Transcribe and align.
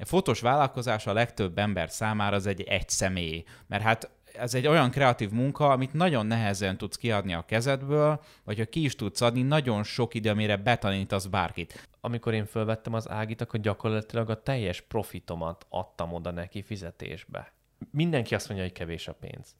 Egy 0.00 0.08
fotós 0.08 0.40
vállalkozás 0.40 1.06
a 1.06 1.12
legtöbb 1.12 1.58
ember 1.58 1.90
számára 1.90 2.36
az 2.36 2.46
egy 2.46 2.62
egy 2.62 2.88
személy, 2.88 3.44
mert 3.66 3.82
hát 3.82 4.10
ez 4.34 4.54
egy 4.54 4.66
olyan 4.66 4.90
kreatív 4.90 5.30
munka, 5.30 5.70
amit 5.70 5.92
nagyon 5.92 6.26
nehezen 6.26 6.76
tudsz 6.76 6.96
kiadni 6.96 7.34
a 7.34 7.44
kezedből, 7.44 8.22
vagy 8.44 8.58
ha 8.58 8.64
ki 8.64 8.84
is 8.84 8.96
tudsz 8.96 9.20
adni, 9.20 9.42
nagyon 9.42 9.82
sok 9.82 10.14
idő, 10.14 10.30
amire 10.30 10.56
betanítasz 10.56 11.26
bárkit. 11.26 11.88
Amikor 12.00 12.34
én 12.34 12.46
fölvettem 12.46 12.94
az 12.94 13.08
Ágit, 13.08 13.40
akkor 13.40 13.60
gyakorlatilag 13.60 14.30
a 14.30 14.42
teljes 14.42 14.80
profitomat 14.80 15.66
adtam 15.68 16.12
oda 16.12 16.30
neki 16.30 16.62
fizetésbe. 16.62 17.52
Mindenki 17.90 18.34
azt 18.34 18.48
mondja, 18.48 18.66
hogy 18.66 18.76
kevés 18.76 19.08
a 19.08 19.14
pénz. 19.14 19.56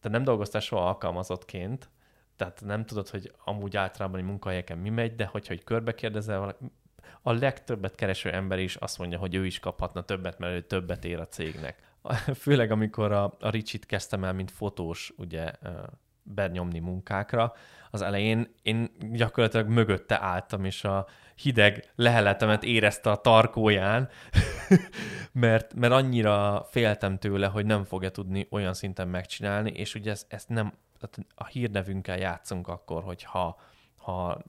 Te 0.00 0.08
nem 0.08 0.24
dolgoztál 0.24 0.60
soha 0.60 0.86
alkalmazottként, 0.86 1.90
tehát 2.36 2.62
nem 2.64 2.84
tudod, 2.84 3.08
hogy 3.08 3.32
amúgy 3.44 3.76
általában 3.76 4.20
egy 4.20 4.26
munkahelyeken 4.26 4.78
mi 4.78 4.88
megy, 4.88 5.14
de 5.14 5.24
hogyha 5.24 5.54
hogy 5.54 5.64
körbe 5.64 5.94
kérdezel, 5.94 6.56
a 7.22 7.32
legtöbbet 7.32 7.94
kereső 7.94 8.30
ember 8.30 8.58
is 8.58 8.76
azt 8.76 8.98
mondja, 8.98 9.18
hogy 9.18 9.34
ő 9.34 9.46
is 9.46 9.58
kaphatna 9.58 10.02
többet, 10.02 10.38
mert 10.38 10.54
ő 10.54 10.60
többet 10.60 11.04
ér 11.04 11.18
a 11.18 11.28
cégnek. 11.28 11.82
Főleg 12.42 12.70
amikor 12.70 13.12
a, 13.12 13.36
a 13.40 13.50
Ricsit 13.50 13.86
kezdtem 13.86 14.24
el, 14.24 14.32
mint 14.32 14.50
fotós, 14.50 15.12
ugye 15.16 15.52
benyomni 16.22 16.78
munkákra, 16.78 17.52
az 17.90 18.02
elején 18.02 18.54
én 18.62 18.90
gyakorlatilag 19.12 19.68
mögötte 19.68 20.20
álltam, 20.22 20.64
és 20.64 20.84
a 20.84 21.06
hideg 21.34 21.90
leheletemet 21.94 22.64
érezte 22.64 23.10
a 23.10 23.20
tarkóján, 23.20 24.08
mert, 25.32 25.74
mert 25.74 25.92
annyira 25.92 26.66
féltem 26.70 27.18
tőle, 27.18 27.46
hogy 27.46 27.66
nem 27.66 27.84
fogja 27.84 28.10
tudni 28.10 28.46
olyan 28.50 28.74
szinten 28.74 29.08
megcsinálni, 29.08 29.70
és 29.70 29.94
ugye 29.94 30.10
ezt, 30.10 30.26
ezt 30.28 30.48
nem, 30.48 30.72
a 31.34 31.46
hírnevünkkel 31.46 32.18
játszunk 32.18 32.68
akkor, 32.68 33.02
hogyha 33.02 33.60
ha 34.02 34.42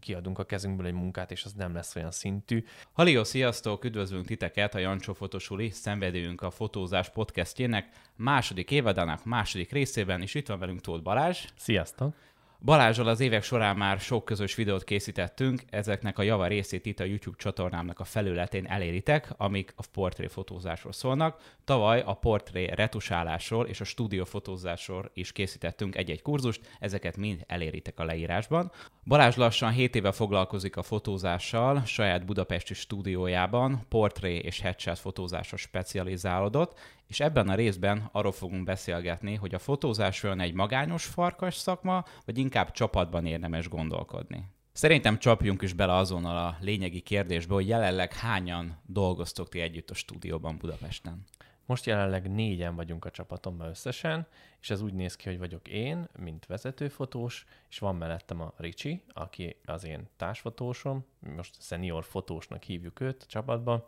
kiadunk 0.00 0.38
a 0.38 0.44
kezünkből 0.44 0.86
egy 0.86 0.92
munkát, 0.92 1.30
és 1.30 1.44
az 1.44 1.52
nem 1.52 1.74
lesz 1.74 1.96
olyan 1.96 2.10
szintű. 2.10 2.64
Halió, 2.92 3.24
sziasztok! 3.24 3.84
Üdvözlünk 3.84 4.26
titeket 4.26 4.74
a 4.74 4.78
Jancsó 4.78 5.12
Fotosuli, 5.12 5.70
szenvedőjünk 5.70 6.42
a 6.42 6.50
fotózás 6.50 7.10
podcastjének 7.10 7.88
második 8.16 8.70
évadának 8.70 9.24
második 9.24 9.72
részében, 9.72 10.22
és 10.22 10.34
itt 10.34 10.48
van 10.48 10.58
velünk 10.58 10.80
Tóth 10.80 11.02
Balázs. 11.02 11.44
Sziasztok! 11.56 12.14
Balázsral 12.64 13.06
az 13.06 13.20
évek 13.20 13.42
során 13.42 13.76
már 13.76 13.98
sok 13.98 14.24
közös 14.24 14.54
videót 14.54 14.84
készítettünk, 14.84 15.62
ezeknek 15.70 16.18
a 16.18 16.22
java 16.22 16.46
részét 16.46 16.86
itt 16.86 17.00
a 17.00 17.04
YouTube 17.04 17.36
csatornámnak 17.38 18.00
a 18.00 18.04
felületén 18.04 18.66
eléritek, 18.66 19.32
amik 19.36 19.72
a 19.76 19.82
portréfotózásról 19.92 20.92
szólnak. 20.92 21.40
Tavaly 21.64 22.02
a 22.06 22.14
portré 22.14 22.64
retusálásról 22.64 23.66
és 23.66 23.80
a 23.80 23.84
stúdiófotózásról 23.84 25.10
is 25.14 25.32
készítettünk 25.32 25.96
egy-egy 25.96 26.22
kurzust, 26.22 26.60
ezeket 26.78 27.16
mind 27.16 27.44
eléritek 27.46 27.98
a 27.98 28.04
leírásban. 28.04 28.72
Balázs 29.04 29.36
lassan 29.36 29.70
7 29.70 29.94
éve 29.94 30.12
foglalkozik 30.12 30.76
a 30.76 30.82
fotózással, 30.82 31.82
saját 31.84 32.24
budapesti 32.24 32.74
stúdiójában 32.74 33.86
portré 33.88 34.36
és 34.36 34.60
headshot 34.60 34.98
fotózásra 34.98 35.56
specializálódott, 35.56 36.78
és 37.10 37.20
ebben 37.20 37.48
a 37.48 37.54
részben 37.54 38.08
arról 38.12 38.32
fogunk 38.32 38.64
beszélgetni, 38.64 39.34
hogy 39.34 39.54
a 39.54 39.58
fotózás 39.58 40.22
olyan 40.22 40.40
egy 40.40 40.54
magányos 40.54 41.04
farkas 41.04 41.54
szakma, 41.54 42.04
vagy 42.24 42.38
inkább 42.38 42.70
csapatban 42.70 43.26
érdemes 43.26 43.68
gondolkodni. 43.68 44.44
Szerintem 44.72 45.18
csapjunk 45.18 45.62
is 45.62 45.72
bele 45.72 45.94
azonnal 45.94 46.36
a 46.36 46.56
lényegi 46.60 47.00
kérdésbe, 47.00 47.54
hogy 47.54 47.68
jelenleg 47.68 48.12
hányan 48.12 48.80
dolgoztok 48.86 49.48
ti 49.48 49.60
együtt 49.60 49.90
a 49.90 49.94
stúdióban 49.94 50.56
Budapesten? 50.56 51.24
Most 51.66 51.86
jelenleg 51.86 52.30
négyen 52.30 52.76
vagyunk 52.76 53.04
a 53.04 53.10
csapatomban 53.10 53.68
összesen, 53.68 54.26
és 54.60 54.70
ez 54.70 54.80
úgy 54.80 54.94
néz 54.94 55.16
ki, 55.16 55.28
hogy 55.28 55.38
vagyok 55.38 55.68
én, 55.68 56.08
mint 56.18 56.46
vezetőfotós, 56.46 57.46
és 57.70 57.78
van 57.78 57.96
mellettem 57.96 58.40
a 58.40 58.52
Ricsi, 58.56 59.02
aki 59.12 59.56
az 59.64 59.84
én 59.84 60.08
társfotósom, 60.16 61.04
most 61.36 61.62
senior 61.62 62.04
fotósnak 62.04 62.62
hívjuk 62.62 63.00
őt 63.00 63.22
a 63.22 63.26
csapatban, 63.26 63.84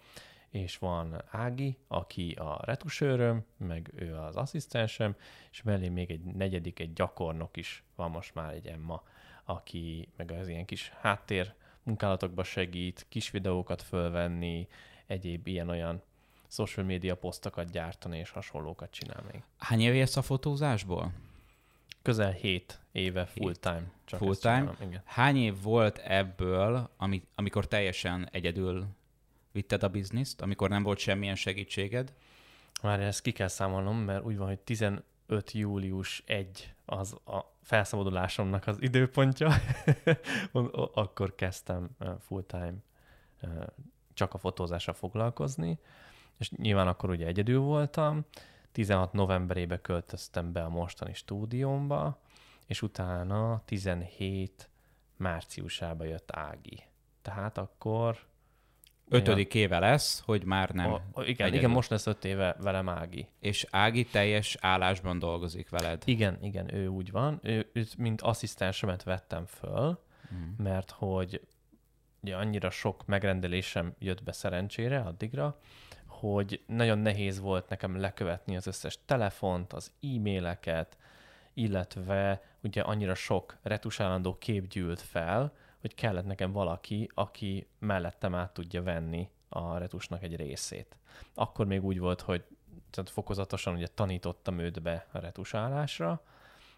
és 0.53 0.79
van 0.79 1.23
Ági, 1.31 1.77
aki 1.89 2.33
a 2.33 2.61
retusőröm, 2.65 3.45
meg 3.57 3.93
ő 3.95 4.15
az 4.17 4.37
asszisztensem, 4.37 5.17
és 5.51 5.63
mellé 5.63 5.89
még 5.89 6.11
egy 6.11 6.21
negyedik, 6.21 6.79
egy 6.79 6.93
gyakornok 6.93 7.57
is 7.57 7.83
van 7.95 8.11
most 8.11 8.35
már 8.35 8.53
egy 8.53 8.67
Emma, 8.67 9.03
aki 9.45 10.09
meg 10.17 10.31
az 10.31 10.49
ilyen 10.49 10.65
kis 10.65 10.93
háttér 11.01 11.55
munkálatokba 11.83 12.45
segít, 12.45 13.07
kis 13.09 13.31
videókat 13.31 13.83
fölvenni, 13.83 14.69
egyéb 15.07 15.47
ilyen-olyan 15.47 16.03
social 16.49 16.87
media 16.87 17.17
posztokat 17.17 17.71
gyártani 17.71 18.19
és 18.19 18.31
hasonlókat 18.31 18.91
csinál 18.91 19.25
még. 19.33 19.43
Hány 19.59 19.81
év 19.81 20.09
a 20.15 20.23
fotózásból? 20.23 21.13
Közel 22.03 22.31
7 22.31 22.81
éve 22.93 23.27
full 23.27 23.55
time. 23.55 23.93
Csak 24.05 24.19
full 24.19 24.35
time. 24.35 24.55
Csinálom, 24.55 24.77
igen. 24.81 25.03
Hány 25.05 25.37
év 25.37 25.63
volt 25.63 25.99
ebből, 25.99 26.91
ami, 26.97 27.23
amikor 27.35 27.67
teljesen 27.67 28.29
egyedül 28.33 28.87
vitted 29.53 29.83
a 29.83 29.89
bizniszt, 29.89 30.41
amikor 30.41 30.69
nem 30.69 30.83
volt 30.83 30.99
semmilyen 30.99 31.35
segítséged? 31.35 32.15
Már 32.83 33.01
ezt 33.01 33.23
ki 33.23 33.33
kell 33.33 33.49
számolnom, 33.49 33.97
mert 33.97 34.25
úgy 34.25 34.37
van, 34.37 34.47
hogy 34.47 34.59
15 34.59 35.03
július 35.53 36.23
1 36.27 36.75
az 36.85 37.13
a 37.13 37.53
felszabadulásomnak 37.63 38.67
az 38.67 38.83
időpontja. 38.83 39.53
Akkor 40.95 41.35
kezdtem 41.35 41.97
full-time 42.21 42.75
csak 44.15 44.35
a 44.35 44.39
fotózásra 44.39 44.93
foglalkozni, 44.93 45.79
és 46.39 46.51
nyilván 46.51 46.89
akkor 46.89 47.11
ugye 47.11 47.27
egyedül 47.27 47.61
voltam. 47.61 48.25
16 48.73 49.13
novemberébe 49.13 49.81
költöztem 49.81 50.53
be 50.53 50.65
a 50.65 50.69
mostani 50.69 51.15
stúdiómba, 51.15 52.21
és 52.67 52.83
utána 52.83 53.63
17 53.65 54.69
márciusába 55.17 56.05
jött 56.05 56.31
Ági. 56.33 56.85
Tehát 57.23 57.59
akkor 57.59 58.19
ötödik 59.13 59.55
éve 59.55 59.79
lesz, 59.79 60.23
hogy 60.25 60.45
már 60.45 60.71
nem. 60.71 60.93
A, 60.93 61.23
igen, 61.23 61.55
igen, 61.55 61.71
most 61.71 61.91
lesz 61.91 62.07
öt 62.07 62.25
éve 62.25 62.57
velem 62.61 62.89
Ági. 62.89 63.29
És 63.41 63.67
Ági 63.71 64.05
teljes 64.05 64.57
állásban 64.61 65.19
dolgozik 65.19 65.69
veled. 65.69 66.03
Igen, 66.05 66.39
igen, 66.43 66.75
ő 66.75 66.87
úgy 66.87 67.11
van. 67.11 67.39
Ő, 67.43 67.71
őt 67.73 67.97
mint 67.97 68.21
asszisztensemet 68.21 69.03
vettem 69.03 69.47
föl, 69.47 69.99
hmm. 70.29 70.55
mert 70.59 70.91
hogy 70.91 71.41
ugye 72.23 72.37
annyira 72.37 72.71
sok 72.71 73.07
megrendelésem 73.07 73.95
jött 73.99 74.23
be 74.23 74.33
szerencsére 74.33 74.99
addigra, 74.99 75.59
hogy 76.07 76.63
nagyon 76.67 76.99
nehéz 76.99 77.41
volt 77.41 77.69
nekem 77.69 78.01
lekövetni 78.01 78.57
az 78.57 78.67
összes 78.67 78.99
telefont, 79.05 79.73
az 79.73 79.93
e-maileket, 80.03 80.97
illetve 81.55 82.43
ugye 82.63 82.81
annyira 82.81 83.15
sok 83.15 83.57
retusálandó 83.63 84.37
kép 84.39 84.69
gyűlt 84.69 85.01
fel, 85.01 85.53
hogy 85.83 85.95
kellett 85.95 86.27
nekem 86.27 86.53
valaki, 86.53 87.11
aki 87.15 87.67
mellettem 87.79 88.35
át 88.35 88.53
tudja 88.53 88.83
venni 88.83 89.29
a 89.49 89.79
retusnak 89.79 90.23
egy 90.23 90.37
részét. 90.37 90.97
Akkor 91.35 91.67
még 91.67 91.85
úgy 91.85 91.99
volt, 91.99 92.21
hogy 92.21 92.45
tehát 92.91 93.11
fokozatosan 93.11 93.75
ugye 93.75 93.87
tanítottam 93.87 94.59
őt 94.59 94.83
be 94.83 95.07
a 95.13 95.19
retusálásra, 95.19 96.23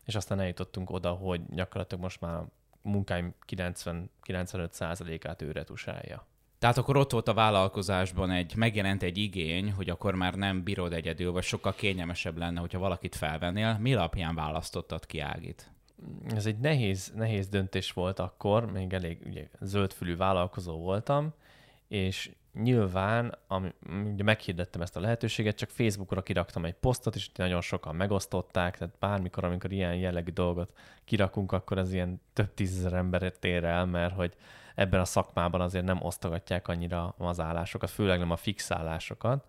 és 0.04 0.14
aztán 0.14 0.40
eljutottunk 0.40 0.90
oda, 0.90 1.10
hogy 1.12 1.40
gyakorlatilag 1.48 2.02
most 2.02 2.20
már 2.20 2.34
a 2.34 2.48
munkáim 2.82 3.34
90-95%-át 3.46 5.42
ő 5.42 5.52
retusálja. 5.52 6.26
Tehát 6.58 6.78
akkor 6.78 6.96
ott 6.96 7.10
volt 7.10 7.28
a 7.28 7.34
vállalkozásban 7.34 8.30
egy, 8.30 8.56
megjelent 8.56 9.02
egy 9.02 9.18
igény, 9.18 9.72
hogy 9.72 9.90
akkor 9.90 10.14
már 10.14 10.34
nem 10.34 10.62
bírod 10.62 10.92
egyedül, 10.92 11.32
vagy 11.32 11.42
sokkal 11.42 11.74
kényelmesebb 11.74 12.36
lenne, 12.36 12.60
hogyha 12.60 12.78
valakit 12.78 13.14
felvennél. 13.14 13.78
Mi 13.78 13.94
alapján 13.94 14.34
választottad 14.34 15.06
ki 15.06 15.20
Ágit? 15.20 15.73
Ez 16.34 16.46
egy 16.46 16.58
nehéz, 16.58 17.12
nehéz 17.14 17.48
döntés 17.48 17.92
volt 17.92 18.18
akkor, 18.18 18.72
még 18.72 18.92
elég 18.92 19.18
ugye, 19.26 19.48
zöldfülű 19.60 20.16
vállalkozó 20.16 20.78
voltam, 20.78 21.34
és 21.88 22.30
nyilván, 22.52 23.38
ami, 23.46 23.72
ugye 24.12 24.22
meghirdettem 24.22 24.80
ezt 24.82 24.96
a 24.96 25.00
lehetőséget, 25.00 25.56
csak 25.56 25.68
Facebookra 25.68 26.22
kiraktam 26.22 26.64
egy 26.64 26.74
posztot, 26.74 27.14
és 27.14 27.30
nagyon 27.32 27.60
sokan 27.60 27.96
megosztották, 27.96 28.78
tehát 28.78 28.94
bármikor, 28.98 29.44
amikor 29.44 29.72
ilyen 29.72 29.94
jellegű 29.94 30.32
dolgot 30.32 30.72
kirakunk, 31.04 31.52
akkor 31.52 31.78
az 31.78 31.92
ilyen 31.92 32.20
több 32.32 32.54
tízezer 32.54 32.92
emberet 32.92 33.44
ér 33.44 33.64
el, 33.64 33.86
mert 33.86 34.14
hogy 34.14 34.34
ebben 34.74 35.00
a 35.00 35.04
szakmában 35.04 35.60
azért 35.60 35.84
nem 35.84 36.02
osztogatják 36.02 36.68
annyira 36.68 37.14
az 37.18 37.40
állásokat, 37.40 37.90
főleg 37.90 38.18
nem 38.18 38.30
a 38.30 38.36
fixálásokat 38.36 39.44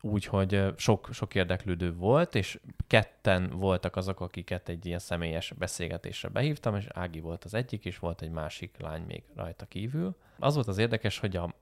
úgyhogy 0.00 0.64
sok, 0.76 1.08
sok 1.12 1.34
érdeklődő 1.34 1.94
volt, 1.94 2.34
és 2.34 2.60
ketten 2.86 3.50
voltak 3.50 3.96
azok, 3.96 4.20
akiket 4.20 4.68
egy 4.68 4.86
ilyen 4.86 4.98
személyes 4.98 5.52
beszélgetésre 5.58 6.28
behívtam, 6.28 6.76
és 6.76 6.86
Ági 6.92 7.20
volt 7.20 7.44
az 7.44 7.54
egyik, 7.54 7.84
és 7.84 7.98
volt 7.98 8.22
egy 8.22 8.30
másik 8.30 8.76
lány 8.78 9.02
még 9.02 9.22
rajta 9.34 9.66
kívül. 9.66 10.16
Az 10.38 10.54
volt 10.54 10.68
az 10.68 10.78
érdekes, 10.78 11.18
hogy 11.18 11.36
a, 11.36 11.54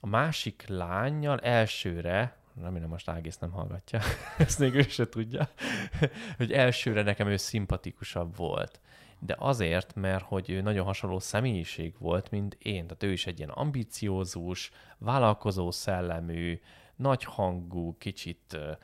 a 0.00 0.06
másik 0.06 0.64
lányjal 0.66 1.38
elsőre, 1.38 2.36
remélem 2.62 2.88
most 2.88 3.08
Ági 3.08 3.28
ezt 3.28 3.40
nem 3.40 3.50
hallgatja, 3.50 4.00
ezt 4.38 4.58
még 4.58 4.74
ő 4.74 4.82
se 4.82 5.08
tudja, 5.08 5.48
hogy 6.36 6.52
elsőre 6.52 7.02
nekem 7.02 7.28
ő 7.28 7.36
szimpatikusabb 7.36 8.36
volt. 8.36 8.80
De 9.18 9.36
azért, 9.38 9.94
mert 9.94 10.24
hogy 10.24 10.50
ő 10.50 10.60
nagyon 10.60 10.84
hasonló 10.84 11.18
személyiség 11.18 11.94
volt, 11.98 12.30
mint 12.30 12.56
én. 12.60 12.86
Tehát 12.86 13.02
ő 13.02 13.12
is 13.12 13.26
egy 13.26 13.38
ilyen 13.38 13.50
ambiciózus, 13.50 14.70
vállalkozó 14.98 15.70
szellemű, 15.70 16.60
nagy 16.96 17.24
hangú, 17.24 17.96
kicsit 17.98 18.54
e, 18.54 18.78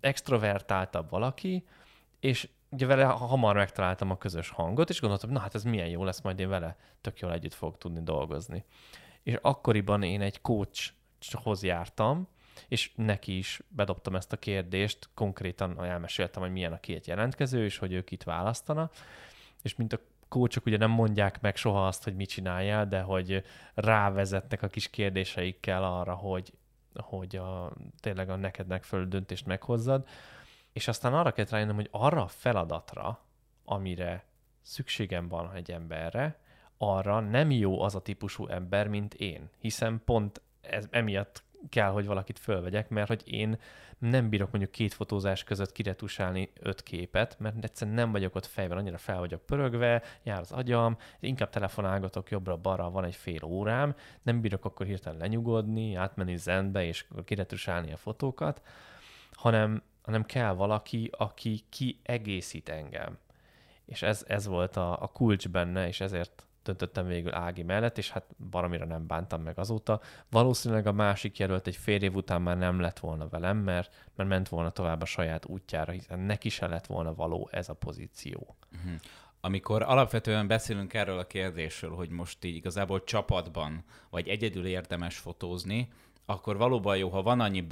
extrovertáltabb 0.00 1.10
valaki, 1.10 1.64
és 2.20 2.48
ugye 2.70 2.86
vele 2.86 3.04
hamar 3.04 3.54
megtaláltam 3.54 4.10
a 4.10 4.18
közös 4.18 4.48
hangot, 4.48 4.90
és 4.90 5.00
gondoltam, 5.00 5.30
na 5.30 5.38
hát 5.38 5.54
ez 5.54 5.64
milyen 5.64 5.88
jó 5.88 6.04
lesz, 6.04 6.20
majd 6.20 6.38
én 6.38 6.48
vele 6.48 6.76
tök 7.00 7.20
jól 7.20 7.32
együtt 7.32 7.54
fogok 7.54 7.78
tudni 7.78 8.02
dolgozni. 8.02 8.64
És 9.22 9.38
akkoriban 9.40 10.02
én 10.02 10.20
egy 10.20 10.40
coach 10.40 10.92
hoz 11.32 11.62
jártam, 11.62 12.28
és 12.68 12.90
neki 12.94 13.36
is 13.36 13.60
bedobtam 13.68 14.14
ezt 14.14 14.32
a 14.32 14.36
kérdést, 14.36 15.08
konkrétan 15.14 15.84
elmeséltem, 15.84 16.42
hogy 16.42 16.52
milyen 16.52 16.72
a 16.72 16.80
két 16.80 17.06
jelentkező, 17.06 17.64
és 17.64 17.78
hogy 17.78 17.92
ők 17.92 18.10
itt 18.10 18.22
választana, 18.22 18.90
és 19.62 19.76
mint 19.76 19.92
a 19.92 20.00
kócsok 20.28 20.66
ugye 20.66 20.76
nem 20.76 20.90
mondják 20.90 21.40
meg 21.40 21.56
soha 21.56 21.86
azt, 21.86 22.04
hogy 22.04 22.14
mit 22.14 22.28
csináljál, 22.28 22.86
de 22.88 23.00
hogy 23.00 23.44
rávezetnek 23.74 24.62
a 24.62 24.66
kis 24.66 24.90
kérdéseikkel 24.90 25.84
arra, 25.84 26.14
hogy, 26.14 26.52
hogy 26.96 27.36
a, 27.36 27.72
tényleg 28.00 28.30
a 28.30 28.36
neked 28.36 28.66
megfelelő 28.66 29.08
döntést 29.08 29.46
meghozzad, 29.46 30.08
és 30.72 30.88
aztán 30.88 31.14
arra 31.14 31.32
kell 31.32 31.46
rájönnöm, 31.50 31.74
hogy 31.74 31.88
arra 31.90 32.22
a 32.22 32.28
feladatra, 32.28 33.20
amire 33.64 34.24
szükségem 34.60 35.28
van 35.28 35.52
egy 35.52 35.70
emberre, 35.70 36.38
arra 36.76 37.20
nem 37.20 37.50
jó 37.50 37.80
az 37.80 37.94
a 37.94 38.02
típusú 38.02 38.46
ember, 38.46 38.88
mint 38.88 39.14
én, 39.14 39.50
hiszen 39.58 40.02
pont 40.04 40.40
ez, 40.60 40.86
emiatt 40.90 41.42
kell, 41.68 41.90
hogy 41.90 42.06
valakit 42.06 42.38
fölvegyek, 42.38 42.88
mert 42.88 43.08
hogy 43.08 43.22
én 43.24 43.58
nem 43.98 44.28
bírok 44.28 44.50
mondjuk 44.50 44.72
két 44.72 44.94
fotózás 44.94 45.44
között 45.44 45.72
kiretusálni 45.72 46.52
öt 46.60 46.82
képet, 46.82 47.36
mert 47.38 47.64
egyszerűen 47.64 47.96
nem 47.96 48.12
vagyok 48.12 48.34
ott 48.34 48.46
fejben, 48.46 48.78
annyira 48.78 48.98
fel 48.98 49.18
vagyok 49.18 49.46
pörögve, 49.46 50.02
jár 50.22 50.40
az 50.40 50.52
agyam, 50.52 50.96
inkább 51.20 51.50
telefonálgatok 51.50 52.30
jobbra-balra, 52.30 52.90
van 52.90 53.04
egy 53.04 53.14
fél 53.14 53.44
órám, 53.44 53.94
nem 54.22 54.40
bírok 54.40 54.64
akkor 54.64 54.86
hirtelen 54.86 55.18
lenyugodni, 55.18 55.94
átmenni 55.94 56.36
zendbe 56.36 56.84
és 56.84 57.04
kiretusálni 57.24 57.92
a 57.92 57.96
fotókat, 57.96 58.62
hanem, 59.32 59.82
hanem 60.02 60.24
kell 60.24 60.52
valaki, 60.52 61.10
aki 61.18 61.64
kiegészít 61.68 62.68
engem. 62.68 63.18
És 63.84 64.02
ez, 64.02 64.24
ez 64.28 64.46
volt 64.46 64.76
a, 64.76 65.02
a 65.02 65.06
kulcs 65.06 65.48
benne, 65.48 65.86
és 65.86 66.00
ezért 66.00 66.44
döntöttem 66.62 67.06
végül 67.06 67.34
Ági 67.34 67.62
mellett, 67.62 67.98
és 67.98 68.10
hát 68.10 68.24
baromira 68.50 68.84
nem 68.84 69.06
bántam 69.06 69.42
meg 69.42 69.58
azóta. 69.58 70.00
Valószínűleg 70.30 70.86
a 70.86 70.92
másik 70.92 71.38
jelölt 71.38 71.66
egy 71.66 71.76
fél 71.76 72.02
év 72.02 72.14
után 72.14 72.42
már 72.42 72.58
nem 72.58 72.80
lett 72.80 72.98
volna 72.98 73.28
velem, 73.28 73.56
mert, 73.56 74.10
mert 74.16 74.28
ment 74.28 74.48
volna 74.48 74.70
tovább 74.70 75.02
a 75.02 75.04
saját 75.04 75.46
útjára, 75.46 75.92
hiszen 75.92 76.18
neki 76.18 76.48
se 76.48 76.66
lett 76.66 76.86
volna 76.86 77.14
való 77.14 77.48
ez 77.52 77.68
a 77.68 77.74
pozíció. 77.74 78.56
Uh-huh. 78.76 79.00
Amikor 79.40 79.82
alapvetően 79.82 80.46
beszélünk 80.46 80.94
erről 80.94 81.18
a 81.18 81.26
kérdésről, 81.26 81.94
hogy 81.94 82.08
most 82.08 82.44
így 82.44 82.56
igazából 82.56 83.04
csapatban, 83.04 83.84
vagy 84.10 84.28
egyedül 84.28 84.66
érdemes 84.66 85.18
fotózni, 85.18 85.88
akkor 86.26 86.56
valóban 86.56 86.96
jó, 86.96 87.08
ha 87.08 87.22
van 87.22 87.40
annyi 87.40 87.66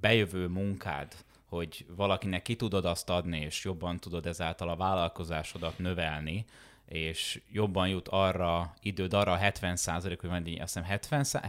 bejövő 0.00 0.46
munkád, 0.46 1.14
hogy 1.44 1.86
valakinek 1.96 2.42
ki 2.42 2.56
tudod 2.56 2.84
azt 2.84 3.10
adni, 3.10 3.40
és 3.40 3.64
jobban 3.64 3.98
tudod 3.98 4.26
ezáltal 4.26 4.68
a 4.68 4.76
vállalkozásodat 4.76 5.78
növelni, 5.78 6.44
és 6.88 7.40
jobban 7.52 7.88
jut 7.88 8.08
arra 8.08 8.74
időd, 8.80 9.12
arra 9.12 9.32
a 9.32 9.36
70 9.36 9.76
százalék, 9.76 10.20
hogy 10.20 10.30
van 10.30 10.46
azt 10.60 10.78
hiszem 10.80 10.98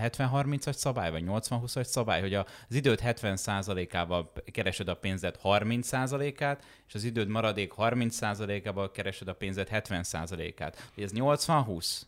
70-30-as 0.02 0.74
szabály, 0.74 1.12
vagy 1.12 1.24
80-20-as 1.28 1.84
szabály, 1.84 2.22
hogy 2.22 2.34
az 2.34 2.46
időd 2.70 3.00
70 3.00 3.36
százalékával 3.36 4.32
keresed 4.52 4.88
a 4.88 4.96
pénzed 4.96 5.36
30 5.36 5.88
százalékát, 5.88 6.64
és 6.88 6.94
az 6.94 7.04
időd 7.04 7.28
maradék 7.28 7.72
30 7.72 8.16
százalékával 8.16 8.92
keresed 8.92 9.28
a 9.28 9.34
pénzed 9.34 9.68
70 9.68 10.04
százalékát. 10.04 10.92
Ez 10.98 11.12
80-20? 11.14 12.02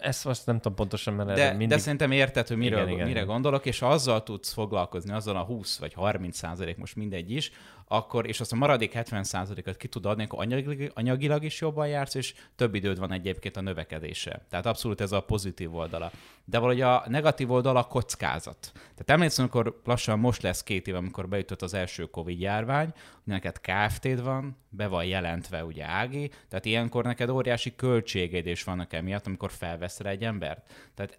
Ezt 0.00 0.24
most 0.24 0.46
nem 0.46 0.56
tudom 0.56 0.74
pontosan, 0.74 1.14
mert 1.14 1.34
de, 1.34 1.50
mindig... 1.50 1.68
de 1.68 1.78
szerintem 1.78 2.10
érted, 2.10 2.48
hogy 2.48 2.56
mire, 2.56 2.76
igen, 2.76 2.88
igen, 2.88 3.06
mire 3.06 3.20
igen. 3.20 3.26
gondolok, 3.26 3.66
és 3.66 3.82
azzal 3.82 4.22
tudsz 4.22 4.52
foglalkozni, 4.52 5.12
azzal 5.12 5.36
a 5.36 5.42
20 5.42 5.78
vagy 5.78 5.92
30 5.92 6.36
százalék, 6.36 6.76
most 6.76 6.96
mindegy 6.96 7.30
is, 7.30 7.52
akkor, 7.92 8.26
és 8.26 8.40
azt 8.40 8.52
a 8.52 8.56
maradék 8.56 8.92
70%-ot 8.94 9.76
ki 9.76 9.88
tud 9.88 10.06
adni, 10.06 10.22
akkor 10.22 10.38
anyagilag, 10.38 10.92
anyagilag 10.94 11.44
is 11.44 11.60
jobban 11.60 11.88
jársz, 11.88 12.14
és 12.14 12.34
több 12.56 12.74
időd 12.74 12.98
van 12.98 13.12
egyébként 13.12 13.56
a 13.56 13.60
növekedésre. 13.60 14.46
Tehát 14.50 14.66
abszolút 14.66 15.00
ez 15.00 15.12
a 15.12 15.20
pozitív 15.20 15.74
oldala. 15.74 16.10
De 16.44 16.58
valahogy 16.58 16.80
a 16.80 17.04
negatív 17.06 17.50
oldala 17.50 17.78
a 17.78 17.86
kockázat. 17.86 18.70
Tehát 18.72 19.10
emlékszem, 19.10 19.44
amikor 19.44 19.80
lassan 19.84 20.18
most 20.18 20.42
lesz 20.42 20.62
két 20.62 20.86
év, 20.86 20.94
amikor 20.94 21.28
beütött 21.28 21.62
az 21.62 21.74
első 21.74 22.04
Covid 22.04 22.40
járvány, 22.40 22.92
hogy 23.12 23.22
neked 23.24 23.60
KFT-d 23.60 24.22
van, 24.22 24.56
be 24.68 24.86
van 24.86 25.04
jelentve 25.04 25.64
ugye 25.64 25.84
Ági, 25.84 26.30
tehát 26.48 26.64
ilyenkor 26.64 27.04
neked 27.04 27.28
óriási 27.28 27.74
költségeid 27.76 28.46
is 28.46 28.64
vannak 28.64 28.92
emiatt, 28.92 29.26
amikor 29.26 29.50
felveszel 29.50 30.06
egy 30.06 30.24
embert. 30.24 30.72
Tehát 30.94 31.18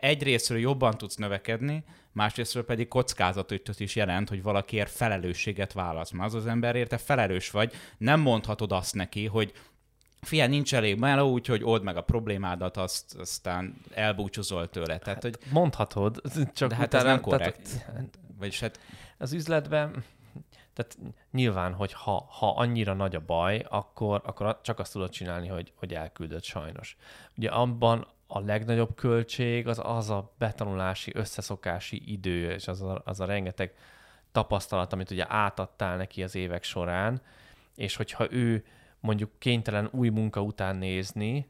egyrésztről 0.00 0.58
jobban 0.58 0.98
tudsz 0.98 1.16
növekedni, 1.16 1.84
másrésztről 2.12 2.64
pedig 2.64 2.88
kockázatot 2.88 3.80
is 3.80 3.96
jelent, 3.96 4.28
hogy 4.28 4.42
valakiért 4.42 4.90
felelősséget 4.90 5.72
válasz. 5.72 6.10
Mert 6.10 6.28
az 6.28 6.34
az 6.34 6.46
ember 6.46 6.76
érte 6.76 6.98
felelős 6.98 7.50
vagy, 7.50 7.72
nem 7.98 8.20
mondhatod 8.20 8.72
azt 8.72 8.94
neki, 8.94 9.26
hogy 9.26 9.52
Fia, 10.20 10.46
nincs 10.46 10.74
elég 10.74 10.98
meló, 10.98 11.30
úgyhogy 11.30 11.64
old 11.64 11.82
meg 11.82 11.96
a 11.96 12.02
problémádat, 12.02 12.76
azt, 12.76 13.14
aztán 13.14 13.80
elbúcsúzol 13.94 14.68
tőle. 14.68 14.98
Tehát, 14.98 15.22
hogy... 15.22 15.38
Mondhatod, 15.50 16.20
csak 16.54 16.68
de 16.68 16.74
hát 16.74 16.94
ez 16.94 17.02
nem 17.02 17.20
korrekt. 17.20 17.84
Tehát, 17.86 18.18
Vagyis 18.38 18.60
hát... 18.60 18.80
Az 19.18 19.32
üzletben, 19.32 20.04
tehát 20.74 20.98
nyilván, 21.32 21.72
hogy 21.72 21.92
ha, 21.92 22.26
ha 22.30 22.50
annyira 22.50 22.94
nagy 22.94 23.14
a 23.14 23.20
baj, 23.26 23.64
akkor, 23.68 24.22
akkor 24.24 24.60
csak 24.62 24.78
azt 24.78 24.92
tudod 24.92 25.10
csinálni, 25.10 25.48
hogy, 25.48 25.72
hogy 25.76 25.94
elküldött 25.94 26.44
sajnos. 26.44 26.96
Ugye 27.36 27.48
abban 27.48 28.06
a 28.30 28.40
legnagyobb 28.40 28.94
költség 28.94 29.66
az 29.66 29.80
az 29.82 30.10
a 30.10 30.32
betanulási, 30.38 31.12
összeszokási 31.14 32.12
idő, 32.12 32.50
és 32.50 32.68
az 32.68 32.82
a, 32.82 33.02
az 33.04 33.20
a 33.20 33.24
rengeteg 33.24 33.74
tapasztalat, 34.32 34.92
amit 34.92 35.10
ugye 35.10 35.24
átadtál 35.28 35.96
neki 35.96 36.22
az 36.22 36.34
évek 36.34 36.64
során, 36.64 37.22
és 37.74 37.96
hogyha 37.96 38.32
ő 38.32 38.64
mondjuk 39.00 39.30
kénytelen 39.38 39.88
új 39.92 40.08
munka 40.08 40.42
után 40.42 40.76
nézni, 40.76 41.48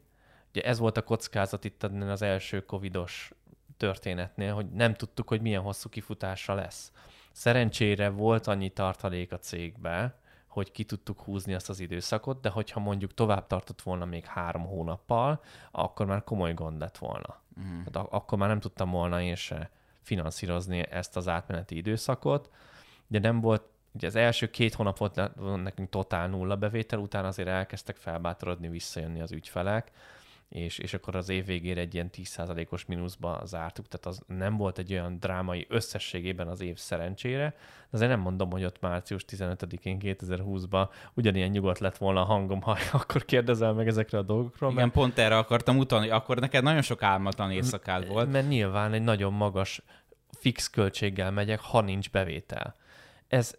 ugye 0.49 0.61
ez 0.61 0.79
volt 0.79 0.97
a 0.97 1.03
kockázat 1.03 1.63
itt 1.63 1.83
az 1.83 2.21
első 2.21 2.65
covidos 2.65 3.31
történetnél, 3.77 4.53
hogy 4.53 4.69
nem 4.69 4.93
tudtuk, 4.93 5.27
hogy 5.27 5.41
milyen 5.41 5.61
hosszú 5.61 5.89
kifutása 5.89 6.53
lesz. 6.53 6.91
Szerencsére 7.31 8.09
volt 8.09 8.47
annyi 8.47 8.69
tartalék 8.69 9.31
a 9.31 9.39
cégbe, 9.39 10.19
hogy 10.49 10.71
ki 10.71 10.83
tudtuk 10.83 11.21
húzni 11.21 11.53
azt 11.53 11.69
az 11.69 11.79
időszakot, 11.79 12.41
de 12.41 12.49
hogyha 12.49 12.79
mondjuk 12.79 13.13
tovább 13.13 13.47
tartott 13.47 13.81
volna 13.81 14.05
még 14.05 14.25
három 14.25 14.65
hónappal, 14.65 15.43
akkor 15.71 16.05
már 16.05 16.23
komoly 16.23 16.53
gond 16.53 16.79
lett 16.79 16.97
volna. 16.97 17.39
Mm. 17.59 17.83
Hát 17.83 17.95
akkor 17.95 18.37
már 18.37 18.49
nem 18.49 18.59
tudtam 18.59 18.91
volna 18.91 19.21
én 19.21 19.35
se 19.35 19.69
finanszírozni 20.01 20.87
ezt 20.91 21.17
az 21.17 21.27
átmeneti 21.27 21.77
időszakot, 21.77 22.49
de 23.07 23.19
nem 23.19 23.39
volt, 23.41 23.63
ugye 23.91 24.07
az 24.07 24.15
első 24.15 24.49
két 24.49 24.73
hónap 24.73 24.97
volt 24.97 25.31
nekünk 25.61 25.89
totál 25.89 26.27
nulla 26.27 26.55
bevétel, 26.55 26.99
utána 26.99 27.27
azért 27.27 27.47
elkezdtek 27.47 27.95
felbátorodni, 27.95 28.69
visszajönni 28.69 29.21
az 29.21 29.31
ügyfelek, 29.31 29.91
és, 30.49 30.77
és 30.77 30.93
akkor 30.93 31.15
az 31.15 31.29
év 31.29 31.45
végére 31.45 31.81
egy 31.81 31.93
ilyen 31.93 32.09
10%-os 32.13 32.85
mínuszba 32.85 33.41
zártuk, 33.45 33.87
tehát 33.87 34.05
az 34.05 34.21
nem 34.37 34.57
volt 34.57 34.77
egy 34.77 34.91
olyan 34.91 35.19
drámai 35.19 35.65
összességében 35.69 36.47
az 36.47 36.61
év 36.61 36.77
szerencsére, 36.77 37.49
de 37.49 37.97
azért 37.97 38.09
nem 38.09 38.19
mondom, 38.19 38.51
hogy 38.51 38.63
ott 38.63 38.79
március 38.79 39.25
15-én 39.27 39.97
2020-ban 40.01 40.89
ugyanilyen 41.13 41.49
nyugodt 41.49 41.79
lett 41.79 41.97
volna 41.97 42.21
a 42.21 42.25
hangom, 42.25 42.61
ha 42.61 42.77
akkor 42.91 43.25
kérdezel 43.25 43.73
meg 43.73 43.87
ezekre 43.87 44.17
a 44.17 44.21
dolgokról. 44.21 44.71
Igen, 44.71 44.83
mert... 44.83 44.95
pont 44.95 45.17
erre 45.17 45.37
akartam 45.37 45.77
utalni, 45.77 46.09
akkor 46.09 46.39
neked 46.39 46.63
nagyon 46.63 46.81
sok 46.81 47.03
álmatlan 47.03 47.51
éjszakád 47.51 48.07
volt. 48.07 48.31
Mert 48.31 48.47
nyilván 48.47 48.93
egy 48.93 49.03
nagyon 49.03 49.33
magas 49.33 49.81
fix 50.39 50.69
költséggel 50.69 51.31
megyek, 51.31 51.59
ha 51.59 51.81
nincs 51.81 52.09
bevétel. 52.09 52.75
Ez, 53.27 53.55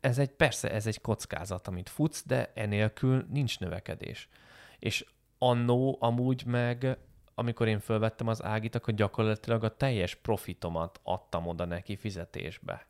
ez 0.00 0.18
egy, 0.18 0.30
persze, 0.30 0.70
ez 0.70 0.86
egy 0.86 1.00
kockázat, 1.00 1.68
amit 1.68 1.88
futsz, 1.88 2.26
de 2.26 2.52
enélkül 2.54 3.26
nincs 3.30 3.58
növekedés. 3.58 4.28
És 4.78 5.04
annó 5.38 5.96
amúgy 6.00 6.44
meg, 6.46 6.98
amikor 7.34 7.68
én 7.68 7.80
fölvettem 7.80 8.28
az 8.28 8.42
Ágit, 8.42 8.74
akkor 8.74 8.94
gyakorlatilag 8.94 9.64
a 9.64 9.76
teljes 9.76 10.14
profitomat 10.14 11.00
adtam 11.02 11.46
oda 11.46 11.64
neki 11.64 11.96
fizetésbe. 11.96 12.86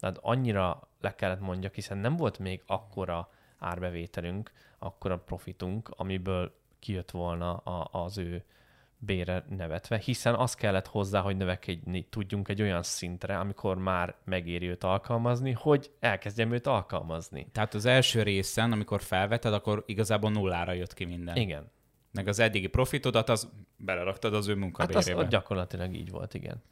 Tehát 0.00 0.18
annyira 0.22 0.88
le 1.00 1.14
kellett 1.14 1.40
mondjak, 1.40 1.74
hiszen 1.74 1.98
nem 1.98 2.16
volt 2.16 2.38
még 2.38 2.62
akkora 2.66 3.30
árbevételünk, 3.58 4.52
akkora 4.78 5.18
profitunk, 5.18 5.88
amiből 5.96 6.54
kijött 6.78 7.10
volna 7.10 7.56
a, 7.56 7.88
az 8.04 8.18
ő 8.18 8.44
bére 9.04 9.44
nevetve, 9.48 9.98
hiszen 9.98 10.34
az 10.34 10.54
kellett 10.54 10.86
hozzá, 10.86 11.20
hogy 11.20 11.36
növekedni 11.36 12.06
tudjunk 12.10 12.48
egy 12.48 12.62
olyan 12.62 12.82
szintre, 12.82 13.38
amikor 13.38 13.78
már 13.78 14.14
megéri 14.24 14.68
őt 14.68 14.84
alkalmazni, 14.84 15.52
hogy 15.52 15.90
elkezdjem 16.00 16.52
őt 16.52 16.66
alkalmazni. 16.66 17.46
Tehát 17.52 17.74
az 17.74 17.84
első 17.84 18.22
részen, 18.22 18.72
amikor 18.72 19.02
felveted, 19.02 19.52
akkor 19.52 19.82
igazából 19.86 20.30
nullára 20.30 20.72
jött 20.72 20.94
ki 20.94 21.04
minden. 21.04 21.36
Igen. 21.36 21.70
Meg 22.12 22.28
az 22.28 22.38
eddigi 22.38 22.66
profitodat, 22.66 23.28
az 23.28 23.50
beleraktad 23.76 24.34
az 24.34 24.48
ő 24.48 24.54
munkabérébe. 24.54 25.10
Hát 25.10 25.24
az 25.24 25.28
gyakorlatilag 25.28 25.94
így 25.94 26.10
volt, 26.10 26.34
igen. 26.34 26.62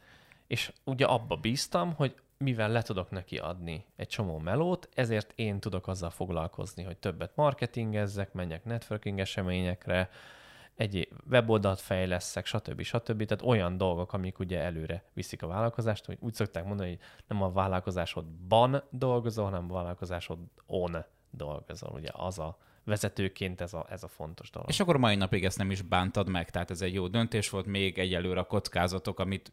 És 0.47 0.71
ugye 0.83 1.05
abba 1.05 1.35
bíztam, 1.35 1.93
hogy 1.93 2.15
mivel 2.37 2.69
le 2.69 2.81
tudok 2.81 3.11
neki 3.11 3.37
adni 3.37 3.85
egy 3.95 4.07
csomó 4.07 4.37
melót, 4.37 4.89
ezért 4.93 5.31
én 5.35 5.59
tudok 5.59 5.87
azzal 5.87 6.09
foglalkozni, 6.09 6.83
hogy 6.83 6.97
többet 6.97 7.35
marketingezzek, 7.35 8.33
menjek 8.33 8.63
networking 8.63 9.19
eseményekre, 9.19 10.09
egy 10.75 11.09
weboldalt 11.29 11.79
fejleszek, 11.79 12.45
stb. 12.45 12.81
stb. 12.81 13.25
Tehát 13.25 13.43
olyan 13.43 13.77
dolgok, 13.77 14.13
amik 14.13 14.39
ugye 14.39 14.59
előre 14.59 15.03
viszik 15.13 15.43
a 15.43 15.47
vállalkozást, 15.47 16.05
hogy 16.05 16.17
úgy 16.19 16.33
szokták 16.33 16.65
mondani, 16.65 16.89
hogy 16.89 16.99
nem 17.27 17.41
a 17.41 17.51
vállalkozásodban 17.51 18.83
dolgozol, 18.89 19.45
hanem 19.45 19.71
a 19.71 19.73
vállalkozásodon 19.73 21.05
dolgozol. 21.31 21.91
Ugye 21.93 22.09
az 22.13 22.39
a 22.39 22.57
vezetőként 22.83 23.61
ez 23.61 23.73
a, 23.73 23.85
ez 23.89 24.03
a 24.03 24.07
fontos 24.07 24.49
dolog. 24.49 24.69
És 24.69 24.79
akkor 24.79 24.97
mai 24.97 25.15
napig 25.15 25.45
ezt 25.45 25.57
nem 25.57 25.71
is 25.71 25.81
bántad 25.81 26.29
meg, 26.29 26.49
tehát 26.49 26.71
ez 26.71 26.81
egy 26.81 26.93
jó 26.93 27.07
döntés 27.07 27.49
volt, 27.49 27.65
még 27.65 27.97
egyelőre 27.97 28.39
a 28.39 28.43
kockázatok, 28.43 29.19
amit 29.19 29.51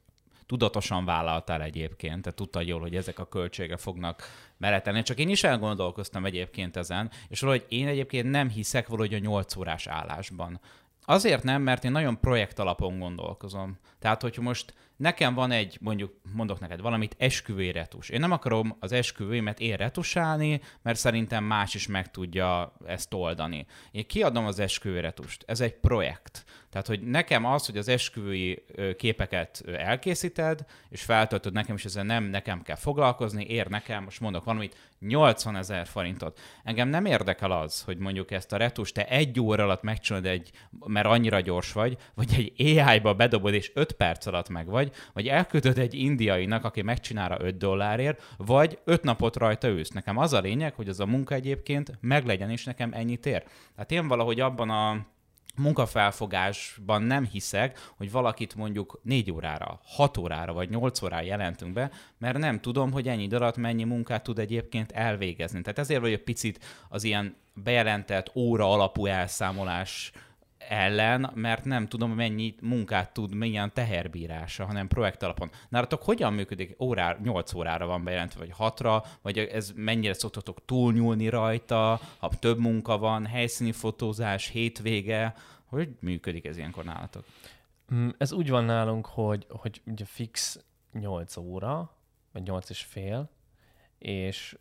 tudatosan 0.51 1.05
vállaltál 1.05 1.63
egyébként, 1.63 2.23
tehát 2.23 2.39
tudtad 2.39 2.67
jól, 2.67 2.81
hogy 2.81 2.97
ezek 2.97 3.19
a 3.19 3.29
költségek 3.29 3.79
fognak 3.79 4.23
meretelni. 4.57 5.03
Csak 5.03 5.19
én 5.19 5.29
is 5.29 5.45
elgondolkoztam 5.45 6.25
egyébként 6.25 6.77
ezen, 6.77 7.11
és 7.29 7.41
valahogy 7.41 7.67
én 7.69 7.87
egyébként 7.87 8.31
nem 8.31 8.49
hiszek 8.49 8.89
valahogy 8.89 9.15
a 9.15 9.19
8 9.19 9.57
órás 9.57 9.87
állásban. 9.87 10.61
Azért 11.11 11.43
nem, 11.43 11.63
mert 11.63 11.85
én 11.85 11.91
nagyon 11.91 12.21
projekt 12.21 12.59
alapon 12.59 12.99
gondolkozom. 12.99 13.79
Tehát, 13.99 14.23
hogy 14.23 14.39
most 14.41 14.75
nekem 14.97 15.35
van 15.35 15.51
egy, 15.51 15.79
mondjuk 15.81 16.21
mondok 16.35 16.61
neked 16.61 16.81
valamit, 16.81 17.17
esküvői 17.19 17.73
retus. 17.73 18.09
Én 18.09 18.21
nem 18.21 18.33
akarom 18.33 18.77
az 18.81 18.93
esküvőimet 18.93 19.61
én 19.61 19.77
retusálni, 19.77 20.61
mert 20.83 20.99
szerintem 20.99 21.45
más 21.45 21.75
is 21.75 21.87
meg 21.87 22.11
tudja 22.11 22.73
ezt 22.87 23.15
oldani. 23.15 23.67
Én 23.91 24.07
kiadom 24.07 24.47
az 24.47 24.59
esküvői 24.59 25.01
retust. 25.01 25.45
Ez 25.47 25.61
egy 25.61 25.75
projekt. 25.75 26.45
Tehát, 26.71 26.87
hogy 26.87 27.01
nekem 27.01 27.45
az, 27.45 27.67
hogy 27.67 27.77
az 27.77 27.89
esküvői 27.89 28.65
képeket 28.97 29.63
elkészíted, 29.67 30.65
és 30.89 31.03
feltöltöd 31.03 31.53
nekem, 31.53 31.77
és 31.77 31.85
ezzel 31.85 32.05
nem 32.05 32.25
nekem 32.25 32.63
kell 32.63 32.77
foglalkozni, 32.77 33.45
ér 33.45 33.67
nekem, 33.67 34.05
most 34.05 34.21
mondok 34.21 34.45
valamit, 34.45 34.77
80 35.01 35.57
ezer 35.57 35.87
forintot. 35.87 36.41
Engem 36.65 36.89
nem 36.89 37.05
érdekel 37.05 37.51
az, 37.51 37.83
hogy 37.83 37.99
mondjuk 37.99 38.31
ezt 38.31 38.53
a 38.53 38.57
retust 38.57 38.95
te 38.95 39.09
egy 39.09 39.41
óra 39.41 39.63
alatt 39.63 39.83
megcsinálod 39.83 40.27
egy, 40.27 40.51
mert 40.87 41.07
annyira 41.07 41.41
gyors 41.41 41.73
vagy, 41.73 41.97
vagy 42.15 42.53
egy 42.57 42.79
AI-ba 42.79 43.15
bedobod, 43.15 43.55
és 43.55 43.71
5 43.75 43.93
perc 43.93 44.27
alatt 44.27 44.49
meg 44.49 44.67
vagy, 44.67 44.93
vagy 45.13 45.29
elküldöd 45.29 45.79
egy 45.79 45.95
indiainak, 45.95 46.65
aki 46.65 46.83
megcsinálja 46.83 47.37
5 47.41 47.57
dollárért, 47.57 48.35
vagy 48.37 48.79
5 48.85 49.03
napot 49.03 49.37
rajta 49.37 49.69
ülsz. 49.69 49.91
Nekem 49.91 50.19
az 50.19 50.33
a 50.33 50.41
lényeg, 50.41 50.75
hogy 50.75 50.89
az 50.89 51.01
a 51.01 51.07
munka 51.07 51.35
egyébként 51.35 51.93
meglegyen, 52.01 52.51
és 52.51 52.65
nekem 52.65 52.93
ennyit 52.93 53.27
ér. 53.27 53.45
Tehát 53.75 53.93
én 53.93 54.09
valahogy 54.09 54.41
abban 54.41 54.71
a 54.71 55.07
munkafelfogásban 55.61 57.03
nem 57.03 57.25
hiszek, 57.25 57.79
hogy 57.97 58.11
valakit 58.11 58.55
mondjuk 58.55 59.01
4 59.03 59.31
órára, 59.31 59.81
6 59.85 60.17
órára 60.17 60.53
vagy 60.53 60.71
8 60.71 61.03
órára 61.03 61.25
jelentünk 61.25 61.73
be, 61.73 61.91
mert 62.19 62.39
nem 62.39 62.61
tudom, 62.61 62.93
hogy 62.93 63.09
ennyi 63.09 63.23
idő 63.23 63.37
alatt 63.37 63.57
mennyi 63.57 63.85
munkát 63.85 64.23
tud 64.23 64.39
egyébként 64.39 64.93
elvégezni. 64.93 65.61
Tehát 65.61 65.79
ezért 65.79 66.01
vagy 66.01 66.13
egy 66.13 66.23
picit 66.23 66.65
az 66.89 67.05
ilyen 67.05 67.37
bejelentett 67.55 68.31
óra 68.35 68.73
alapú 68.73 69.07
elszámolás 69.07 70.13
ellen, 70.71 71.31
mert 71.35 71.65
nem 71.65 71.87
tudom, 71.87 72.13
mennyi 72.13 72.55
munkát 72.63 73.13
tud, 73.13 73.35
milyen 73.35 73.73
teherbírása, 73.73 74.65
hanem 74.65 74.89
projekt 74.89 75.23
alapon. 75.23 75.51
Nálatok 75.69 76.03
hogyan 76.03 76.33
működik? 76.33 76.77
Órá, 76.83 77.17
8 77.23 77.53
órára 77.55 77.87
van 77.87 78.05
bejelentve, 78.05 78.39
vagy 78.39 78.55
6-ra, 78.59 79.05
vagy 79.23 79.39
ez 79.39 79.73
mennyire 79.75 80.13
szoktatok 80.13 80.65
túlnyúlni 80.65 81.29
rajta, 81.29 82.01
ha 82.19 82.29
több 82.29 82.59
munka 82.59 82.99
van, 82.99 83.27
helyszíni 83.27 83.73
fotózás, 83.73 84.49
hétvége, 84.49 85.35
hogy 85.65 85.89
működik 86.01 86.45
ez 86.45 86.57
ilyenkor 86.57 86.85
nálatok? 86.85 87.25
Mm, 87.95 88.09
ez 88.19 88.33
úgy 88.33 88.51
van 88.51 88.65
nálunk, 88.65 89.07
hogy, 89.07 89.47
hogy 89.49 89.83
ugye 89.87 90.05
fix 90.05 90.65
8 90.93 91.37
óra, 91.37 91.97
vagy 92.33 92.43
8 92.43 92.71
és 92.71 92.83
fél, 92.83 93.31
és 93.99 94.59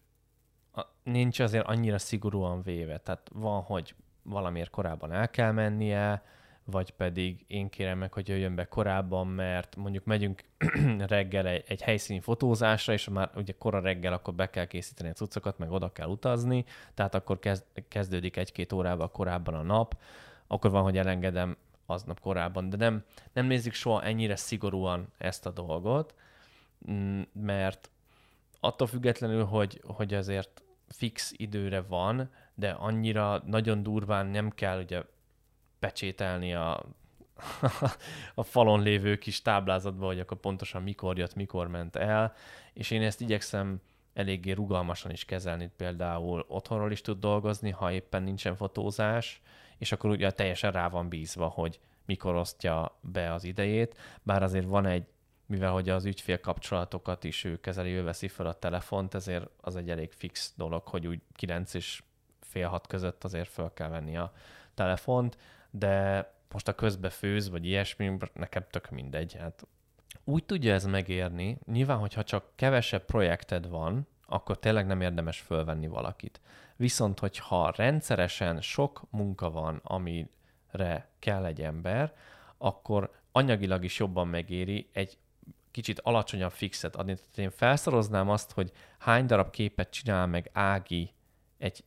nincs 1.04 1.40
azért 1.40 1.68
annyira 1.68 1.98
szigorúan 1.98 2.62
véve. 2.62 2.98
Tehát 2.98 3.30
van, 3.34 3.62
hogy 3.62 3.96
valamiért 4.24 4.70
korábban 4.70 5.12
el 5.12 5.30
kell 5.30 5.52
mennie, 5.52 6.24
vagy 6.72 6.92
pedig 6.92 7.46
én 7.48 7.70
kérem 7.70 7.98
meg, 7.98 8.14
hogy 8.14 8.28
jöjjön 8.28 8.56
be 8.56 8.66
korábban, 8.66 9.28
mert 9.28 9.76
mondjuk 9.76 10.06
megyünk 10.06 10.44
reggel 11.08 11.48
egy, 11.48 11.64
egy 11.68 11.82
helyszíni 11.82 12.20
fotózásra, 12.20 12.94
és 12.94 13.10
már 13.10 13.30
ugye 13.36 13.54
kora 13.58 13.80
reggel 13.80 14.14
akkor 14.14 14.34
be 14.34 14.50
kell 14.50 14.66
készíteni 14.66 15.10
a 15.10 15.14
cuccokat, 15.14 15.58
meg 15.58 15.72
oda 15.72 15.92
kell 15.92 16.08
utazni, 16.08 16.66
tehát 16.94 17.16
akkor 17.16 17.40
kezd, 17.40 17.64
kezdődik 17.88 18.38
egy-két 18.38 18.74
órával 18.74 19.12
korábban 19.12 19.54
a 19.54 19.62
nap, 19.62 19.98
akkor 20.48 20.72
van, 20.72 20.84
hogy 20.84 20.98
elengedem 20.98 21.58
aznap 21.86 22.20
korábban, 22.20 22.70
de 22.70 22.78
nem, 22.78 23.04
nem 23.34 23.46
nézzük 23.46 23.74
soha 23.74 24.04
ennyire 24.04 24.36
szigorúan 24.36 25.08
ezt 25.18 25.46
a 25.46 25.52
dolgot, 25.52 26.16
mm, 26.92 27.22
mert 27.34 27.90
attól 28.60 28.88
függetlenül, 28.88 29.46
hogy, 29.46 29.82
hogy 29.86 30.14
azért 30.14 30.64
fix 30.88 31.34
időre 31.38 31.82
van, 31.82 32.30
de 32.60 32.70
annyira 32.70 33.42
nagyon 33.46 33.84
durván 33.84 34.26
nem 34.26 34.50
kell 34.50 34.82
ugye 34.82 35.04
pecsételni 35.80 36.54
a, 36.54 36.86
a 38.36 38.44
falon 38.44 38.82
lévő 38.82 39.18
kis 39.18 39.42
táblázatba, 39.42 40.06
hogy 40.06 40.20
akkor 40.20 40.38
pontosan 40.38 40.82
mikor 40.84 41.18
jött, 41.18 41.36
mikor 41.36 41.68
ment 41.68 41.96
el, 41.96 42.34
és 42.74 42.92
én 42.92 43.02
ezt 43.02 43.22
igyekszem 43.22 43.82
eléggé 44.14 44.52
rugalmasan 44.52 45.12
is 45.12 45.26
kezelni, 45.26 45.72
például 45.78 46.46
otthonról 46.48 46.92
is 46.92 47.02
tud 47.02 47.20
dolgozni, 47.20 47.70
ha 47.70 47.92
éppen 47.92 48.24
nincsen 48.24 48.56
fotózás, 48.56 49.42
és 49.78 49.92
akkor 49.92 50.10
ugye 50.10 50.32
teljesen 50.32 50.72
rá 50.72 50.90
van 50.90 51.10
bízva, 51.10 51.48
hogy 51.48 51.80
mikor 52.06 52.36
osztja 52.36 52.98
be 53.02 53.34
az 53.34 53.44
idejét, 53.44 53.98
bár 54.24 54.44
azért 54.44 54.66
van 54.66 54.86
egy, 54.86 55.06
mivel 55.46 55.72
hogy 55.72 55.90
az 55.90 56.06
ügyfél 56.06 56.40
kapcsolatokat 56.40 57.24
is 57.24 57.44
ő 57.44 57.60
kezeli, 57.60 57.92
ő 57.92 58.04
veszi 58.04 58.28
fel 58.28 58.46
a 58.46 58.54
telefont, 58.54 59.14
ezért 59.14 59.50
az 59.62 59.76
egy 59.76 59.90
elég 59.90 60.12
fix 60.12 60.54
dolog, 60.58 60.88
hogy 60.88 61.08
úgy 61.08 61.22
9 61.36 61.74
és 61.74 62.04
fél 62.50 62.68
hat 62.68 62.88
között 62.88 63.24
azért 63.24 63.48
fel 63.50 63.72
kell 63.74 63.90
venni 63.90 64.18
a 64.18 64.32
telefont, 64.74 65.38
de 65.70 66.28
most 66.52 66.68
a 66.68 66.76
közbe 66.76 67.10
főz, 67.10 67.50
vagy 67.50 67.66
ilyesmi, 67.66 68.18
nekem 68.34 68.66
tök 68.70 68.90
mindegy. 68.90 69.36
Hát 69.40 69.68
úgy 70.24 70.46
tudja 70.46 70.74
ez 70.74 70.86
megérni, 70.86 71.58
nyilván, 71.66 71.98
hogyha 71.98 72.24
csak 72.24 72.52
kevesebb 72.56 73.06
projekted 73.06 73.70
van, 73.70 74.08
akkor 74.26 74.60
tényleg 74.60 74.86
nem 74.86 75.02
érdemes 75.02 75.40
fölvenni 75.40 75.88
valakit. 75.88 76.42
Viszont, 76.76 77.20
hogyha 77.20 77.74
rendszeresen 77.76 78.62
sok 78.62 79.02
munka 79.10 79.52
van, 79.52 79.82
amire 79.84 81.10
kell 81.20 81.46
egy 81.46 81.62
ember, 81.62 82.14
akkor 82.58 83.12
anyagilag 83.32 83.84
is 83.84 84.00
jobban 84.00 84.28
megéri 84.28 84.90
egy 84.94 85.18
kicsit 85.72 86.00
alacsonyabb 86.00 86.52
fixet 86.52 86.96
adni. 86.96 87.14
Tehát 87.14 87.38
én 87.38 87.50
felszoroznám 87.50 88.30
azt, 88.30 88.52
hogy 88.52 88.72
hány 88.98 89.26
darab 89.26 89.50
képet 89.50 89.90
csinál 89.90 90.28
meg 90.28 90.50
Ági 90.54 91.14
egy 91.58 91.84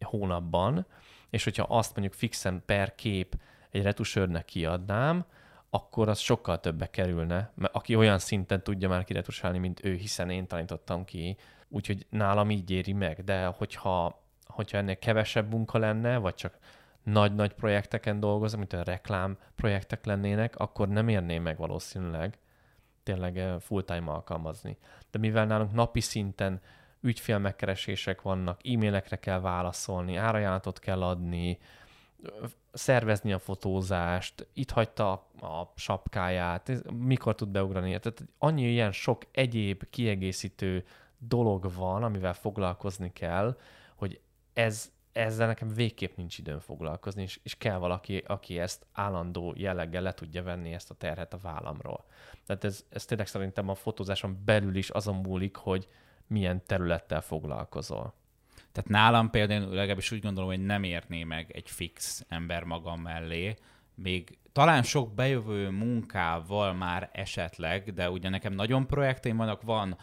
hónapban, 0.00 0.86
és 1.30 1.44
hogyha 1.44 1.66
azt 1.68 1.96
mondjuk 1.96 2.18
fixen 2.18 2.62
per 2.66 2.94
kép 2.94 3.36
egy 3.70 3.82
retusőrnek 3.82 4.44
kiadnám, 4.44 5.24
akkor 5.70 6.08
az 6.08 6.18
sokkal 6.18 6.60
többe 6.60 6.90
kerülne, 6.90 7.52
mert 7.54 7.74
aki 7.74 7.94
olyan 7.94 8.18
szinten 8.18 8.62
tudja 8.62 8.88
már 8.88 9.04
kiretusálni, 9.04 9.58
mint 9.58 9.84
ő, 9.84 9.94
hiszen 9.94 10.30
én 10.30 10.46
tanítottam 10.46 11.04
ki, 11.04 11.36
úgyhogy 11.68 12.06
nálam 12.10 12.50
így 12.50 12.70
éri 12.70 12.92
meg, 12.92 13.24
de 13.24 13.46
hogyha, 13.46 14.22
hogyha 14.46 14.78
ennél 14.78 14.98
kevesebb 14.98 15.50
munka 15.50 15.78
lenne, 15.78 16.16
vagy 16.16 16.34
csak 16.34 16.58
nagy-nagy 17.02 17.52
projekteken 17.52 18.20
dolgozom, 18.20 18.58
mint 18.58 18.72
a 18.72 18.82
reklám 18.82 19.38
projektek 19.56 20.04
lennének, 20.04 20.56
akkor 20.56 20.88
nem 20.88 21.08
érném 21.08 21.42
meg 21.42 21.56
valószínűleg 21.56 22.38
tényleg 23.02 23.38
eh, 23.38 23.60
full-time 23.60 24.10
alkalmazni. 24.10 24.76
De 25.10 25.18
mivel 25.18 25.46
nálunk 25.46 25.72
napi 25.72 26.00
szinten 26.00 26.60
ügyfélmegkeresések 27.00 28.22
vannak, 28.22 28.60
e-mailekre 28.66 29.16
kell 29.16 29.40
válaszolni, 29.40 30.16
árajánlatot 30.16 30.78
kell 30.78 31.02
adni, 31.02 31.58
szervezni 32.72 33.32
a 33.32 33.38
fotózást, 33.38 34.46
itt 34.52 34.70
hagyta 34.70 35.12
a 35.40 35.72
sapkáját, 35.76 36.90
mikor 36.92 37.34
tud 37.34 37.48
beugrani. 37.48 37.88
Tehát 37.88 38.24
annyi 38.38 38.70
ilyen 38.70 38.92
sok 38.92 39.22
egyéb 39.32 39.90
kiegészítő 39.90 40.84
dolog 41.18 41.74
van, 41.74 42.02
amivel 42.02 42.34
foglalkozni 42.34 43.12
kell, 43.12 43.58
hogy 43.96 44.20
ez, 44.52 44.92
ezzel 45.12 45.46
nekem 45.46 45.68
végképp 45.68 46.16
nincs 46.16 46.38
időm 46.38 46.58
foglalkozni, 46.58 47.22
és, 47.22 47.40
és 47.42 47.56
kell 47.56 47.78
valaki, 47.78 48.22
aki 48.26 48.58
ezt 48.58 48.86
állandó 48.92 49.54
jelleggel 49.56 50.02
le 50.02 50.14
tudja 50.14 50.42
venni 50.42 50.72
ezt 50.72 50.90
a 50.90 50.94
terhet 50.94 51.32
a 51.32 51.38
vállamról. 51.42 52.04
Tehát 52.46 52.64
ez, 52.64 52.84
ez 52.88 53.04
tényleg 53.04 53.26
szerintem 53.26 53.68
a 53.68 53.74
fotózáson 53.74 54.42
belül 54.44 54.76
is 54.76 54.90
azon 54.90 55.14
múlik, 55.14 55.56
hogy, 55.56 55.88
milyen 56.28 56.62
területtel 56.66 57.20
foglalkozol. 57.20 58.14
Tehát 58.72 58.90
nálam 58.90 59.30
például 59.30 59.74
legalábbis 59.74 60.10
úgy 60.10 60.20
gondolom, 60.20 60.50
hogy 60.50 60.64
nem 60.64 60.82
érné 60.82 61.24
meg 61.24 61.50
egy 61.52 61.70
fix 61.70 62.24
ember 62.28 62.64
magam 62.64 63.00
mellé, 63.00 63.54
még 63.94 64.38
talán 64.52 64.82
sok 64.82 65.14
bejövő 65.14 65.70
munkával 65.70 66.72
már 66.72 67.10
esetleg, 67.12 67.92
de 67.92 68.10
ugye 68.10 68.28
nekem 68.28 68.52
nagyon 68.52 68.86
projekteim 68.86 69.36
vannak, 69.36 69.62
van 69.62 69.96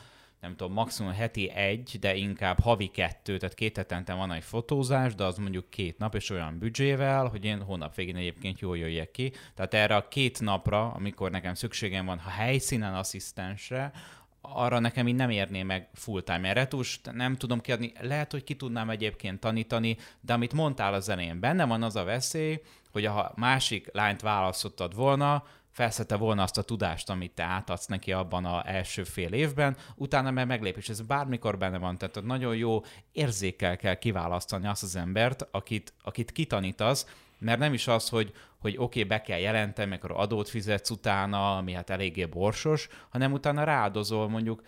nem 0.46 0.56
tudom, 0.56 0.74
maximum 0.74 1.14
heti 1.14 1.50
egy, 1.50 1.98
de 2.00 2.16
inkább 2.16 2.60
havi 2.60 2.88
kettő, 2.88 3.38
tehát 3.38 3.56
két 3.56 3.78
hetente 3.78 4.14
van 4.14 4.32
egy 4.32 4.44
fotózás, 4.44 5.16
de 5.16 5.24
az 5.24 5.38
mondjuk 5.38 5.70
két 5.70 5.98
nap, 5.98 6.16
és 6.16 6.30
olyan 6.30 6.58
büdzsével, 6.60 7.28
hogy 7.28 7.46
én 7.46 7.62
hónap 7.62 7.96
végén 7.96 8.16
egyébként 8.16 8.60
jól 8.60 8.78
jöjjek 8.78 9.12
ki. 9.12 9.32
Tehát 9.54 9.74
erre 9.74 9.96
a 9.96 10.08
két 10.08 10.42
napra, 10.42 10.92
amikor 10.92 11.32
nekem 11.32 11.54
szükségem 11.54 12.06
van, 12.06 12.20
ha 12.20 12.30
helyszínen 12.30 12.94
asszisztensre, 12.94 13.92
arra 14.54 14.80
nekem 14.80 15.08
így 15.08 15.16
nem 15.16 15.30
érné 15.30 15.64
meg 15.64 15.90
full-time. 15.94 16.54
Retust, 16.54 17.12
nem 17.12 17.36
tudom 17.36 17.62
kiadni, 17.62 17.92
lehet, 18.00 18.32
hogy 18.32 18.44
ki 18.44 18.56
tudnám 18.56 18.90
egyébként 18.90 19.40
tanítani, 19.40 19.98
de 20.22 20.34
amit 20.34 20.54
mondtál 20.54 20.94
az 20.94 21.10
elején, 21.10 21.40
benne 21.40 21.66
van 21.66 21.84
az 21.84 21.96
a 21.96 22.04
veszély, 22.04 22.62
hogy 22.92 23.06
ha 23.06 23.32
másik 23.36 23.90
lányt 23.92 24.22
választottad 24.22 24.96
volna, 24.96 25.44
felszette 25.76 26.16
volna 26.16 26.44
azt 26.44 26.58
a 26.58 26.62
tudást, 26.62 27.10
amit 27.10 27.32
te 27.32 27.44
átadsz 27.44 27.86
neki 27.86 28.12
abban 28.12 28.46
az 28.46 28.62
első 28.66 29.04
fél 29.04 29.34
évben, 29.34 29.78
utána 29.96 30.32
meg 30.32 30.48
meglép, 30.48 30.78
és 30.78 30.90
ez 30.90 31.02
bármikor 31.02 31.58
benne 31.58 31.78
van, 31.78 31.98
tehát 31.98 32.24
nagyon 32.24 32.56
jó 32.56 32.84
érzékkel 33.12 33.78
kell 33.78 33.96
kiválasztani 33.96 34.68
azt 34.68 34.84
az 34.84 34.96
embert, 34.96 35.48
akit, 35.52 35.94
akit 36.04 36.32
kitanítasz, 36.32 37.06
mert 37.40 37.60
nem 37.60 37.74
is 37.74 37.88
az, 37.88 38.10
hogy, 38.10 38.32
hogy 38.58 38.74
oké, 38.74 38.84
okay, 38.84 39.04
be 39.04 39.22
kell 39.22 39.40
jelenteni, 39.40 39.96
akkor 39.96 40.12
adót 40.12 40.50
fizetsz 40.50 40.90
utána, 40.90 41.58
ami 41.58 41.74
hát 41.74 41.90
eléggé 41.90 42.26
borsos, 42.26 42.88
hanem 43.10 43.32
utána 43.32 43.64
ráadozol 43.64 44.30
mondjuk, 44.30 44.62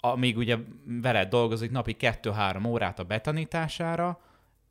amíg 0.00 0.36
ugye 0.36 0.56
veled 0.84 1.28
dolgozik 1.28 1.70
napi 1.70 1.96
2-3 2.00 2.66
órát 2.66 2.98
a 2.98 3.04
betanítására, 3.04 4.20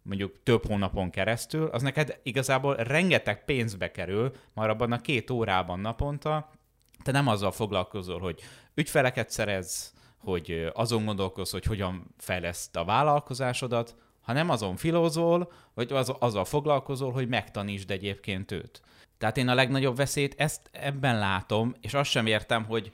mondjuk 0.01 0.43
több 0.43 0.65
hónapon 0.65 1.09
keresztül, 1.09 1.65
az 1.65 1.81
neked 1.81 2.19
igazából 2.23 2.75
rengeteg 2.75 3.45
pénzbe 3.45 3.91
kerül, 3.91 4.31
már 4.53 4.69
abban 4.69 4.91
a 4.91 5.01
két 5.01 5.29
órában 5.29 5.79
naponta, 5.79 6.49
te 7.03 7.11
nem 7.11 7.27
azzal 7.27 7.51
foglalkozol, 7.51 8.19
hogy 8.19 8.41
ügyfeleket 8.73 9.29
szerez, 9.29 9.93
hogy 10.17 10.69
azon 10.73 11.05
gondolkozz, 11.05 11.51
hogy 11.51 11.63
hogyan 11.63 12.13
fejleszt 12.17 12.75
a 12.75 12.85
vállalkozásodat, 12.85 13.95
hanem 14.27 14.49
azon 14.49 14.75
filózol, 14.75 15.51
vagy 15.73 15.91
az, 15.91 16.13
azzal 16.19 16.45
foglalkozol, 16.45 17.11
hogy 17.11 17.27
megtanítsd 17.27 17.91
egyébként 17.91 18.51
őt. 18.51 18.81
Tehát 19.17 19.37
én 19.37 19.47
a 19.47 19.53
legnagyobb 19.53 19.95
veszélyt 19.95 20.35
ezt 20.37 20.69
ebben 20.71 21.19
látom, 21.19 21.75
és 21.81 21.93
azt 21.93 22.09
sem 22.09 22.25
értem, 22.25 22.65
hogy 22.65 22.91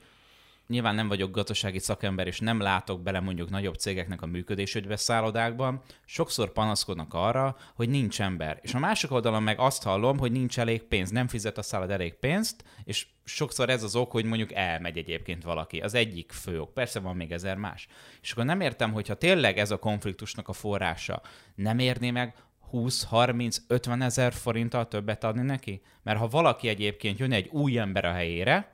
nyilván 0.73 0.95
nem 0.95 1.07
vagyok 1.07 1.31
gazdasági 1.31 1.79
szakember, 1.79 2.27
és 2.27 2.39
nem 2.39 2.59
látok 2.59 3.01
bele 3.01 3.19
mondjuk 3.19 3.49
nagyobb 3.49 3.75
cégeknek 3.75 4.21
a 4.21 4.25
működésügybe 4.25 4.95
szállodákban, 4.95 5.81
sokszor 6.05 6.51
panaszkodnak 6.51 7.13
arra, 7.13 7.55
hogy 7.75 7.89
nincs 7.89 8.21
ember. 8.21 8.59
És 8.61 8.73
a 8.73 8.79
másik 8.79 9.11
oldalon 9.11 9.43
meg 9.43 9.59
azt 9.59 9.83
hallom, 9.83 10.17
hogy 10.17 10.31
nincs 10.31 10.59
elég 10.59 10.83
pénz, 10.83 11.09
nem 11.09 11.27
fizet 11.27 11.57
a 11.57 11.61
szállod 11.61 11.91
elég 11.91 12.13
pénzt, 12.13 12.63
és 12.83 13.07
sokszor 13.23 13.69
ez 13.69 13.83
az 13.83 13.95
ok, 13.95 14.11
hogy 14.11 14.25
mondjuk 14.25 14.53
elmegy 14.53 14.97
egyébként 14.97 15.43
valaki. 15.43 15.79
Az 15.79 15.93
egyik 15.93 16.31
fő 16.31 16.61
ok. 16.61 16.73
Persze 16.73 16.99
van 16.99 17.15
még 17.15 17.31
ezer 17.31 17.57
más. 17.57 17.87
És 18.21 18.31
akkor 18.31 18.45
nem 18.45 18.61
értem, 18.61 18.91
hogyha 18.91 19.13
tényleg 19.13 19.57
ez 19.57 19.71
a 19.71 19.79
konfliktusnak 19.79 20.47
a 20.47 20.53
forrása, 20.53 21.21
nem 21.55 21.79
érné 21.79 22.11
meg 22.11 22.35
20-30-50 22.71 24.01
ezer 24.01 24.33
forinttal 24.33 24.87
többet 24.87 25.23
adni 25.23 25.41
neki? 25.41 25.81
Mert 26.03 26.19
ha 26.19 26.27
valaki 26.27 26.67
egyébként 26.67 27.19
jön 27.19 27.31
egy 27.31 27.47
új 27.51 27.77
ember 27.77 28.05
a 28.05 28.11
helyére, 28.11 28.72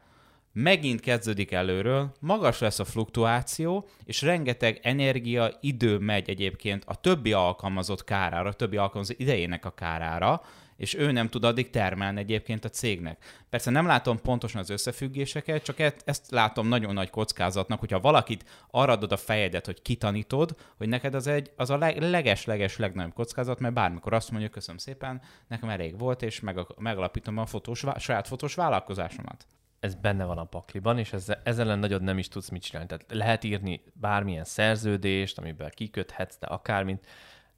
megint 0.61 0.99
kezdődik 0.99 1.51
előről, 1.51 2.11
magas 2.19 2.59
lesz 2.59 2.79
a 2.79 2.85
fluktuáció, 2.85 3.87
és 4.05 4.21
rengeteg 4.21 4.79
energia, 4.81 5.57
idő 5.61 5.97
megy 5.97 6.29
egyébként 6.29 6.83
a 6.85 6.95
többi 6.95 7.33
alkalmazott 7.33 8.03
kárára, 8.03 8.49
a 8.49 8.53
többi 8.53 8.77
alkalmazott 8.77 9.19
idejének 9.19 9.65
a 9.65 9.69
kárára, 9.69 10.41
és 10.77 10.93
ő 10.93 11.11
nem 11.11 11.29
tud 11.29 11.43
addig 11.43 11.69
termelni 11.69 12.19
egyébként 12.19 12.65
a 12.65 12.69
cégnek. 12.69 13.43
Persze 13.49 13.71
nem 13.71 13.85
látom 13.85 14.21
pontosan 14.21 14.61
az 14.61 14.69
összefüggéseket, 14.69 15.63
csak 15.63 15.79
ezt, 16.05 16.31
látom 16.31 16.67
nagyon 16.67 16.93
nagy 16.93 17.09
kockázatnak, 17.09 17.79
hogyha 17.79 17.99
valakit 17.99 18.43
arra 18.71 18.91
adod 18.91 19.11
a 19.11 19.17
fejedet, 19.17 19.65
hogy 19.65 19.81
kitanítod, 19.81 20.55
hogy 20.77 20.89
neked 20.89 21.13
az, 21.13 21.27
egy, 21.27 21.51
az 21.55 21.69
a 21.69 21.77
leges-leges 21.99 22.77
legnagyobb 22.77 23.13
kockázat, 23.13 23.59
mert 23.59 23.73
bármikor 23.73 24.13
azt 24.13 24.31
mondja, 24.31 24.49
köszönöm 24.49 24.77
szépen, 24.77 25.21
nekem 25.47 25.69
elég 25.69 25.97
volt, 25.97 26.21
és 26.21 26.39
meg, 26.39 26.59
megalapítom 26.77 27.37
a 27.37 27.45
fotós, 27.45 27.83
saját 27.97 28.27
fotós 28.27 28.55
vállalkozásomat 28.55 29.45
ez 29.79 29.95
benne 29.95 30.24
van 30.24 30.38
a 30.38 30.43
pakliban, 30.43 30.98
és 30.98 31.13
ezzel, 31.13 31.41
ezzel 31.43 31.65
ellen 31.65 31.79
nagyon 31.79 32.03
nem 32.03 32.17
is 32.17 32.27
tudsz 32.27 32.50
mit 32.50 32.62
csinálni. 32.62 32.88
Tehát 32.88 33.05
lehet 33.12 33.43
írni 33.43 33.83
bármilyen 33.93 34.43
szerződést, 34.43 35.38
amiben 35.38 35.71
kiköthetsz, 35.75 36.38
de 36.39 36.48
akármint, 36.48 37.05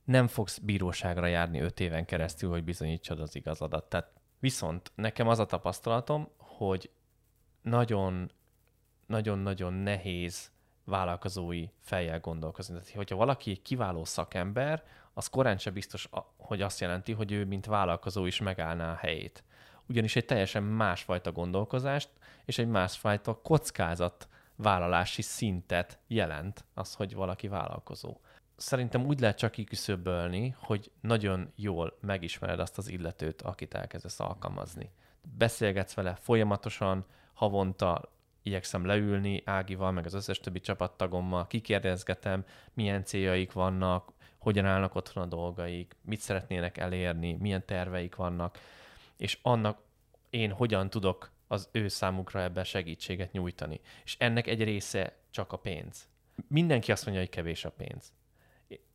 nem 0.04 0.28
fogsz 0.28 0.58
bíróságra 0.58 1.26
járni 1.26 1.60
öt 1.60 1.80
éven 1.80 2.06
keresztül, 2.06 2.50
hogy 2.50 2.64
bizonyítsad 2.64 3.20
az 3.20 3.36
igazadat. 3.36 3.90
Tehát 3.90 4.12
viszont 4.40 4.92
nekem 4.96 5.28
az 5.28 5.40
a 5.40 5.46
tapasztalatom, 5.46 6.30
hogy 6.38 6.90
nagyon, 7.62 8.32
nagyon-nagyon 9.06 9.74
nehéz 9.74 10.52
vállalkozói 10.84 11.68
fejjel 11.80 12.20
gondolkozni. 12.20 12.74
Tehát, 12.74 12.92
hogyha 12.92 13.16
valaki 13.16 13.52
egy 13.52 13.62
kiváló 13.62 14.06
szakember, 14.06 14.84
az 15.14 15.28
korán 15.28 15.58
sem 15.58 15.74
biztos, 15.74 16.10
hogy 16.38 16.62
azt 16.62 16.80
jelenti, 16.80 17.12
hogy 17.12 17.32
ő, 17.32 17.46
mint 17.46 17.66
vállalkozó 17.66 18.26
is 18.26 18.40
megállná 18.40 18.92
a 18.92 18.96
helyét 18.96 19.44
ugyanis 19.92 20.16
egy 20.16 20.26
teljesen 20.26 20.64
másfajta 20.64 21.32
gondolkozást 21.32 22.10
és 22.46 22.58
egy 22.58 22.68
másfajta 22.68 23.40
kockázat 23.44 24.28
vállalási 24.56 25.22
szintet 25.22 26.00
jelent 26.08 26.66
az, 26.74 26.94
hogy 26.94 27.14
valaki 27.14 27.48
vállalkozó. 27.48 28.18
Szerintem 28.56 29.06
úgy 29.06 29.20
lehet 29.20 29.38
csak 29.38 29.52
kiküszöbölni, 29.52 30.56
hogy 30.60 30.92
nagyon 31.02 31.52
jól 31.56 31.98
megismered 32.02 32.60
azt 32.60 32.78
az 32.78 32.90
illetőt, 32.90 33.42
akit 33.42 33.74
elkezdesz 33.74 34.20
alkalmazni. 34.20 34.92
Beszélgetsz 35.38 35.94
vele 35.94 36.16
folyamatosan, 36.16 37.06
havonta 37.34 38.12
igyekszem 38.44 38.86
leülni 38.86 39.42
Ágival, 39.46 39.92
meg 39.92 40.06
az 40.06 40.14
összes 40.14 40.40
többi 40.40 40.60
csapattagommal, 40.60 41.48
kikérdezgetem, 41.48 42.46
milyen 42.74 43.04
céljaik 43.04 43.52
vannak, 43.52 44.12
hogyan 44.38 44.66
állnak 44.66 44.96
otthon 44.96 45.24
a 45.24 45.28
dolgaik, 45.28 45.96
mit 46.02 46.20
szeretnének 46.20 46.78
elérni, 46.78 47.34
milyen 47.34 47.66
terveik 47.66 48.16
vannak, 48.16 48.58
és 49.22 49.40
annak 49.42 49.82
én 50.30 50.52
hogyan 50.52 50.90
tudok 50.90 51.32
az 51.48 51.70
ő 51.72 51.88
számukra 51.88 52.42
ebben 52.42 52.64
segítséget 52.64 53.32
nyújtani. 53.32 53.82
És 54.04 54.16
ennek 54.20 54.48
egy 54.48 54.64
része 54.64 55.18
csak 55.30 55.52
a 55.52 55.58
pénz. 55.58 56.08
Mindenki 56.48 56.92
azt 56.92 57.06
mondja, 57.06 57.24
hogy 57.24 57.32
kevés 57.32 57.66
a 57.66 57.72
pénz. 57.72 58.14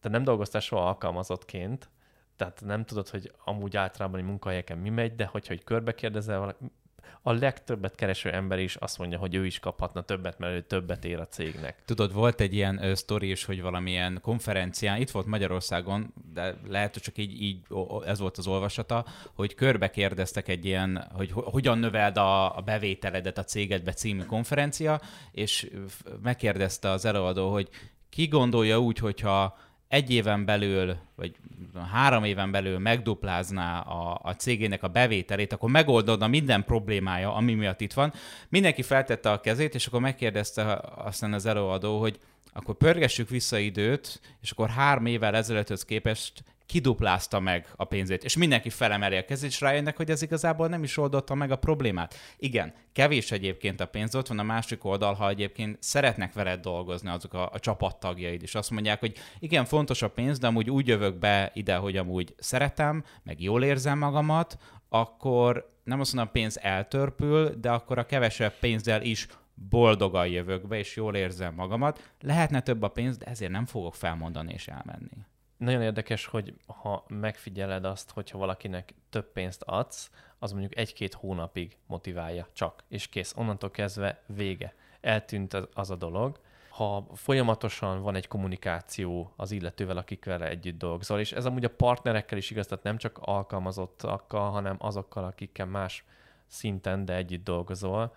Te 0.01 0.09
nem 0.09 0.25
dolgoztál 0.25 0.61
soha 0.61 0.89
alkalmazottként, 0.89 1.91
tehát 2.37 2.63
nem 2.65 2.85
tudod, 2.85 3.09
hogy 3.09 3.33
amúgy 3.45 3.77
általában 3.77 4.21
egy 4.21 4.27
munkahelyeken 4.27 4.79
mi 4.79 4.89
megy, 4.89 5.15
de 5.15 5.27
hogyha 5.27 5.55
hogy 5.55 5.65
körbe 5.65 5.95
kérdezel 5.95 6.39
valaki, 6.39 6.65
a 7.23 7.33
legtöbbet 7.33 7.95
kereső 7.95 8.31
ember 8.31 8.59
is 8.59 8.77
azt 8.77 8.99
mondja, 8.99 9.19
hogy 9.19 9.35
ő 9.35 9.47
is 9.47 9.59
kaphatna 9.59 10.03
többet, 10.03 10.39
mert 10.39 10.55
ő 10.55 10.63
többet 10.63 11.05
ér 11.05 11.19
a 11.19 11.27
cégnek. 11.27 11.83
Tudod, 11.85 12.13
volt 12.13 12.41
egy 12.41 12.55
ilyen 12.55 12.79
uh, 12.79 12.93
sztori 12.93 13.31
is, 13.31 13.45
hogy 13.45 13.63
valamilyen 13.63 14.19
konferencián, 14.23 15.01
itt 15.01 15.11
volt 15.11 15.27
Magyarországon, 15.27 16.15
de 16.33 16.55
lehet, 16.69 16.93
hogy 16.93 17.03
csak 17.03 17.19
így, 17.19 17.43
így 17.43 17.59
ez 18.05 18.19
volt 18.19 18.39
az 18.39 18.47
olvasata, 18.47 19.05
hogy 19.35 19.55
körbe 19.55 19.91
kérdeztek 19.91 20.49
egy 20.49 20.65
ilyen, 20.65 21.09
hogy 21.13 21.31
hogyan 21.35 21.79
növeld 21.79 22.17
a, 22.17 22.57
a 22.57 22.61
bevételedet 22.61 23.39
a 23.39 23.45
cégedbe 23.45 23.93
című 23.93 24.23
konferencia, 24.23 25.01
és 25.33 25.71
megkérdezte 26.23 26.91
az 26.91 27.05
előadó, 27.05 27.53
hogy 27.53 27.69
ki 28.11 28.27
gondolja 28.27 28.81
úgy, 28.81 28.99
hogyha 28.99 29.59
egy 29.89 30.11
éven 30.11 30.45
belül, 30.45 30.97
vagy 31.15 31.35
három 31.93 32.25
éven 32.25 32.51
belül 32.51 32.79
megduplázná 32.79 33.81
a, 33.81 34.21
a 34.23 34.33
cégének 34.33 34.83
a 34.83 34.89
bevételét, 34.89 35.53
akkor 35.53 35.71
megoldódna 35.71 36.27
minden 36.27 36.65
problémája, 36.65 37.35
ami 37.35 37.55
miatt 37.55 37.81
itt 37.81 37.93
van. 37.93 38.13
Mindenki 38.49 38.83
feltette 38.83 39.31
a 39.31 39.41
kezét, 39.41 39.75
és 39.75 39.87
akkor 39.87 40.01
megkérdezte 40.01 40.81
aztán 40.95 41.33
az 41.33 41.47
előadó, 41.47 42.01
hogy 42.01 42.19
akkor 42.53 42.75
pörgessük 42.75 43.29
vissza 43.29 43.59
időt, 43.59 44.21
és 44.41 44.51
akkor 44.51 44.69
három 44.69 45.07
évvel 45.07 45.37
ezelőtthöz 45.37 45.85
képest 45.85 46.45
kiduplázta 46.67 47.41
meg 47.41 47.69
a 47.77 47.85
pénzét, 47.85 48.25
és 48.25 48.37
mindenki 48.37 48.71
felemeli 48.71 49.17
a 49.17 49.25
kezét, 49.25 49.51
és 49.51 49.61
rájönnek, 49.61 49.97
hogy 49.97 50.11
ez 50.11 50.23
igazából 50.23 50.69
nem 50.69 50.83
is 50.83 50.97
oldotta 50.97 51.35
meg 51.35 51.51
a 51.51 51.57
problémát. 51.57 52.15
Igen, 52.39 52.75
kevés 52.93 53.31
egyébként 53.31 53.81
a 53.81 53.87
pénz, 53.87 54.15
ott 54.15 54.27
van 54.27 54.39
a 54.39 54.43
másik 54.43 54.85
oldal, 54.85 55.15
ha 55.15 55.29
egyébként 55.29 55.77
szeretnek 55.81 56.33
veled 56.33 56.61
dolgozni 56.61 57.09
azok 57.09 57.35
a, 57.35 57.51
a 57.53 57.59
csapattagjaid, 57.59 58.43
és 58.43 58.55
azt 58.55 58.71
mondják, 58.71 59.01
hogy 59.01 59.15
igen, 59.39 59.65
fontos 59.65 60.03
a 60.03 60.11
pénz, 60.11 60.39
de 60.39 60.47
amúgy 60.47 60.71
úgy 60.71 60.87
jövök 60.87 61.19
be 61.19 61.51
ide, 61.55 61.77
hogy 61.77 61.97
amúgy 61.97 62.35
szeretem, 62.39 63.05
meg 63.23 63.43
jól 63.43 63.65
érzem 63.65 63.99
magamat, 63.99 64.59
akkor 64.89 65.75
nem 65.85 66.01
azt 66.01 66.15
mondom, 66.15 66.33
a 66.35 66.39
pénz 66.39 66.59
eltörpül, 66.63 67.55
de 67.61 67.71
akkor 67.71 67.99
a 67.99 68.07
kevesebb 68.07 68.53
pénzzel 68.61 69.03
is 69.03 69.27
boldogan 69.55 70.27
jövök 70.27 70.67
be, 70.67 70.79
és 70.79 70.97
jól 70.97 71.15
érzem 71.15 71.55
magamat. 71.55 72.13
Lehetne 72.21 72.61
több 72.61 72.83
a 72.83 72.89
pénz, 72.89 73.17
de 73.17 73.27
ezért 73.27 73.51
nem 73.51 73.67
fogok 73.67 73.95
felmondani 73.95 74.53
és 74.53 74.69
elmenni 74.69 75.27
nagyon 75.57 75.83
érdekes, 75.83 76.27
hogy 76.27 76.55
ha 76.67 77.05
megfigyeled 77.09 77.85
azt, 77.85 78.11
hogyha 78.11 78.39
valakinek 78.39 78.95
több 79.11 79.33
pénzt 79.33 79.63
adsz, 79.63 80.11
az 80.39 80.51
mondjuk 80.53 80.77
egy-két 80.77 81.15
hónapig 81.15 81.77
motiválja 81.87 82.49
csak, 82.53 82.85
és 82.89 83.09
kész. 83.09 83.35
Onnantól 83.37 83.71
kezdve 83.71 84.23
vége. 84.27 84.75
Eltűnt 85.01 85.55
az, 85.55 85.91
a 85.91 85.97
dolog. 85.97 86.41
Ha 86.69 87.07
folyamatosan 87.15 88.03
van 88.03 88.15
egy 88.15 88.29
kommunikáció 88.29 89.33
az 89.37 89.51
illetővel, 89.51 89.97
akik 89.97 90.25
vele 90.25 90.49
együtt 90.49 90.79
dolgozol, 90.79 91.21
és 91.21 91.33
ez 91.33 91.45
amúgy 91.45 91.65
a 91.65 91.75
partnerekkel 91.75 92.39
is 92.39 92.51
igaz, 92.51 92.67
tehát 92.67 92.85
nem 92.85 92.97
csak 92.97 93.19
alkalmazottakkal, 93.21 94.51
hanem 94.51 94.77
azokkal, 94.79 95.25
akikkel 95.25 95.67
más 95.67 96.05
szinten, 96.47 97.05
de 97.05 97.15
együtt 97.15 97.45
dolgozol, 97.45 98.15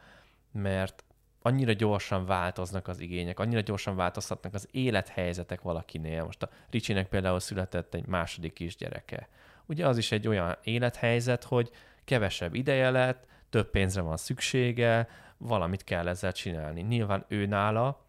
mert 0.52 1.04
annyira 1.42 1.74
gyorsan 1.74 2.26
változnak 2.26 2.88
az 2.88 3.00
igények, 3.00 3.40
annyira 3.40 3.62
gyorsan 3.62 3.96
változhatnak 3.96 4.54
az 4.54 4.68
élethelyzetek 4.72 5.62
valakinél. 5.62 6.24
Most 6.24 6.44
a 6.44 6.50
Ricsinek 6.70 7.08
például 7.08 7.40
született 7.40 7.94
egy 7.94 8.06
második 8.06 8.54
kisgyereke. 8.54 9.28
Ugye 9.66 9.88
az 9.88 9.98
is 9.98 10.12
egy 10.12 10.28
olyan 10.28 10.58
élethelyzet, 10.64 11.44
hogy 11.44 11.72
kevesebb 12.06 12.54
ideje 12.54 12.90
lett, 12.90 13.26
több 13.50 13.70
pénzre 13.70 14.02
van 14.02 14.18
szüksége, 14.18 15.08
valamit 15.38 15.84
kell 15.84 16.08
ezzel 16.08 16.32
csinálni. 16.32 16.82
Nyilván 16.82 17.26
ő 17.28 17.46
nála, 17.46 18.06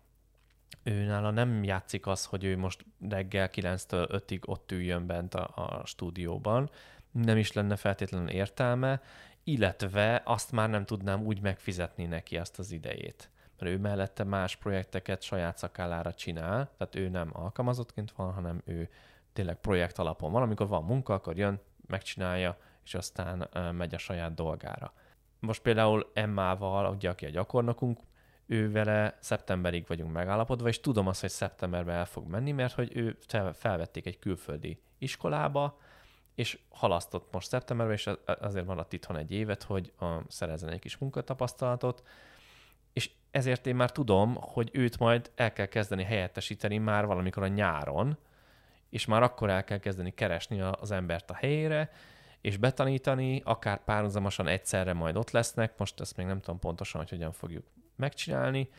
ő 0.83 1.05
nála 1.05 1.31
nem 1.31 1.65
játszik 1.65 2.07
az, 2.07 2.25
hogy 2.25 2.45
ő 2.45 2.57
most 2.57 2.85
reggel 3.09 3.51
9-től 3.53 4.23
5-ig 4.27 4.49
ott 4.49 4.73
üljön 4.73 5.07
bent 5.07 5.35
a, 5.35 5.53
a 5.55 5.87
stúdióban, 5.87 6.71
nem 7.11 7.37
is 7.37 7.53
lenne 7.53 7.77
feltétlenül 7.77 8.29
értelme, 8.29 9.03
illetve 9.51 10.23
azt 10.25 10.53
már 10.53 10.71
nem 10.71 10.85
tudnám 10.85 11.23
úgy 11.23 11.41
megfizetni 11.41 12.05
neki 12.05 12.39
azt 12.39 12.59
az 12.59 12.71
idejét. 12.71 13.31
Mert 13.59 13.73
ő 13.73 13.79
mellette 13.79 14.25
más 14.25 14.57
projekteket 14.57 15.23
saját 15.23 15.59
szakállára 15.59 16.15
csinál, 16.15 16.71
tehát 16.77 16.95
ő 16.95 17.09
nem 17.09 17.31
alkalmazottként 17.33 18.13
van, 18.13 18.33
hanem 18.33 18.63
ő 18.65 18.89
tényleg 19.33 19.57
projekt 19.57 19.99
alapon 19.99 20.33
van. 20.33 20.43
Amikor 20.43 20.69
van 20.69 20.85
munka, 20.85 21.15
akkor 21.15 21.37
jön, 21.37 21.61
megcsinálja, 21.87 22.57
és 22.85 22.95
aztán 22.95 23.49
megy 23.73 23.95
a 23.95 23.99
saját 23.99 24.35
dolgára. 24.35 24.93
Most 25.39 25.63
például 25.63 26.11
Emmával, 26.15 26.95
ugye, 26.95 27.09
aki 27.09 27.27
a 27.27 27.31
gyakornokunk, 27.31 28.01
ő 28.47 28.71
vele 28.71 29.17
szeptemberig 29.21 29.87
vagyunk 29.87 30.13
megállapodva, 30.13 30.69
és 30.69 30.81
tudom 30.81 31.07
azt, 31.07 31.21
hogy 31.21 31.31
szeptemberben 31.31 31.97
el 31.97 32.07
fog 32.07 32.29
menni, 32.29 32.53
mert 32.53 32.75
hogy 32.75 32.97
ő 32.97 33.19
felvették 33.53 34.07
egy 34.07 34.19
külföldi 34.19 34.81
iskolába, 34.99 35.79
és 36.41 36.59
halasztott 36.69 37.33
most 37.33 37.49
szeptemberben, 37.49 37.95
és 37.95 38.11
azért 38.25 38.67
maradt 38.67 38.93
itthon 38.93 39.17
egy 39.17 39.33
évet, 39.33 39.63
hogy 39.63 39.93
szerezzen 40.29 40.71
egy 40.71 40.79
kis 40.79 40.97
munkatapasztalatot, 40.97 42.03
és 42.93 43.11
ezért 43.31 43.67
én 43.67 43.75
már 43.75 43.93
tudom, 43.93 44.35
hogy 44.35 44.71
őt 44.73 44.99
majd 44.99 45.31
el 45.35 45.53
kell 45.53 45.67
kezdeni 45.67 46.03
helyettesíteni 46.03 46.79
már 46.79 47.07
valamikor 47.07 47.43
a 47.43 47.47
nyáron, 47.47 48.19
és 48.91 49.07
már 49.07 49.23
akkor 49.23 49.51
el 49.51 49.65
kell 49.65 49.79
kezdeni 49.79 50.11
keresni 50.11 50.61
az 50.61 50.91
embert 50.91 51.31
a 51.31 51.35
helyére, 51.35 51.93
és 52.41 52.57
betanítani, 52.57 53.43
akár 53.45 53.85
párhuzamosan 53.85 54.47
egyszerre 54.47 54.93
majd 54.93 55.17
ott 55.17 55.31
lesznek, 55.31 55.79
most 55.79 56.01
ezt 56.01 56.17
még 56.17 56.27
nem 56.27 56.41
tudom 56.41 56.59
pontosan, 56.59 57.01
hogy 57.01 57.11
hogyan 57.11 57.33
fogjuk 57.33 57.67
megcsinálni, 57.97 58.71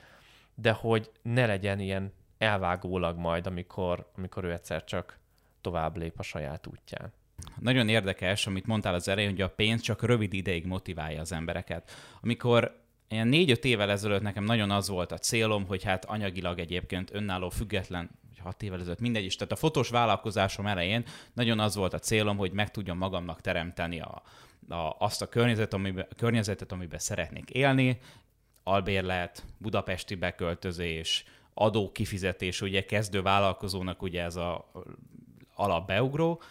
de 0.56 0.72
hogy 0.72 1.12
ne 1.22 1.46
legyen 1.46 1.80
ilyen 1.80 2.14
elvágólag 2.38 3.18
majd, 3.18 3.48
amikor, 3.48 4.12
amikor 4.16 4.44
ő 4.44 4.52
egyszer 4.52 4.84
csak 4.84 5.20
tovább 5.62 5.98
lép 5.98 6.20
a 6.20 6.24
saját 6.24 6.68
útján. 6.68 7.14
Nagyon 7.60 7.90
érdekes, 7.90 8.48
amit 8.48 8.66
mondtál 8.66 8.94
az 8.94 9.08
elején, 9.08 9.30
hogy 9.30 9.42
a 9.42 9.50
pénz 9.50 9.82
csak 9.82 10.04
rövid 10.04 10.34
ideig 10.34 10.66
motiválja 10.66 11.22
az 11.22 11.32
embereket. 11.32 11.92
Amikor 12.22 12.80
ilyen 13.10 13.28
négy-öt 13.28 13.66
évvel 13.66 13.90
ezelőtt 13.92 14.22
nekem 14.22 14.44
nagyon 14.44 14.72
az 14.72 14.90
volt 14.90 15.12
a 15.12 15.18
célom, 15.18 15.66
hogy 15.66 15.84
hát 15.84 16.06
anyagilag 16.06 16.60
egyébként 16.60 17.14
önálló, 17.14 17.50
független, 17.50 18.10
hat 18.44 18.64
évvel 18.64 18.80
ezelőtt, 18.80 19.00
mindegy 19.00 19.26
is. 19.26 19.36
Tehát 19.36 19.54
a 19.54 19.56
fotós 19.56 19.90
vállalkozásom 19.90 20.68
elején 20.68 21.04
nagyon 21.34 21.60
az 21.60 21.76
volt 21.76 21.94
a 21.94 22.00
célom, 22.00 22.38
hogy 22.38 22.52
meg 22.52 22.72
tudjam 22.72 22.98
magamnak 22.98 23.42
teremteni 23.42 24.00
a, 24.00 24.22
a, 24.70 24.96
azt 25.00 25.22
a 25.22 25.28
környezet, 25.28 25.74
amiben, 25.74 26.06
a 26.10 26.16
környezetet, 26.16 26.72
amiben 26.72 27.00
szeretnék 27.00 27.50
élni, 27.50 28.00
albérlet, 28.64 29.44
budapesti 29.58 30.16
beköltözés, 30.16 31.26
adó 31.54 31.92
kifizetés, 31.92 32.62
ugye 32.62 32.86
kezdő 32.86 33.22
vállalkozónak 33.22 34.02
ugye 34.02 34.24
ez 34.24 34.36
a 34.36 34.72
alapbeugró, 35.56 36.42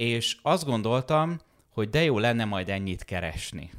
és 0.00 0.36
azt 0.42 0.64
gondoltam, 0.64 1.40
hogy 1.68 1.88
de 1.90 2.02
jó 2.02 2.18
lenne 2.18 2.44
majd 2.44 2.68
ennyit 2.68 3.04
keresni. 3.04 3.70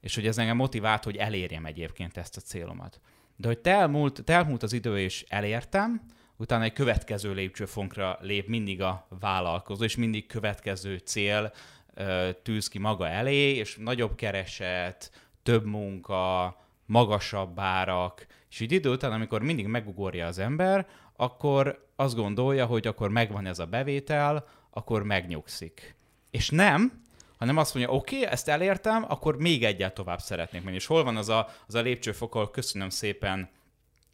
És 0.00 0.14
hogy 0.14 0.26
ez 0.26 0.38
engem 0.38 0.56
motivált, 0.56 1.04
hogy 1.04 1.16
elérjem 1.16 1.64
egyébként 1.64 2.16
ezt 2.16 2.36
a 2.36 2.40
célomat. 2.40 3.00
De 3.36 3.48
hogy 3.48 3.58
telmúlt, 3.58 4.24
telmúlt 4.24 4.62
az 4.62 4.72
idő, 4.72 4.98
és 4.98 5.24
elértem, 5.28 6.02
utána 6.36 6.64
egy 6.64 6.72
következő 6.72 7.32
lépcsőfonkra 7.32 8.18
lép 8.20 8.48
mindig 8.48 8.82
a 8.82 9.06
vállalkozó, 9.20 9.84
és 9.84 9.96
mindig 9.96 10.26
következő 10.26 10.96
cél 10.96 11.52
tűz 12.42 12.68
ki 12.68 12.78
maga 12.78 13.08
elé, 13.08 13.54
és 13.54 13.76
nagyobb 13.76 14.14
kereset, 14.14 15.10
több 15.42 15.64
munka, 15.64 16.56
magasabb 16.86 17.58
árak, 17.58 18.26
és 18.50 18.60
így 18.60 18.72
idő 18.72 18.90
után, 18.90 19.12
amikor 19.12 19.42
mindig 19.42 19.66
megugorja 19.66 20.26
az 20.26 20.38
ember, 20.38 20.86
akkor 21.16 21.86
azt 21.96 22.14
gondolja, 22.14 22.66
hogy 22.66 22.86
akkor 22.86 23.10
megvan 23.10 23.46
ez 23.46 23.58
a 23.58 23.66
bevétel, 23.66 24.60
akkor 24.72 25.02
megnyugszik. 25.02 25.94
És 26.30 26.50
nem, 26.50 27.02
hanem 27.38 27.56
azt 27.56 27.74
mondja, 27.74 27.92
oké, 27.92 28.16
okay, 28.16 28.28
ezt 28.28 28.48
elértem, 28.48 29.04
akkor 29.08 29.36
még 29.36 29.64
egyet 29.64 29.94
tovább 29.94 30.18
szeretnék 30.18 30.62
menni. 30.62 30.76
És 30.76 30.86
hol 30.86 31.04
van 31.04 31.16
az 31.16 31.28
a, 31.28 31.48
az 31.66 31.74
a 31.74 31.80
lépcsőfok, 31.80 32.34
ahol 32.34 32.50
köszönöm 32.50 32.88
szépen, 32.88 33.48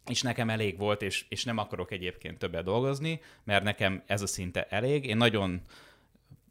és 0.05 0.21
nekem 0.21 0.49
elég 0.49 0.77
volt, 0.77 1.01
és, 1.01 1.25
és 1.29 1.43
nem 1.43 1.57
akarok 1.57 1.91
egyébként 1.91 2.37
többet 2.37 2.63
dolgozni, 2.63 3.21
mert 3.43 3.63
nekem 3.63 4.03
ez 4.05 4.21
a 4.21 4.27
szinte 4.27 4.67
elég. 4.69 5.05
Én 5.05 5.17
nagyon 5.17 5.61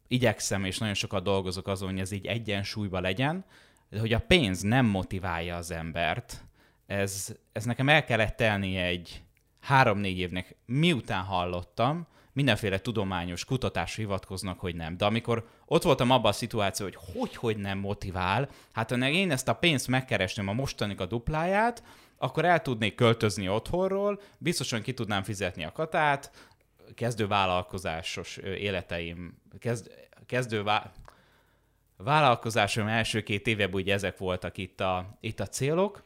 igyekszem, 0.07 0.65
és 0.65 0.77
nagyon 0.77 0.93
sokat 0.93 1.23
dolgozok 1.23 1.67
azon, 1.67 1.89
hogy 1.89 1.99
ez 1.99 2.11
így 2.11 2.25
egyensúlyba 2.25 2.99
legyen, 2.99 3.45
de 3.89 3.99
hogy 3.99 4.13
a 4.13 4.19
pénz 4.19 4.61
nem 4.61 4.85
motiválja 4.85 5.55
az 5.55 5.71
embert, 5.71 6.43
ez, 6.85 7.35
ez 7.51 7.65
nekem 7.65 7.89
el 7.89 8.03
kellett 8.03 8.35
telni 8.35 8.75
egy 8.77 9.23
három-négy 9.59 10.17
évnek, 10.17 10.55
miután 10.65 11.23
hallottam, 11.23 12.07
mindenféle 12.33 12.79
tudományos 12.79 13.45
kutatás 13.45 13.95
hivatkoznak, 13.95 14.59
hogy 14.59 14.75
nem. 14.75 14.97
De 14.97 15.05
amikor 15.05 15.47
ott 15.65 15.83
voltam 15.83 16.11
abban 16.11 16.31
a 16.31 16.33
szituáció, 16.33 16.85
hogy 16.85 16.97
hogy, 17.13 17.35
hogy 17.35 17.57
nem 17.57 17.77
motivál, 17.77 18.49
hát 18.71 18.89
ha 18.89 19.09
én 19.09 19.31
ezt 19.31 19.47
a 19.47 19.53
pénzt 19.53 19.87
megkeresném 19.87 20.47
a 20.47 20.53
mostanik 20.53 20.99
a 20.99 21.05
dupláját, 21.05 21.83
akkor 22.17 22.45
el 22.45 22.61
tudnék 22.61 22.95
költözni 22.95 23.49
otthonról, 23.49 24.21
biztosan 24.37 24.81
ki 24.81 24.93
tudnám 24.93 25.23
fizetni 25.23 25.63
a 25.63 25.71
katát, 25.71 26.31
kezdő 26.95 27.27
vállalkozásos 27.27 28.37
életeim, 28.37 29.41
kezd, 29.59 29.91
kezdő 30.25 30.63
vá- 30.63 30.91
vállalkozásom 31.97 32.87
első 32.87 33.23
két 33.23 33.47
éveben 33.47 33.73
ugye 33.73 33.93
ezek 33.93 34.17
voltak 34.17 34.57
itt 34.57 34.79
a, 34.79 35.17
itt 35.19 35.39
a 35.39 35.47
célok, 35.47 36.03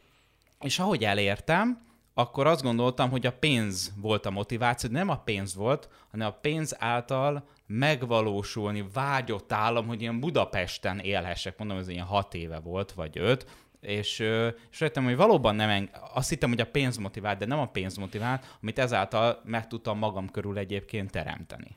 és 0.60 0.80
ahogy 0.80 1.04
elértem, 1.04 1.93
akkor 2.14 2.48
azt 2.48 2.62
gondoltam, 2.62 3.10
hogy 3.10 3.26
a 3.26 3.32
pénz 3.32 3.94
volt 4.02 4.26
a 4.26 4.32
motiváció, 4.32 4.90
nem 4.90 5.10
a 5.10 5.18
pénz 5.18 5.56
volt, 5.56 5.90
hanem 6.12 6.28
a 6.28 6.40
pénz 6.42 6.76
által 6.80 7.48
megvalósulni 7.66 8.86
vágyott 8.94 9.52
állam, 9.52 9.88
hogy 9.88 10.02
ilyen 10.02 10.20
Budapesten 10.20 11.00
élhessek, 11.00 11.58
mondom, 11.58 11.78
ez 11.78 11.88
ilyen 11.88 12.06
hat 12.06 12.34
éve 12.34 12.60
volt, 12.60 12.92
vagy 12.92 13.18
öt, 13.18 13.46
és, 13.82 14.20
és 14.70 14.80
rájöttem, 14.80 15.04
hogy 15.04 15.16
valóban 15.16 15.56
nem, 15.56 15.70
eng- 15.70 16.00
azt 16.14 16.30
hittem, 16.30 16.50
hogy 16.50 16.62
a 16.62 16.72
pénz 16.72 16.98
motivált, 16.98 17.38
de 17.38 17.46
nem 17.46 17.60
a 17.60 17.68
pénz 17.68 17.98
motivált, 17.98 18.58
amit 18.62 18.80
ezáltal 18.80 19.42
meg 19.44 19.68
tudtam 19.68 19.98
magam 19.98 20.30
körül 20.30 20.58
egyébként 20.58 21.12
teremteni. 21.12 21.76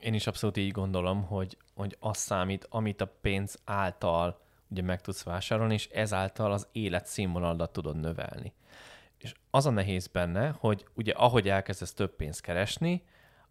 Én 0.00 0.14
is 0.14 0.26
abszolút 0.26 0.56
így 0.56 0.70
gondolom, 0.70 1.22
hogy, 1.22 1.56
hogy 1.74 1.96
az 2.00 2.16
számít, 2.16 2.66
amit 2.70 3.00
a 3.00 3.12
pénz 3.20 3.58
által 3.64 4.40
ugye 4.70 4.82
meg 4.82 5.00
tudsz 5.00 5.22
vásárolni, 5.22 5.74
és 5.74 5.88
ezáltal 5.88 6.52
az 6.52 6.68
élet 6.72 7.06
színvonaladat 7.06 7.72
tudod 7.72 8.00
növelni. 8.00 8.52
És 9.18 9.34
az 9.50 9.66
a 9.66 9.70
nehéz 9.70 10.06
benne, 10.06 10.54
hogy 10.58 10.86
ugye 10.94 11.12
ahogy 11.12 11.48
elkezdesz 11.48 11.92
több 11.92 12.16
pénzt 12.16 12.40
keresni, 12.40 13.02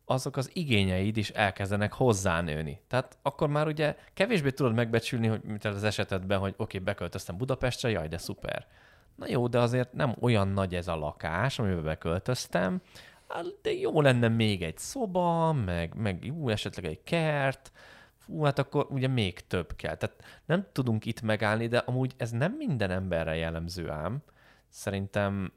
azok 0.05 0.37
az 0.37 0.49
igényeid 0.53 1.17
is 1.17 1.29
elkezdenek 1.29 1.93
hozzánőni. 1.93 2.81
Tehát 2.87 3.17
akkor 3.21 3.47
már 3.47 3.67
ugye 3.67 3.95
kevésbé 4.13 4.49
tudod 4.49 4.73
megbecsülni, 4.73 5.27
hogy 5.27 5.41
mint 5.43 5.65
az 5.65 5.83
esetedben, 5.83 6.39
hogy 6.39 6.53
oké, 6.57 6.63
okay, 6.63 6.79
beköltöztem 6.79 7.37
Budapestre, 7.37 7.89
jaj, 7.89 8.07
de 8.07 8.17
szuper. 8.17 8.67
Na 9.15 9.27
jó, 9.27 9.47
de 9.47 9.59
azért 9.59 9.93
nem 9.93 10.15
olyan 10.19 10.47
nagy 10.47 10.75
ez 10.75 10.87
a 10.87 10.95
lakás, 10.95 11.59
amiben 11.59 11.83
beköltöztem, 11.83 12.81
de 13.61 13.73
jó 13.73 14.01
lenne 14.01 14.27
még 14.27 14.63
egy 14.63 14.77
szoba, 14.77 15.53
meg, 15.53 15.95
meg 15.95 16.25
jó, 16.25 16.49
esetleg 16.49 16.85
egy 16.85 17.03
kert, 17.03 17.71
fú, 18.17 18.43
hát 18.43 18.59
akkor 18.59 18.87
ugye 18.89 19.07
még 19.07 19.47
több 19.47 19.75
kell. 19.75 19.95
Tehát 19.95 20.41
nem 20.45 20.67
tudunk 20.71 21.05
itt 21.05 21.21
megállni, 21.21 21.67
de 21.67 21.77
amúgy 21.77 22.13
ez 22.17 22.31
nem 22.31 22.51
minden 22.51 22.91
emberre 22.91 23.35
jellemző 23.35 23.89
ám. 23.89 24.23
Szerintem 24.75 25.53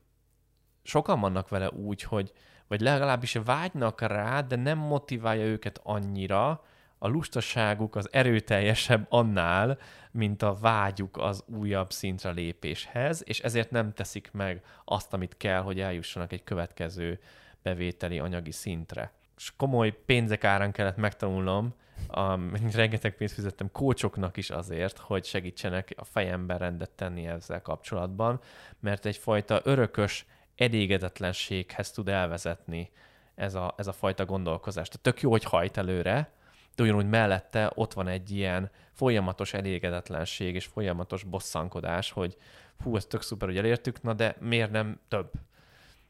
sokan 0.83 1.21
vannak 1.21 1.49
vele 1.49 1.71
úgy, 1.71 2.03
hogy 2.03 2.33
vagy 2.67 2.81
legalábbis 2.81 3.39
vágynak 3.45 4.01
rá, 4.01 4.41
de 4.41 4.57
nem 4.57 4.79
motiválja 4.79 5.45
őket 5.45 5.81
annyira, 5.83 6.65
a 6.99 7.09
lustaságuk 7.09 7.97
az 7.97 8.09
erőteljesebb 8.13 9.07
annál, 9.09 9.79
mint 10.11 10.43
a 10.43 10.55
vágyuk 10.55 11.17
az 11.17 11.45
újabb 11.47 11.93
szintre 11.93 12.31
lépéshez, 12.31 13.23
és 13.27 13.41
ezért 13.41 13.71
nem 13.71 13.93
teszik 13.93 14.31
meg 14.33 14.65
azt, 14.85 15.13
amit 15.13 15.37
kell, 15.37 15.61
hogy 15.61 15.81
eljussanak 15.81 16.33
egy 16.33 16.45
következő 16.45 17.21
bevételi 17.63 18.19
anyagi 18.19 18.53
szintre. 18.53 19.13
És 19.37 19.53
komoly 19.57 20.03
pénzek 20.07 20.45
árán 20.45 20.73
kellett 20.73 20.97
megtanulnom, 20.97 21.75
a, 22.07 22.39
rengeteg 22.73 23.17
pénzt 23.17 23.35
fizettem 23.35 23.71
kócsoknak 23.73 24.37
is 24.37 24.51
azért, 24.51 24.99
hogy 24.99 25.25
segítsenek 25.25 25.95
a 25.97 26.05
fejemben 26.05 26.59
rendet 26.59 26.91
tenni 26.91 27.27
ezzel 27.27 27.63
kapcsolatban, 27.63 28.41
mert 28.81 29.07
egyfajta 29.07 29.61
örökös 29.65 30.27
elégedetlenséghez 30.57 31.91
tud 31.91 32.09
elvezetni 32.09 32.91
ez 33.35 33.55
a, 33.55 33.75
ez 33.77 33.87
a 33.87 33.93
fajta 33.93 34.25
gondolkozás. 34.25 34.89
Tehát 34.89 35.03
tök 35.03 35.21
jó, 35.21 35.31
hogy 35.31 35.45
hajt 35.45 35.77
előre, 35.77 36.33
de 36.75 36.83
ugyanúgy 36.83 37.09
mellette 37.09 37.71
ott 37.75 37.93
van 37.93 38.09
egy 38.09 38.31
ilyen 38.31 38.71
folyamatos 38.93 39.55
elégedetlenség 39.55 40.55
és 40.55 40.67
folyamatos 40.67 41.23
bosszankodás, 41.23 42.11
hogy 42.11 42.37
hú, 42.83 42.97
ez 42.97 43.05
tök 43.05 43.23
szuper, 43.23 43.49
hogy 43.49 43.59
elértük, 43.59 44.03
na 44.03 44.13
de 44.13 44.37
miért 44.41 44.71
nem 44.71 45.01
több? 45.09 45.31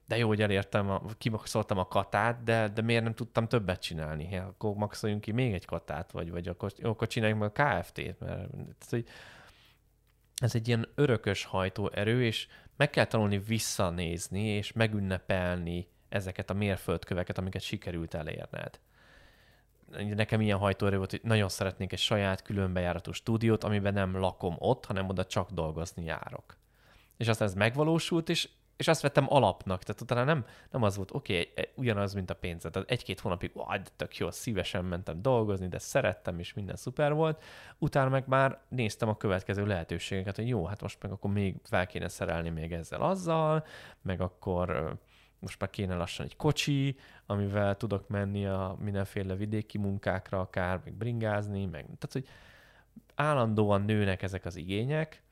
De 0.08 0.16
jó, 0.16 0.28
hogy 0.28 0.42
elértem, 0.42 0.90
a, 0.90 1.02
kimaxoltam 1.18 1.78
a 1.78 1.88
katát, 1.88 2.42
de, 2.42 2.68
de 2.68 2.82
miért 2.82 3.02
nem 3.02 3.14
tudtam 3.14 3.48
többet 3.48 3.82
csinálni? 3.82 4.28
Ja, 4.30 4.46
akkor 4.46 4.74
maxoljunk 4.74 5.20
ki 5.20 5.32
még 5.32 5.52
egy 5.52 5.64
katát, 5.64 6.10
vagy, 6.10 6.30
vagy 6.30 6.48
akkor, 6.48 6.72
akkor 6.82 7.06
csináljunk 7.06 7.40
meg 7.40 7.50
a 7.54 7.62
KFT-t, 7.62 8.20
mert 8.20 8.54
ez, 8.80 8.88
hogy 8.88 9.08
ez 10.36 10.54
egy 10.54 10.68
ilyen 10.68 10.88
örökös 10.94 11.44
hajtóerő, 11.44 12.24
és 12.24 12.46
meg 12.76 12.90
kell 12.90 13.04
tanulni 13.04 13.38
visszanézni, 13.38 14.42
és 14.42 14.72
megünnepelni 14.72 15.88
ezeket 16.08 16.50
a 16.50 16.54
mérföldköveket, 16.54 17.38
amiket 17.38 17.62
sikerült 17.62 18.14
elérned. 18.14 18.80
Nekem 20.14 20.40
ilyen 20.40 20.58
hajtóerő 20.58 20.96
volt, 20.96 21.10
hogy 21.10 21.20
nagyon 21.22 21.48
szeretnék 21.48 21.92
egy 21.92 21.98
saját 21.98 22.42
különbejáratú 22.42 23.12
stúdiót, 23.12 23.64
amiben 23.64 23.92
nem 23.92 24.16
lakom 24.16 24.54
ott, 24.58 24.84
hanem 24.84 25.08
oda 25.08 25.24
csak 25.24 25.50
dolgozni 25.50 26.04
járok. 26.04 26.56
És 27.16 27.28
aztán 27.28 27.48
ez 27.48 27.54
megvalósult, 27.54 28.28
és 28.28 28.48
és 28.78 28.88
azt 28.88 29.00
vettem 29.00 29.26
alapnak, 29.28 29.82
tehát 29.82 30.00
utána 30.00 30.24
nem, 30.24 30.44
nem 30.70 30.82
az 30.82 30.96
volt, 30.96 31.14
oké, 31.14 31.48
okay, 31.50 31.68
ugyanaz, 31.74 32.14
mint 32.14 32.30
a 32.30 32.34
pénz. 32.34 32.62
Tehát 32.70 32.90
egy-két 32.90 33.20
hónapig, 33.20 33.50
ó, 33.54 33.62
tök 33.96 34.16
jó, 34.16 34.30
szívesen 34.30 34.84
mentem 34.84 35.22
dolgozni, 35.22 35.68
de 35.68 35.78
szerettem, 35.78 36.38
és 36.38 36.54
minden 36.54 36.76
szuper 36.76 37.12
volt. 37.12 37.42
Utána 37.78 38.08
meg 38.08 38.24
már 38.26 38.58
néztem 38.68 39.08
a 39.08 39.16
következő 39.16 39.66
lehetőségeket, 39.66 40.36
hogy 40.36 40.48
jó, 40.48 40.66
hát 40.66 40.82
most 40.82 41.02
meg 41.02 41.12
akkor 41.12 41.30
még 41.30 41.56
fel 41.64 41.86
kéne 41.86 42.08
szerelni 42.08 42.48
még 42.48 42.72
ezzel 42.72 43.02
azzal, 43.02 43.66
meg 44.02 44.20
akkor 44.20 44.98
most 45.38 45.60
már 45.60 45.70
kéne 45.70 45.94
lassan 45.94 46.26
egy 46.26 46.36
kocsi, 46.36 46.96
amivel 47.26 47.76
tudok 47.76 48.08
menni 48.08 48.46
a 48.46 48.76
mindenféle 48.80 49.34
vidéki 49.34 49.78
munkákra, 49.78 50.40
akár 50.40 50.80
meg 50.84 50.94
bringázni, 50.94 51.64
meg 51.64 51.84
tehát, 51.84 52.12
hogy 52.12 52.26
állandóan 53.14 53.82
nőnek 53.82 54.22
ezek 54.22 54.44
az 54.44 54.56
igények, 54.56 55.22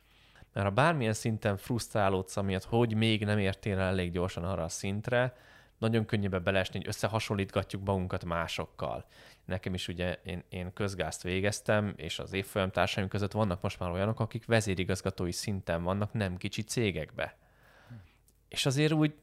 mert 0.57 0.69
ha 0.69 0.75
bármilyen 0.75 1.13
szinten 1.13 1.57
frusztrálódsz 1.57 2.37
amiatt, 2.37 2.65
hogy 2.65 2.95
még 2.95 3.25
nem 3.25 3.39
értél 3.39 3.79
el 3.79 3.87
elég 3.87 4.13
gyorsan 4.13 4.45
arra 4.45 4.63
a 4.63 4.69
szintre, 4.69 5.37
nagyon 5.79 6.05
könnyűbb 6.05 6.43
belesni, 6.43 6.79
hogy 6.79 6.89
összehasonlítgatjuk 6.89 7.85
magunkat 7.85 8.25
másokkal. 8.25 9.05
Nekem 9.45 9.75
is 9.75 9.89
ugye 9.89 10.21
én, 10.25 10.43
én 10.49 10.73
közgázt 10.73 11.23
végeztem, 11.23 11.93
és 11.97 12.19
az 12.19 12.33
évfolyam 12.33 12.71
társaim 12.71 13.09
között 13.09 13.33
vannak 13.33 13.61
most 13.63 13.79
már 13.79 13.91
olyanok, 13.91 14.21
akik 14.21 14.47
vezérigazgatói 14.47 15.33
szinten 15.33 15.83
vannak 15.83 16.13
nem 16.13 16.37
kicsi 16.37 16.63
cégekbe. 16.63 17.37
Hm. 17.89 17.95
És 18.49 18.67
azért 18.67 18.93
úgy 18.93 19.15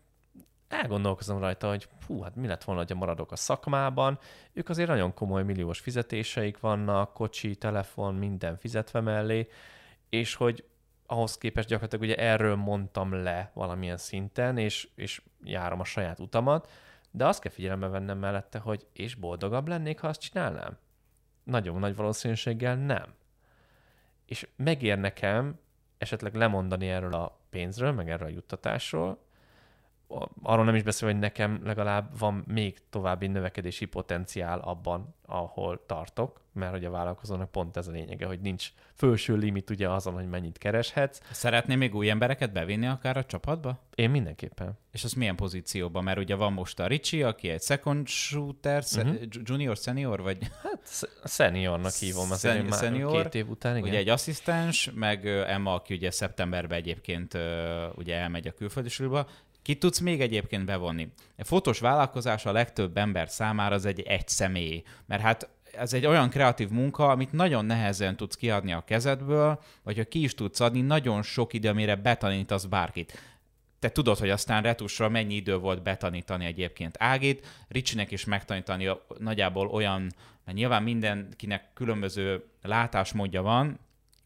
elgondolkozom 0.68 1.40
rajta, 1.40 1.70
hogy 1.70 1.88
hú, 2.08 2.22
hát 2.22 2.36
mi 2.36 2.48
lett 2.48 2.64
volna, 2.64 2.86
ha 2.88 2.96
maradok 2.96 3.32
a 3.32 3.36
szakmában. 3.36 4.20
Ők 4.52 4.70
azért 4.70 4.90
nagyon 4.90 5.14
komoly 5.14 5.44
milliós 5.44 5.80
fizetéseik 5.80 6.60
vannak, 6.60 7.14
kocsi, 7.14 7.56
telefon, 7.56 8.16
minden 8.16 8.58
fizetve 8.58 9.02
mellé, 9.02 9.48
és 10.10 10.36
hogy 10.36 10.64
ahhoz 11.06 11.38
képest 11.38 11.68
gyakorlatilag 11.68 12.06
ugye 12.06 12.24
erről 12.24 12.56
mondtam 12.56 13.14
le 13.14 13.52
valamilyen 13.54 13.98
szinten, 13.98 14.58
és, 14.58 14.88
és 14.96 15.22
járom 15.44 15.80
a 15.80 15.84
saját 15.84 16.20
utamat, 16.20 16.72
de 17.12 17.26
azt 17.26 17.42
kell 17.42 17.52
figyelembe 17.52 17.88
vennem 17.88 18.18
mellette, 18.18 18.60
hogy 18.60 18.88
és 18.94 19.16
boldogabb 19.16 19.68
lennék, 19.68 20.00
ha 20.00 20.08
azt 20.08 20.22
csinálnám? 20.22 20.78
Nagyon 21.44 21.80
nagy 21.80 21.96
valószínűséggel 21.96 22.76
nem. 22.76 23.14
És 24.26 24.48
megér 24.56 25.00
nekem 25.00 25.60
esetleg 25.98 26.36
lemondani 26.36 26.90
erről 26.90 27.14
a 27.14 27.38
pénzről, 27.50 27.92
meg 27.92 28.10
erről 28.10 28.28
a 28.28 28.32
juttatásról, 28.32 29.23
arról 30.42 30.66
nem 30.66 30.76
is 30.76 30.84
beszél, 30.84 31.10
hogy 31.10 31.20
nekem 31.20 31.62
legalább 31.64 32.20
van 32.20 32.44
még 32.48 32.78
további 32.90 33.28
növekedési 33.28 33.86
potenciál 33.86 34.60
abban, 34.60 35.16
ahol 35.26 35.84
tartok, 35.86 36.42
mert 36.54 36.72
hogy 36.72 36.86
a 36.86 36.90
vállalkozónak 36.90 37.52
pont 37.52 37.78
ez 37.78 37.88
a 37.88 37.92
lényege, 37.92 38.26
hogy 38.26 38.40
nincs 38.40 38.72
felső 38.94 39.36
limit 39.36 39.70
ugye 39.70 39.90
azon, 39.90 40.14
hogy 40.14 40.30
mennyit 40.30 40.58
kereshetsz. 40.58 41.22
Szeretnél 41.32 41.78
még 41.78 41.96
új 41.96 42.10
embereket 42.10 42.52
bevinni 42.52 42.88
akár 42.88 43.18
a 43.18 43.26
csapatba? 43.26 43.80
Én 43.96 44.10
mindenképpen. 44.10 44.78
És 44.92 45.04
az 45.04 45.14
milyen 45.14 45.36
pozícióban? 45.36 46.04
Mert 46.04 46.18
ugye 46.18 46.36
van 46.36 46.54
most 46.54 46.80
a 46.80 46.88
Ricsi, 46.88 47.24
aki 47.24 47.50
egy 47.50 47.62
second 47.62 48.08
shooter, 48.08 48.84
uh-huh. 48.96 49.16
junior, 49.44 49.78
senior, 49.78 50.22
vagy? 50.22 50.38
Hát 50.64 51.10
seniornak 51.26 51.94
hívom 51.94 52.32
az 52.32 52.40
Szen- 52.40 52.66
már 52.66 52.80
senior, 52.80 53.22
két 53.22 53.36
év 53.36 53.50
után, 53.50 53.78
igen. 53.78 53.90
Ugye 53.90 53.98
egy 53.98 54.10
asszisztens, 54.10 54.92
meg 54.96 55.28
Emma, 55.28 55.74
aki 55.74 55.94
ugye 55.94 56.12
szeptemberben 56.12 56.78
egyébként 56.78 57.38
ugye 57.96 58.16
elmegy 58.16 58.48
a 58.48 58.52
külföldi 58.52 58.90
Ki 59.64 59.76
tudsz 59.76 60.00
még 60.00 60.22
egyébként 60.22 60.66
bevonni? 60.66 61.08
A 61.38 61.44
fotós 61.44 61.80
vállalkozás 61.80 62.46
a 62.46 62.52
legtöbb 62.52 62.98
ember 62.98 63.30
számára 63.30 63.76
az 63.76 63.86
egy 63.86 64.02
egy 64.02 64.28
személy, 64.28 64.84
mert 65.06 65.22
hát 65.22 65.50
ez 65.72 65.94
egy 65.94 66.06
olyan 66.06 66.30
kreatív 66.30 66.70
munka, 66.70 67.10
amit 67.10 67.32
nagyon 67.32 67.66
nehezen 67.66 68.16
tudsz 68.16 68.36
kiadni 68.36 68.74
a 68.74 68.84
kezedből, 68.86 69.62
vagy 69.84 69.98
ha 69.98 70.04
ki 70.04 70.24
is 70.24 70.36
tudsz 70.36 70.60
adni, 70.60 70.82
nagyon 70.82 71.22
sok 71.22 71.54
idő, 71.54 71.70
amire 71.70 71.96
betanítasz 71.96 72.66
bárkit. 72.66 73.20
Te 73.80 73.90
tudod, 73.90 74.18
hogy 74.18 74.30
aztán 74.30 74.64
retusra 74.64 75.10
mennyi 75.10 75.36
idő 75.36 75.58
volt 75.58 75.84
betanítani 75.84 76.46
egyébként 76.46 76.96
Ágit, 77.00 77.48
Ricsinek 77.68 78.12
is 78.12 78.26
megtanítani 78.26 78.90
nagyjából 79.18 79.68
olyan, 79.68 80.02
mert 80.46 80.58
nyilván 80.58 80.84
mindenkinek 80.84 81.74
különböző 81.74 82.44
látásmódja 82.62 83.42
van, 83.42 83.80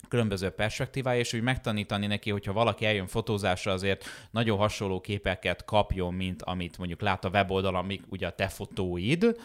különböző 0.08 0.50
perspektívája, 0.50 1.20
és 1.20 1.34
úgy 1.34 1.42
megtanítani 1.42 2.08
neki, 2.08 2.30
hogyha 2.30 2.54
valaki 2.54 2.86
eljön 2.86 3.08
fotózásra, 3.08 3.72
azért 3.72 4.06
nagyon 4.32 4.58
hasonló 4.58 5.02
képeket 5.02 5.66
kapjon, 5.66 6.14
mint 6.14 6.42
amit 6.42 6.78
mondjuk 6.78 7.02
lát 7.02 7.26
a 7.26 7.30
weboldalon, 7.30 7.84
amik 7.84 8.04
ugye 8.10 8.28
a 8.28 8.32
te 8.32 8.48
fotóid. 8.48 9.36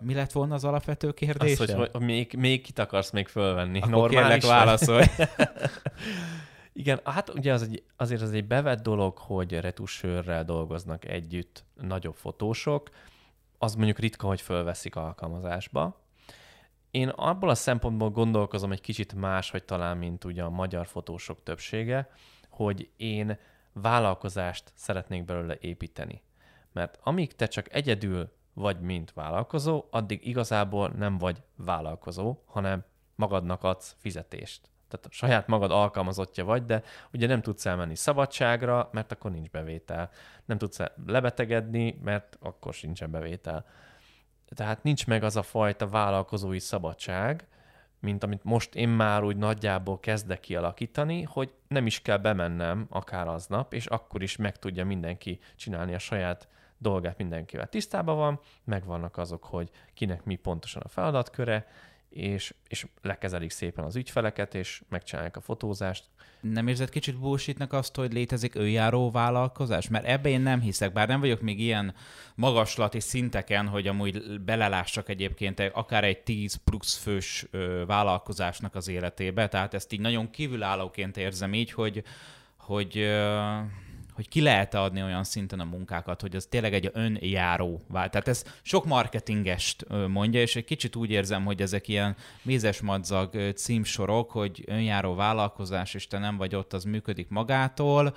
Mi 0.00 0.14
lett 0.14 0.32
volna 0.32 0.54
az 0.54 0.64
alapvető 0.64 1.12
kérdés? 1.12 1.58
Az, 1.58 1.74
hogy, 1.74 1.88
hogy 1.92 2.00
még, 2.00 2.34
még 2.38 2.62
kit 2.62 2.78
akarsz 2.78 3.10
még 3.10 3.28
fölvenni. 3.28 3.78
Akkor 3.78 3.90
Normális 3.90 4.18
kérlek 4.18 4.42
válaszolj. 4.42 5.04
Igen, 6.72 7.00
hát 7.04 7.34
ugye 7.34 7.52
az 7.52 7.62
egy, 7.62 7.82
azért 7.96 8.22
az 8.22 8.32
egy 8.32 8.44
bevett 8.44 8.82
dolog, 8.82 9.18
hogy 9.18 9.60
retusőrrel 9.60 10.44
dolgoznak 10.44 11.04
együtt 11.04 11.64
nagyobb 11.80 12.14
fotósok, 12.14 12.90
az 13.58 13.74
mondjuk 13.74 13.98
ritka, 13.98 14.26
hogy 14.26 14.40
fölveszik 14.40 14.96
alkalmazásba, 14.96 16.05
én 16.96 17.08
abból 17.08 17.48
a 17.48 17.54
szempontból 17.54 18.10
gondolkozom 18.10 18.72
egy 18.72 18.80
kicsit 18.80 19.14
más, 19.14 19.50
hogy 19.50 19.64
talán, 19.64 19.96
mint 19.96 20.24
ugye 20.24 20.42
a 20.42 20.50
magyar 20.50 20.86
fotósok 20.86 21.42
többsége, 21.42 22.08
hogy 22.48 22.90
én 22.96 23.38
vállalkozást 23.72 24.72
szeretnék 24.74 25.24
belőle 25.24 25.56
építeni. 25.60 26.22
Mert 26.72 26.98
amíg 27.02 27.34
te 27.34 27.46
csak 27.46 27.74
egyedül 27.74 28.32
vagy 28.54 28.80
mint 28.80 29.12
vállalkozó, 29.12 29.84
addig 29.90 30.26
igazából 30.26 30.88
nem 30.88 31.18
vagy 31.18 31.42
vállalkozó, 31.56 32.42
hanem 32.46 32.84
magadnak 33.14 33.64
adsz 33.64 33.96
fizetést. 33.98 34.70
Tehát 34.88 35.06
saját 35.10 35.46
magad 35.46 35.70
alkalmazottja 35.70 36.44
vagy, 36.44 36.64
de 36.64 36.82
ugye 37.12 37.26
nem 37.26 37.42
tudsz 37.42 37.66
elmenni 37.66 37.94
szabadságra, 37.94 38.88
mert 38.92 39.12
akkor 39.12 39.30
nincs 39.30 39.50
bevétel. 39.50 40.10
Nem 40.44 40.58
tudsz 40.58 40.78
lebetegedni, 41.06 41.98
mert 42.02 42.38
akkor 42.40 42.74
sincsen 42.74 43.10
bevétel 43.10 43.66
tehát 44.54 44.82
nincs 44.82 45.06
meg 45.06 45.22
az 45.22 45.36
a 45.36 45.42
fajta 45.42 45.86
vállalkozói 45.88 46.58
szabadság, 46.58 47.46
mint 48.00 48.22
amit 48.22 48.44
most 48.44 48.74
én 48.74 48.88
már 48.88 49.22
úgy 49.24 49.36
nagyjából 49.36 50.00
kezdek 50.00 50.40
kialakítani, 50.40 51.22
hogy 51.22 51.54
nem 51.68 51.86
is 51.86 52.02
kell 52.02 52.16
bemennem 52.16 52.86
akár 52.90 53.28
aznap, 53.28 53.72
és 53.72 53.86
akkor 53.86 54.22
is 54.22 54.36
meg 54.36 54.58
tudja 54.58 54.84
mindenki 54.84 55.38
csinálni 55.56 55.94
a 55.94 55.98
saját 55.98 56.48
dolgát 56.78 57.18
mindenkivel. 57.18 57.66
Tisztában 57.66 58.16
van, 58.16 58.40
megvannak 58.64 59.16
azok, 59.16 59.44
hogy 59.44 59.70
kinek 59.94 60.24
mi 60.24 60.36
pontosan 60.36 60.82
a 60.84 60.88
feladatköre, 60.88 61.66
és, 62.16 62.54
és 62.68 62.86
lekezelik 63.02 63.50
szépen 63.50 63.84
az 63.84 63.96
ügyfeleket, 63.96 64.54
és 64.54 64.82
megcsinálják 64.88 65.36
a 65.36 65.40
fotózást. 65.40 66.04
Nem 66.40 66.68
érzed 66.68 66.88
kicsit 66.88 67.18
bullshitnek 67.18 67.72
azt, 67.72 67.96
hogy 67.96 68.12
létezik 68.12 68.54
önjáró 68.54 69.10
vállalkozás? 69.10 69.88
Mert 69.88 70.06
ebbe 70.06 70.28
én 70.28 70.40
nem 70.40 70.60
hiszek, 70.60 70.92
bár 70.92 71.08
nem 71.08 71.20
vagyok 71.20 71.40
még 71.40 71.60
ilyen 71.60 71.94
magaslati 72.34 73.00
szinteken, 73.00 73.68
hogy 73.68 73.86
amúgy 73.86 74.40
belelássak 74.40 75.08
egyébként 75.08 75.60
akár 75.60 76.04
egy 76.04 76.22
10 76.22 76.54
plusz 76.54 76.96
fős 76.96 77.46
vállalkozásnak 77.86 78.74
az 78.74 78.88
életébe, 78.88 79.48
tehát 79.48 79.74
ezt 79.74 79.92
így 79.92 80.00
nagyon 80.00 80.30
kívülállóként 80.30 81.16
érzem 81.16 81.54
így, 81.54 81.72
hogy, 81.72 82.02
hogy 82.56 83.08
hogy 84.16 84.28
ki 84.28 84.40
lehet 84.40 84.74
adni 84.74 85.02
olyan 85.02 85.24
szinten 85.24 85.60
a 85.60 85.64
munkákat, 85.64 86.20
hogy 86.20 86.36
az 86.36 86.46
tényleg 86.46 86.74
egy 86.74 86.90
önjáró 86.92 87.84
vált. 87.88 88.10
Tehát 88.10 88.28
ez 88.28 88.44
sok 88.62 88.84
marketingest 88.84 89.86
mondja, 90.08 90.40
és 90.40 90.56
egy 90.56 90.64
kicsit 90.64 90.96
úgy 90.96 91.10
érzem, 91.10 91.44
hogy 91.44 91.62
ezek 91.62 91.88
ilyen 91.88 92.16
mézes 92.42 92.80
madzag 92.80 93.52
címsorok, 93.54 94.30
hogy 94.30 94.64
önjáró 94.66 95.14
vállalkozás, 95.14 95.94
és 95.94 96.06
te 96.06 96.18
nem 96.18 96.36
vagy 96.36 96.54
ott, 96.54 96.72
az 96.72 96.84
működik 96.84 97.28
magától, 97.28 98.14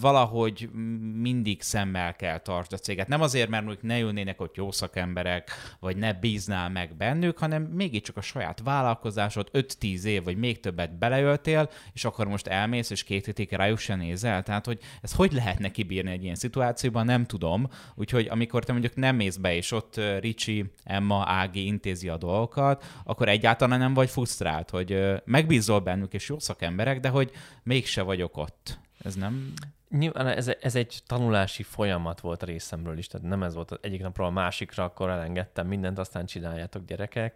valahogy 0.00 0.70
mindig 1.14 1.62
szemmel 1.62 2.14
kell 2.14 2.38
tartsd 2.38 2.72
a 2.72 2.76
céget. 2.76 3.08
Nem 3.08 3.20
azért, 3.20 3.48
mert 3.48 3.64
mondjuk 3.64 3.84
ne 3.84 3.98
jönnének 3.98 4.40
ott 4.40 4.56
jó 4.56 4.70
szakemberek, 4.70 5.50
vagy 5.80 5.96
ne 5.96 6.12
bíznál 6.12 6.70
meg 6.70 6.96
bennük, 6.96 7.38
hanem 7.38 7.62
mégiscsak 7.62 8.16
a 8.16 8.20
saját 8.20 8.60
vállalkozásod 8.64 9.48
5-10 9.52 10.02
év, 10.02 10.24
vagy 10.24 10.36
még 10.36 10.60
többet 10.60 10.98
beleöltél, 10.98 11.70
és 11.92 12.04
akkor 12.04 12.28
most 12.28 12.46
elmész, 12.46 12.90
és 12.90 13.04
két 13.04 13.24
hétig 13.24 13.52
rájuk 13.52 13.78
se 13.78 13.94
nézel. 13.94 14.42
Tehát, 14.42 14.66
hogy 14.66 14.78
ez 15.02 15.12
hogy 15.12 15.32
lehetne 15.32 15.70
kibírni 15.70 16.10
egy 16.10 16.22
ilyen 16.22 16.34
szituációban, 16.34 17.04
nem 17.04 17.24
tudom. 17.24 17.68
Úgyhogy 17.94 18.28
amikor 18.30 18.64
te 18.64 18.72
mondjuk 18.72 18.94
nem 18.94 19.16
mész 19.16 19.36
be, 19.36 19.54
és 19.54 19.72
ott 19.72 20.00
Ricsi, 20.20 20.64
Emma, 20.84 21.24
Ági 21.26 21.66
intézi 21.66 22.08
a 22.08 22.16
dolgokat, 22.16 22.84
akkor 23.04 23.28
egyáltalán 23.28 23.78
nem 23.78 23.94
vagy 23.94 24.10
frusztrált, 24.10 24.70
hogy 24.70 25.02
megbízol 25.24 25.80
bennük, 25.80 26.12
és 26.12 26.28
jó 26.28 26.38
szakemberek, 26.38 27.00
de 27.00 27.08
hogy 27.08 27.30
mégse 27.62 28.02
vagyok 28.02 28.36
ott. 28.36 28.84
Ez 29.06 29.14
nem... 29.14 29.52
Nyilván 29.88 30.26
ez, 30.26 30.50
ez 30.60 30.74
egy 30.74 31.00
tanulási 31.06 31.62
folyamat 31.62 32.20
volt 32.20 32.42
a 32.42 32.46
részemről 32.46 32.98
is, 32.98 33.06
tehát 33.06 33.26
nem 33.26 33.42
ez 33.42 33.54
volt 33.54 33.78
egyik 33.80 34.02
napról 34.02 34.26
a 34.26 34.30
másikra, 34.30 34.84
akkor 34.84 35.10
elengedtem 35.10 35.66
mindent, 35.66 35.98
aztán 35.98 36.26
csináljátok 36.26 36.84
gyerekek. 36.84 37.34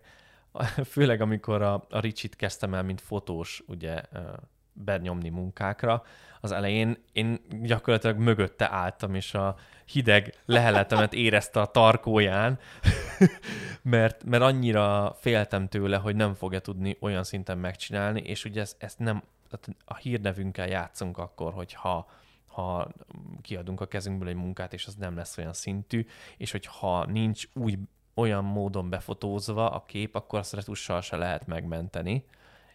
Főleg 0.85 1.21
amikor 1.21 1.63
a, 1.63 1.87
a 1.91 2.01
Ricsit 2.01 2.37
kezdtem 2.37 2.75
el, 2.75 2.83
mint 2.83 3.01
fotós, 3.01 3.63
ugye 3.67 4.03
benyomni 4.73 5.29
munkákra, 5.29 6.03
az 6.41 6.53
elején 6.53 6.97
én 7.13 7.41
gyakorlatilag 7.63 8.17
mögötte 8.17 8.71
álltam, 8.71 9.15
és 9.15 9.35
a 9.35 9.57
hideg 9.85 10.35
leheletemet 10.45 11.15
érezte 11.15 11.61
a 11.61 11.67
tarkóján, 11.67 12.59
mert, 13.83 14.25
mert 14.25 14.43
annyira 14.43 15.17
féltem 15.21 15.69
tőle, 15.69 15.97
hogy 15.97 16.17
nem 16.17 16.35
fogja 16.35 16.59
tudni 16.59 16.97
olyan 17.01 17.25
szinten 17.25 17.59
megcsinálni, 17.59 18.21
és 18.21 18.45
ugye 18.45 18.61
ezt, 18.61 18.77
ezt 18.79 18.99
nem 18.99 19.23
tehát 19.51 19.83
a 19.85 19.97
hírnevünkkel 19.97 20.69
játszunk 20.69 21.19
akkor, 21.19 21.53
hogyha 21.53 22.11
ha 22.47 22.89
kiadunk 23.43 23.81
a 23.81 23.87
kezünkből 23.87 24.29
egy 24.29 24.35
munkát, 24.35 24.73
és 24.73 24.87
az 24.87 24.95
nem 24.95 25.17
lesz 25.17 25.39
olyan 25.39 25.53
szintű, 25.53 26.07
és 26.37 26.51
hogyha 26.51 27.05
nincs 27.05 27.49
úgy 27.55 27.79
olyan 28.15 28.45
módon 28.45 28.91
befotózva 28.91 29.71
a 29.71 29.85
kép, 29.85 30.15
akkor 30.15 30.39
azt 30.39 30.53
retussal 30.53 31.01
se 31.01 31.17
lehet 31.17 31.47
megmenteni. 31.47 32.25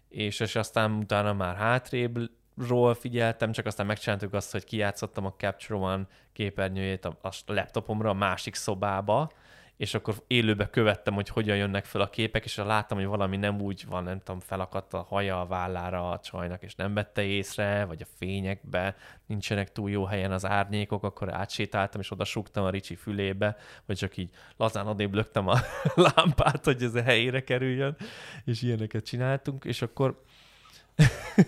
És, 0.09 0.39
és 0.39 0.55
aztán 0.55 0.91
utána 0.91 1.33
már 1.33 1.55
hátrébb 1.55 2.19
ról 2.67 2.93
figyeltem, 2.93 3.51
csak 3.51 3.65
aztán 3.65 3.85
megcsináltuk 3.85 4.33
azt, 4.33 4.51
hogy 4.51 4.63
kijátszottam 4.63 5.25
a 5.25 5.33
Capture 5.37 5.79
One 5.79 6.07
képernyőjét 6.33 7.05
a, 7.05 7.17
a 7.21 7.29
laptopomra 7.45 8.09
a 8.09 8.13
másik 8.13 8.55
szobába, 8.55 9.31
és 9.77 9.93
akkor 9.93 10.15
élőbe 10.27 10.69
követtem, 10.69 11.13
hogy 11.13 11.29
hogyan 11.29 11.57
jönnek 11.57 11.85
fel 11.85 12.01
a 12.01 12.09
képek, 12.09 12.45
és 12.45 12.55
láttam, 12.55 12.97
hogy 12.97 13.07
valami 13.07 13.37
nem 13.37 13.61
úgy 13.61 13.85
van, 13.89 14.03
nem 14.03 14.19
tudom, 14.19 14.39
felakadt 14.39 14.93
a 14.93 15.01
haja 15.01 15.41
a 15.41 15.45
vállára 15.45 16.09
a 16.09 16.19
csajnak, 16.19 16.63
és 16.63 16.75
nem 16.75 16.93
vette 16.93 17.23
észre, 17.23 17.85
vagy 17.85 18.01
a 18.01 18.11
fényekbe 18.17 18.95
nincsenek 19.25 19.71
túl 19.71 19.89
jó 19.89 20.05
helyen 20.05 20.31
az 20.31 20.45
árnyékok, 20.45 21.03
akkor 21.03 21.33
átsétáltam, 21.33 22.01
és 22.01 22.11
oda 22.11 22.23
súgtam 22.23 22.63
a 22.63 22.69
Ricsi 22.69 22.95
fülébe, 22.95 23.57
vagy 23.85 23.97
csak 23.97 24.17
így 24.17 24.29
lazán 24.57 24.87
odébb 24.87 25.13
löktem 25.13 25.47
a 25.47 25.59
lámpát, 26.15 26.65
hogy 26.65 26.83
ez 26.83 26.95
a 26.95 27.01
helyére 27.01 27.43
kerüljön, 27.43 27.95
és 28.45 28.61
ilyeneket 28.61 29.05
csináltunk, 29.05 29.65
és 29.65 29.81
akkor 29.81 30.23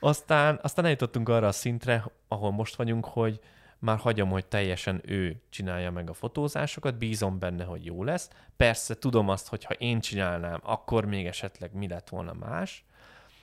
aztán, 0.00 0.58
aztán 0.62 0.84
eljutottunk 0.84 1.28
arra 1.28 1.46
a 1.46 1.52
szintre, 1.52 2.04
ahol 2.28 2.50
most 2.50 2.76
vagyunk, 2.76 3.04
hogy 3.04 3.40
már 3.78 3.98
hagyom, 3.98 4.30
hogy 4.30 4.46
teljesen 4.46 5.00
ő 5.04 5.42
csinálja 5.48 5.90
meg 5.90 6.10
a 6.10 6.14
fotózásokat, 6.14 6.98
bízom 6.98 7.38
benne, 7.38 7.64
hogy 7.64 7.84
jó 7.84 8.04
lesz. 8.04 8.30
Persze 8.56 8.94
tudom 8.94 9.28
azt, 9.28 9.48
hogy 9.48 9.64
ha 9.64 9.74
én 9.74 10.00
csinálnám, 10.00 10.60
akkor 10.62 11.04
még 11.04 11.26
esetleg 11.26 11.74
mi 11.74 11.88
lett 11.88 12.08
volna 12.08 12.32
más, 12.32 12.84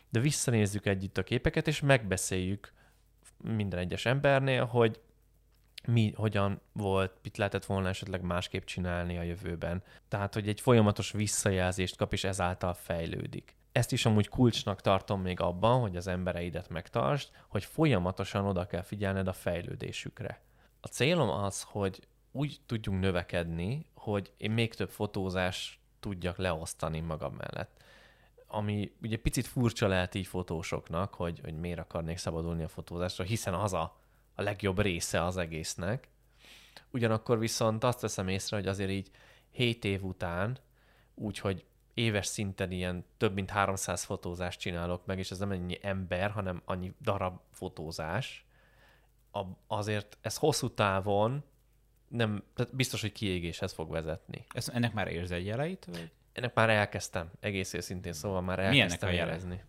de 0.10 0.20
visszanézzük 0.20 0.86
együtt 0.86 1.18
a 1.18 1.24
képeket, 1.24 1.68
és 1.68 1.82
megbeszéljük 1.82 2.74
minden 3.38 3.80
egyes 3.80 4.06
embernél, 4.06 4.66
hogy 4.66 5.00
mi, 5.88 6.14
hogyan 6.16 6.62
volt, 6.72 7.12
mit 7.24 7.38
lehetett 7.38 7.66
volna 7.66 7.88
esetleg 7.88 8.22
másképp 8.22 8.64
csinálni 8.64 9.18
a 9.18 9.22
jövőben. 9.22 9.84
Tehát, 10.08 10.34
hogy 10.34 10.48
egy 10.48 10.62
folyamatos 10.62 11.12
visszajelzést 11.12 11.98
kap, 11.98 12.14
és 12.14 12.24
ezáltal 12.24 12.74
fejlődik 12.74 13.56
ezt 13.76 13.92
is 13.92 14.06
amúgy 14.06 14.28
kulcsnak 14.28 14.82
tartom 14.82 15.22
még 15.22 15.40
abban, 15.40 15.82
hogy 15.82 15.96
az 15.96 16.08
embereidet 16.08 16.70
megtartsd, 16.70 17.30
hogy 17.48 17.66
folyamatosan 17.66 18.46
oda 18.46 18.66
kell 18.66 18.82
figyelned 18.82 19.28
a 19.28 19.34
fejlődésükre. 19.34 20.42
A 20.82 20.88
célom 20.88 21.30
az, 21.30 21.62
hogy 21.62 22.08
úgy 22.32 22.60
tudjunk 22.66 23.00
növekedni, 23.00 23.86
hogy 23.94 24.34
én 24.38 24.52
még 24.52 24.74
több 24.74 24.90
fotózás 24.90 25.80
tudjak 26.00 26.38
leosztani 26.38 27.00
magam 27.00 27.34
mellett. 27.34 27.84
Ami 28.48 28.92
ugye 29.02 29.18
picit 29.18 29.48
furcsa 29.48 29.88
lehet 29.88 30.16
így 30.16 30.28
fotósoknak, 30.28 31.14
hogy, 31.14 31.40
hogy 31.44 31.60
miért 31.60 31.80
akarnék 31.80 32.18
szabadulni 32.18 32.64
a 32.64 32.68
fotózásra, 32.68 33.24
hiszen 33.24 33.54
az 33.54 33.74
a, 33.74 33.98
a 34.36 34.42
legjobb 34.42 34.80
része 34.80 35.24
az 35.24 35.38
egésznek. 35.38 36.08
Ugyanakkor 36.92 37.40
viszont 37.40 37.84
azt 37.84 38.02
veszem 38.02 38.28
észre, 38.28 38.56
hogy 38.56 38.68
azért 38.68 38.90
így 38.90 39.10
7 39.52 39.86
év 39.86 40.04
után, 40.04 40.58
úgyhogy 41.16 41.66
éves 41.96 42.26
szinten 42.26 42.72
ilyen 42.72 43.06
több 43.18 43.34
mint 43.34 43.50
300 43.50 44.04
fotózást 44.04 44.60
csinálok 44.60 45.06
meg, 45.06 45.20
és 45.20 45.32
ez 45.32 45.38
nem 45.38 45.52
ennyi 45.52 45.78
ember, 45.82 46.32
hanem 46.32 46.62
annyi 46.66 46.94
darab 47.02 47.40
fotózás. 47.52 48.46
Azért 49.68 50.18
ez 50.22 50.38
hosszú 50.38 50.70
távon 50.70 51.44
nem, 52.08 52.44
tehát 52.54 52.76
biztos, 52.76 53.02
hogy 53.02 53.12
kiégéshez 53.12 53.74
fog 53.74 53.92
vezetni. 53.92 54.46
Ez, 54.50 54.70
ennek 54.70 54.94
már 54.94 55.08
érz 55.08 55.32
egy 55.32 55.46
jeleit? 55.46 55.86
Vagy? 55.86 56.12
Ennek 56.34 56.54
már 56.54 56.70
elkezdtem, 56.70 57.32
egész 57.40 57.76
szintén 57.80 58.14
szóval 58.14 58.42
már 58.42 58.60
elkezdtem 58.60 59.10
Milyennek 59.10 59.34
érezni. 59.34 59.64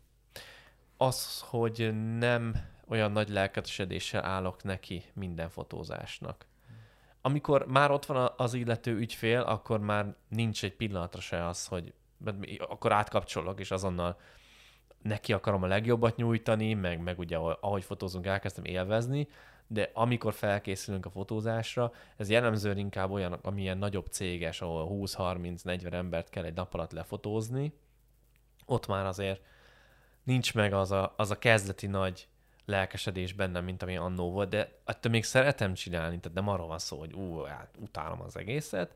Az, 0.97 1.41
hogy 1.41 1.95
nem 2.19 2.55
olyan 2.89 3.13
nagy 3.13 3.29
lelkesedéssel 3.29 4.25
állok 4.25 4.63
neki 4.63 5.05
minden 5.13 5.49
fotózásnak. 5.49 6.47
Amikor 7.21 7.67
már 7.67 7.91
ott 7.91 8.07
van 8.07 8.33
az 8.37 8.55
illető 8.55 8.97
ügyfél, 8.97 9.41
akkor 9.41 9.81
már 9.81 10.15
nincs 10.29 10.65
egy 10.65 10.75
pillanatra 10.75 11.21
se 11.21 11.47
az, 11.47 11.67
hogy 11.67 11.95
akkor 12.59 12.93
átkapcsolok, 12.93 13.61
és 13.61 13.71
azonnal 13.71 14.19
neki 15.03 15.33
akarom 15.33 15.63
a 15.63 15.67
legjobbat 15.67 16.17
nyújtani, 16.17 16.75
meg, 16.75 17.03
meg 17.03 17.19
ugye 17.19 17.37
ahogy 17.37 17.85
fotózunk, 17.85 18.27
elkezdtem 18.27 18.65
élvezni, 18.65 19.29
de 19.67 19.91
amikor 19.95 20.35
felkészülünk 20.35 21.07
a 21.07 21.11
fotózásra, 21.11 21.93
ez 22.17 22.31
jellemzően 22.31 22.79
inkább 22.79 23.11
olyan, 23.11 23.33
amilyen 23.33 23.79
nagyobb 23.79 24.07
céges, 24.07 24.61
ahol 24.61 24.89
20-30-40 24.91 25.93
embert 25.93 26.29
kell 26.29 26.45
egy 26.45 26.55
nap 26.55 26.75
alatt 26.75 26.93
lefotózni, 26.93 27.73
ott 28.67 28.87
már 28.87 29.07
azért 29.07 29.41
nincs 30.23 30.55
meg 30.55 30.73
az 30.73 30.93
a, 30.93 31.15
az 31.17 31.31
a 31.31 31.39
kezdeti 31.39 31.87
nagy 31.87 32.29
lelkesedés 32.65 33.33
bennem, 33.33 33.65
mint 33.65 33.83
ami 33.83 33.97
annó 33.97 34.31
volt, 34.31 34.49
de 34.49 34.79
attól 34.85 35.11
még 35.11 35.25
szeretem 35.25 35.75
csinálni, 35.75 36.19
tehát 36.21 36.37
nem 36.37 36.49
arról 36.49 36.67
van 36.67 36.79
szó, 36.79 36.99
hogy 36.99 37.13
ú, 37.13 37.43
hát 37.43 37.75
utálom 37.79 38.21
az 38.21 38.37
egészet, 38.37 38.95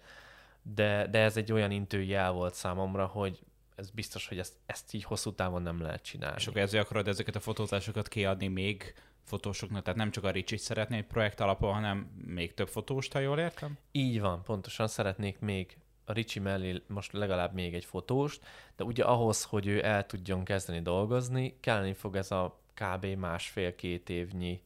de, 0.62 1.06
de 1.06 1.18
ez 1.18 1.36
egy 1.36 1.52
olyan 1.52 1.70
intőjel 1.70 2.32
volt 2.32 2.54
számomra, 2.54 3.06
hogy 3.06 3.40
ez 3.76 3.90
biztos, 3.90 4.28
hogy 4.28 4.38
ezt, 4.38 4.54
ezt 4.66 4.94
így 4.94 5.04
hosszú 5.04 5.32
távon 5.32 5.62
nem 5.62 5.80
lehet 5.80 6.02
csinálni. 6.02 6.36
És 6.38 6.46
akkor 6.46 6.60
ezért 6.60 6.84
akarod 6.84 7.08
ezeket 7.08 7.36
a 7.36 7.40
fotózásokat 7.40 8.08
kiadni 8.08 8.48
még 8.48 8.94
fotósoknak, 9.24 9.82
tehát 9.82 9.98
nem 9.98 10.10
csak 10.10 10.24
a 10.24 10.30
Ricsit 10.30 10.58
szeretné 10.58 10.96
egy 10.96 11.06
projekt 11.06 11.40
alapon, 11.40 11.72
hanem 11.72 12.10
még 12.26 12.54
több 12.54 12.68
fotóst, 12.68 13.12
ha 13.12 13.18
jól 13.18 13.38
értem? 13.38 13.78
Így 13.92 14.20
van, 14.20 14.42
pontosan 14.42 14.88
szeretnék 14.88 15.38
még 15.38 15.76
a 16.04 16.12
Ricsi 16.12 16.38
mellé 16.38 16.82
most 16.86 17.12
legalább 17.12 17.54
még 17.54 17.74
egy 17.74 17.84
fotóst, 17.84 18.46
de 18.76 18.84
ugye 18.84 19.04
ahhoz, 19.04 19.44
hogy 19.44 19.66
ő 19.66 19.84
el 19.84 20.06
tudjon 20.06 20.44
kezdeni 20.44 20.80
dolgozni, 20.80 21.56
kelleni 21.60 21.92
fog 21.92 22.16
ez 22.16 22.30
a 22.30 22.60
kb. 22.74 23.06
másfél-két 23.06 24.08
évnyi 24.08 24.62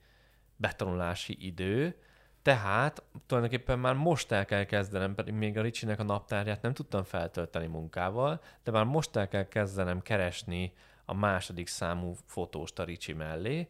betanulási 0.56 1.36
idő, 1.46 1.96
tehát 2.44 3.02
tulajdonképpen 3.26 3.78
már 3.78 3.94
most 3.94 4.32
el 4.32 4.44
kell 4.44 4.64
kezdenem, 4.64 5.14
pedig 5.14 5.34
még 5.34 5.58
a 5.58 5.62
Ricsinek 5.62 5.98
a 5.98 6.02
naptárját 6.02 6.62
nem 6.62 6.74
tudtam 6.74 7.04
feltölteni 7.04 7.66
munkával, 7.66 8.40
de 8.62 8.70
már 8.70 8.84
most 8.84 9.16
el 9.16 9.28
kell 9.28 9.48
kezdenem 9.48 10.02
keresni 10.02 10.72
a 11.04 11.14
második 11.14 11.66
számú 11.66 12.16
fotóst 12.26 12.78
a 12.78 12.84
Ricsi 12.84 13.12
mellé, 13.12 13.68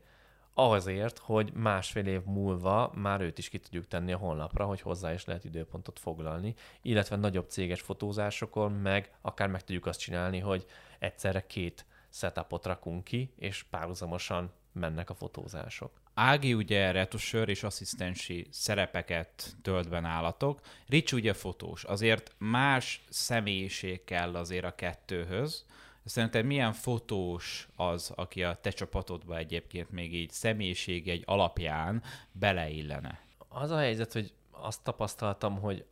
azért, 0.55 1.19
hogy 1.19 1.53
másfél 1.53 2.07
év 2.07 2.25
múlva 2.25 2.93
már 2.95 3.21
őt 3.21 3.39
is 3.39 3.49
ki 3.49 3.59
tudjuk 3.59 3.87
tenni 3.87 4.13
a 4.13 4.17
honlapra, 4.17 4.65
hogy 4.65 4.81
hozzá 4.81 5.13
is 5.13 5.25
lehet 5.25 5.45
időpontot 5.45 5.99
foglalni, 5.99 6.55
illetve 6.83 7.17
nagyobb 7.17 7.49
céges 7.49 7.81
fotózásokon 7.81 8.73
meg 8.73 9.11
akár 9.21 9.49
meg 9.49 9.65
tudjuk 9.65 9.87
azt 9.87 10.01
csinálni, 10.01 10.39
hogy 10.39 10.67
egyszerre 10.99 11.47
két 11.47 11.87
setupot 12.09 12.67
rakunk 12.67 13.05
ki, 13.05 13.33
és 13.37 13.63
párhuzamosan 13.63 14.53
mennek 14.73 15.11
a 15.11 15.15
fotózások. 15.15 16.04
Ági 16.15 16.55
ugye 16.55 16.91
retusőr 16.91 17.49
és 17.49 17.63
asszisztensi 17.63 18.47
szerepeket 18.51 19.57
tölt 19.63 19.89
be 19.89 20.01
nálatok. 20.01 20.61
Rich 20.87 21.15
ugye 21.15 21.33
fotós. 21.33 21.85
Azért 21.85 22.35
más 22.39 23.05
személyiség 23.09 24.05
kell 24.05 24.35
azért 24.35 24.65
a 24.65 24.75
kettőhöz. 24.75 25.65
Szerinted 26.05 26.45
milyen 26.45 26.73
fotós 26.73 27.69
az, 27.77 28.13
aki 28.15 28.43
a 28.43 28.59
te 28.61 28.71
csapatodba 28.71 29.37
egyébként 29.37 29.91
még 29.91 30.15
így 30.15 30.31
személyiség 30.31 31.09
egy 31.09 31.23
alapján 31.27 32.03
beleillene? 32.33 33.21
Az 33.49 33.71
a 33.71 33.79
helyzet, 33.79 34.13
hogy 34.13 34.33
azt 34.51 34.83
tapasztaltam, 34.83 35.61
hogy 35.61 35.85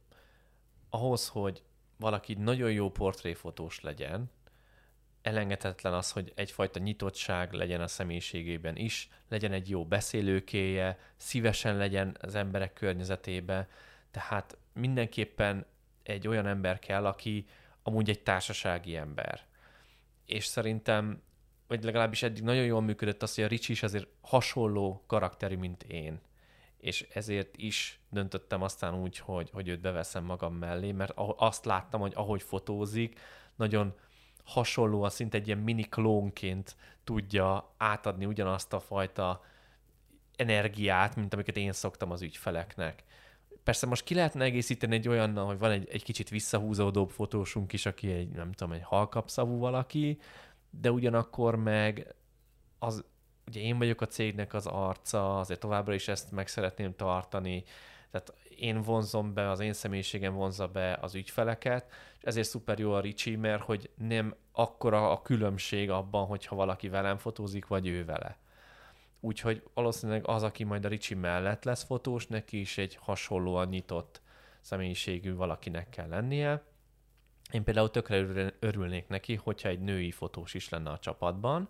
ahhoz, 0.91 1.29
hogy 1.29 1.63
valaki 1.97 2.35
nagyon 2.35 2.73
jó 2.73 2.91
portréfotós 2.91 3.81
legyen, 3.81 4.31
elengedhetetlen 5.23 5.93
az, 5.93 6.11
hogy 6.11 6.33
egyfajta 6.35 6.79
nyitottság 6.79 7.53
legyen 7.53 7.81
a 7.81 7.87
személyiségében 7.87 8.77
is, 8.77 9.09
legyen 9.29 9.53
egy 9.53 9.71
jó 9.71 9.85
beszélőkéje, 9.85 10.99
szívesen 11.17 11.77
legyen 11.77 12.17
az 12.21 12.35
emberek 12.35 12.73
környezetébe, 12.73 13.69
tehát 14.11 14.57
mindenképpen 14.73 15.67
egy 16.03 16.29
olyan 16.29 16.47
ember 16.47 16.79
kell, 16.79 17.07
aki 17.07 17.47
amúgy 17.83 18.09
egy 18.09 18.23
társasági 18.23 18.97
ember. 18.97 19.41
És 20.27 20.45
szerintem, 20.45 21.23
vagy 21.67 21.85
legalábbis 21.85 22.23
eddig 22.23 22.43
nagyon 22.43 22.65
jól 22.65 22.81
működött 22.81 23.23
az, 23.23 23.35
hogy 23.35 23.45
a 23.45 23.49
Ricsi 23.49 23.73
is 23.73 23.83
azért 23.83 24.09
hasonló 24.21 25.05
karakterű, 25.07 25.57
mint 25.57 25.83
én. 25.83 26.21
És 26.79 27.07
ezért 27.13 27.57
is 27.57 28.01
döntöttem 28.11 28.63
aztán 28.63 28.95
úgy, 28.95 29.19
hogy, 29.19 29.51
hogy 29.53 29.69
őt 29.69 29.81
beveszem 29.81 30.25
magam 30.25 30.55
mellé, 30.55 30.93
mert 30.93 31.13
azt 31.37 31.65
láttam, 31.65 32.01
hogy 32.01 32.13
ahogy 32.15 32.43
fotózik, 32.43 33.21
nagyon 33.57 33.95
hasonlóan, 34.45 35.11
szinte 35.11 35.37
egy 35.37 35.47
ilyen 35.47 35.59
mini 35.59 35.83
klónként 35.83 36.77
tudja 37.05 37.75
átadni 37.77 38.25
ugyanazt 38.25 38.73
a 38.73 38.81
fajta 38.81 39.45
energiát, 40.37 41.17
mint 41.17 41.35
amiket 41.35 41.57
én 41.57 41.73
szoktam 41.73 42.11
az 42.11 42.23
ügyfeleknek. 42.23 43.05
Persze 43.65 43.87
most 43.87 44.05
ki 44.05 44.15
lehetne 44.15 44.45
egészíteni 44.45 44.95
egy 44.95 45.09
olyannal, 45.09 45.47
hogy 45.47 45.59
van 45.59 45.71
egy, 45.71 45.89
egy 45.91 46.03
kicsit 46.03 46.29
visszahúzódóbb 46.29 47.11
fotósunk 47.11 47.73
is, 47.73 47.87
aki 47.87 48.13
egy, 48.13 48.29
nem 48.29 48.53
tudom, 48.53 48.73
egy 48.73 48.83
halkapszavú 48.83 49.59
valaki, 49.59 50.19
de 50.71 50.91
ugyanakkor 50.91 51.57
meg 51.57 52.15
az, 52.79 53.05
ugye 53.47 53.61
én 53.61 53.79
vagyok 53.79 54.01
a 54.01 54.07
cégnek 54.07 54.55
az 54.55 54.67
arca, 54.67 55.39
azért 55.39 55.61
továbbra 55.61 55.95
is 55.95 56.09
ezt 56.09 56.31
meg 56.31 56.49
szeretném 56.49 56.97
tartani, 56.97 57.65
tehát 58.13 58.35
én 58.57 58.83
vonzom 58.83 59.35
be, 59.35 59.51
az 59.51 59.61
én 59.61 59.73
személyiségem 59.73 60.35
vonza 60.35 60.69
be 60.69 60.99
az 61.01 61.15
ügyfeleket, 61.15 61.91
és 62.19 62.23
ezért 62.23 62.49
szuper 62.49 62.79
jó 62.79 62.93
a 62.93 63.01
Ricsi, 63.01 63.37
mert 63.37 63.63
hogy 63.63 63.91
nem 63.95 64.35
akkora 64.53 65.11
a 65.11 65.23
különbség 65.23 65.91
abban, 65.91 66.27
hogyha 66.27 66.57
valaki 66.57 66.89
velem 66.89 67.17
fotózik, 67.17 67.67
vagy 67.67 67.87
ő 67.87 68.05
vele. 68.05 68.37
Úgyhogy 69.21 69.63
valószínűleg 69.75 70.27
az, 70.27 70.43
aki 70.43 70.65
majd 70.65 70.85
a 70.85 70.89
Ricsi 70.89 71.15
mellett 71.15 71.65
lesz 71.65 71.85
fotós, 71.85 72.27
neki 72.27 72.61
is 72.61 72.79
egy 72.79 72.99
hasonlóan 73.01 73.69
nyitott 73.69 74.21
személyiségű 74.61 75.35
valakinek 75.35 75.89
kell 75.89 76.09
lennie. 76.09 76.63
Én 77.53 77.65
például 77.65 77.91
tökre 77.91 78.55
örülnék 78.59 79.09
neki, 79.09 79.35
hogyha 79.35 79.69
egy 79.69 79.81
női 79.81 80.11
fotós 80.11 80.55
is 80.55 80.69
lenne 80.69 80.91
a 80.91 80.99
csapatban, 80.99 81.69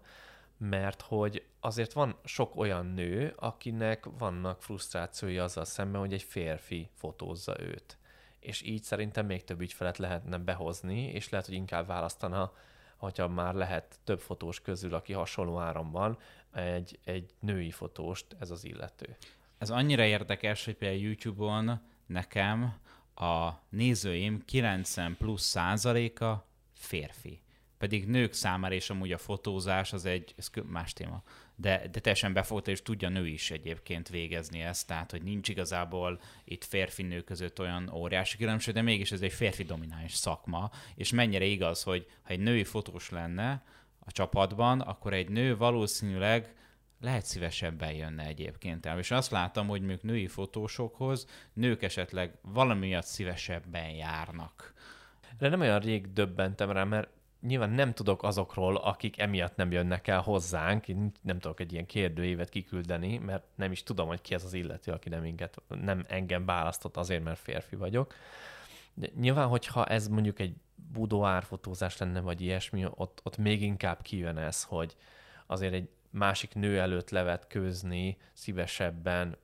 mert 0.69 1.03
hogy 1.03 1.45
azért 1.61 1.93
van 1.93 2.17
sok 2.25 2.57
olyan 2.57 2.87
nő, 2.87 3.35
akinek 3.37 4.05
vannak 4.19 4.63
frusztrációi 4.63 5.39
azzal 5.39 5.65
szemben, 5.65 6.01
hogy 6.01 6.13
egy 6.13 6.23
férfi 6.23 6.91
fotózza 6.95 7.61
őt. 7.61 7.99
És 8.39 8.63
így 8.63 8.83
szerintem 8.83 9.27
még 9.27 9.45
több 9.45 9.61
ügyfelet 9.61 9.99
lehetne 9.99 10.39
behozni, 10.39 11.03
és 11.05 11.29
lehet, 11.29 11.47
hogy 11.47 11.55
inkább 11.55 11.87
választana, 11.87 12.53
hogyha 12.97 13.29
már 13.29 13.55
lehet 13.55 13.99
több 14.05 14.21
fotós 14.21 14.61
közül, 14.61 14.95
aki 14.95 15.13
hasonló 15.13 15.59
áramban, 15.59 16.19
egy, 16.53 16.99
egy 17.05 17.35
női 17.41 17.71
fotóst 17.71 18.27
ez 18.39 18.51
az 18.51 18.65
illető. 18.65 19.17
Ez 19.59 19.71
annyira 19.71 20.05
érdekes, 20.05 20.65
hogy 20.65 20.77
például 20.77 21.03
YouTube-on 21.03 21.81
nekem 22.07 22.79
a 23.15 23.51
nézőim 23.69 24.45
90 24.45 25.17
plusz 25.17 25.43
százaléka 25.43 26.47
férfi. 26.75 27.42
Pedig 27.83 28.07
nők 28.07 28.33
számára 28.33 28.75
és 28.75 28.91
amúgy 28.91 29.13
a 29.13 29.19
fotózás 29.19 29.93
az 29.93 30.05
egy 30.05 30.35
ez 30.37 30.51
más 30.67 30.93
téma. 30.93 31.23
De, 31.55 31.89
de 31.93 32.01
teljesen 32.01 32.33
befogta, 32.33 32.71
és 32.71 32.83
tudja 32.83 33.09
nő 33.09 33.27
is 33.27 33.51
egyébként 33.51 34.09
végezni 34.09 34.61
ezt, 34.61 34.87
tehát 34.87 35.11
hogy 35.11 35.23
nincs 35.23 35.49
igazából 35.49 36.21
itt 36.45 36.65
férfi-nő 36.65 37.21
között 37.21 37.61
olyan 37.61 37.91
óriási 37.93 38.37
különbség, 38.37 38.75
de 38.75 38.83
mégis 38.83 39.13
ez 39.13 39.21
egy 39.21 39.33
férfi 39.33 39.63
domináns 39.63 40.15
szakma, 40.15 40.71
és 40.95 41.13
mennyire 41.13 41.45
igaz, 41.45 41.83
hogy 41.83 42.07
ha 42.23 42.33
egy 42.33 42.39
női 42.39 42.65
fotós 42.65 43.11
lenne 43.11 43.65
a 43.99 44.13
csapatban, 44.13 44.81
akkor 44.81 45.13
egy 45.13 45.29
nő 45.29 45.57
valószínűleg 45.57 46.55
lehet 47.01 47.25
szívesebben 47.25 47.93
jönne 47.93 48.27
egyébként 48.27 48.87
el. 48.87 48.99
És 48.99 49.11
azt 49.11 49.31
láttam, 49.31 49.69
hogy 49.69 49.83
még 49.83 49.99
női 50.03 50.27
fotósokhoz 50.27 51.27
nők 51.53 51.83
esetleg 51.83 52.39
valami 52.43 52.87
miatt 52.87 53.07
szívesebben 53.07 53.91
járnak. 53.91 54.73
De 55.39 55.49
nem 55.49 55.61
olyan 55.61 55.81
rég 55.81 56.13
döbbentem 56.13 56.71
rá, 56.71 56.85
mert 56.85 57.09
nyilván 57.47 57.71
nem 57.71 57.93
tudok 57.93 58.23
azokról, 58.23 58.77
akik 58.77 59.19
emiatt 59.19 59.57
nem 59.57 59.73
jönnek 59.73 60.09
el 60.09 60.21
hozzánk, 60.21 60.89
én 60.89 61.13
nem 61.21 61.39
tudok 61.39 61.61
egy 61.61 61.73
ilyen 61.73 61.87
kérdőévet 61.87 62.49
kiküldeni, 62.49 63.19
mert 63.19 63.45
nem 63.55 63.73
is 63.73 63.83
tudom, 63.83 64.07
hogy 64.07 64.21
ki 64.21 64.35
ez 64.35 64.45
az 64.45 64.53
illető, 64.53 64.93
aki 64.93 65.09
nem, 65.09 65.25
inget, 65.25 65.63
nem 65.69 66.05
engem 66.09 66.45
választott 66.45 66.97
azért, 66.97 67.25
mert 67.25 67.39
férfi 67.39 67.77
vagyok. 67.77 68.15
De 68.95 69.09
nyilván, 69.21 69.49
hogyha 69.49 69.87
ez 69.87 70.09
mondjuk 70.09 70.39
egy 70.39 70.55
budoárfotózás 70.93 71.97
lenne, 71.97 72.21
vagy 72.21 72.41
ilyesmi, 72.41 72.87
ott, 72.91 73.21
ott 73.23 73.37
még 73.37 73.63
inkább 73.63 74.03
kijön 74.03 74.37
ez, 74.37 74.63
hogy 74.63 74.97
azért 75.47 75.73
egy 75.73 75.89
másik 76.11 76.55
nő 76.55 76.81
előtt 76.81 77.11
levetkőzni 77.11 78.17
szívesebben, 78.33 79.37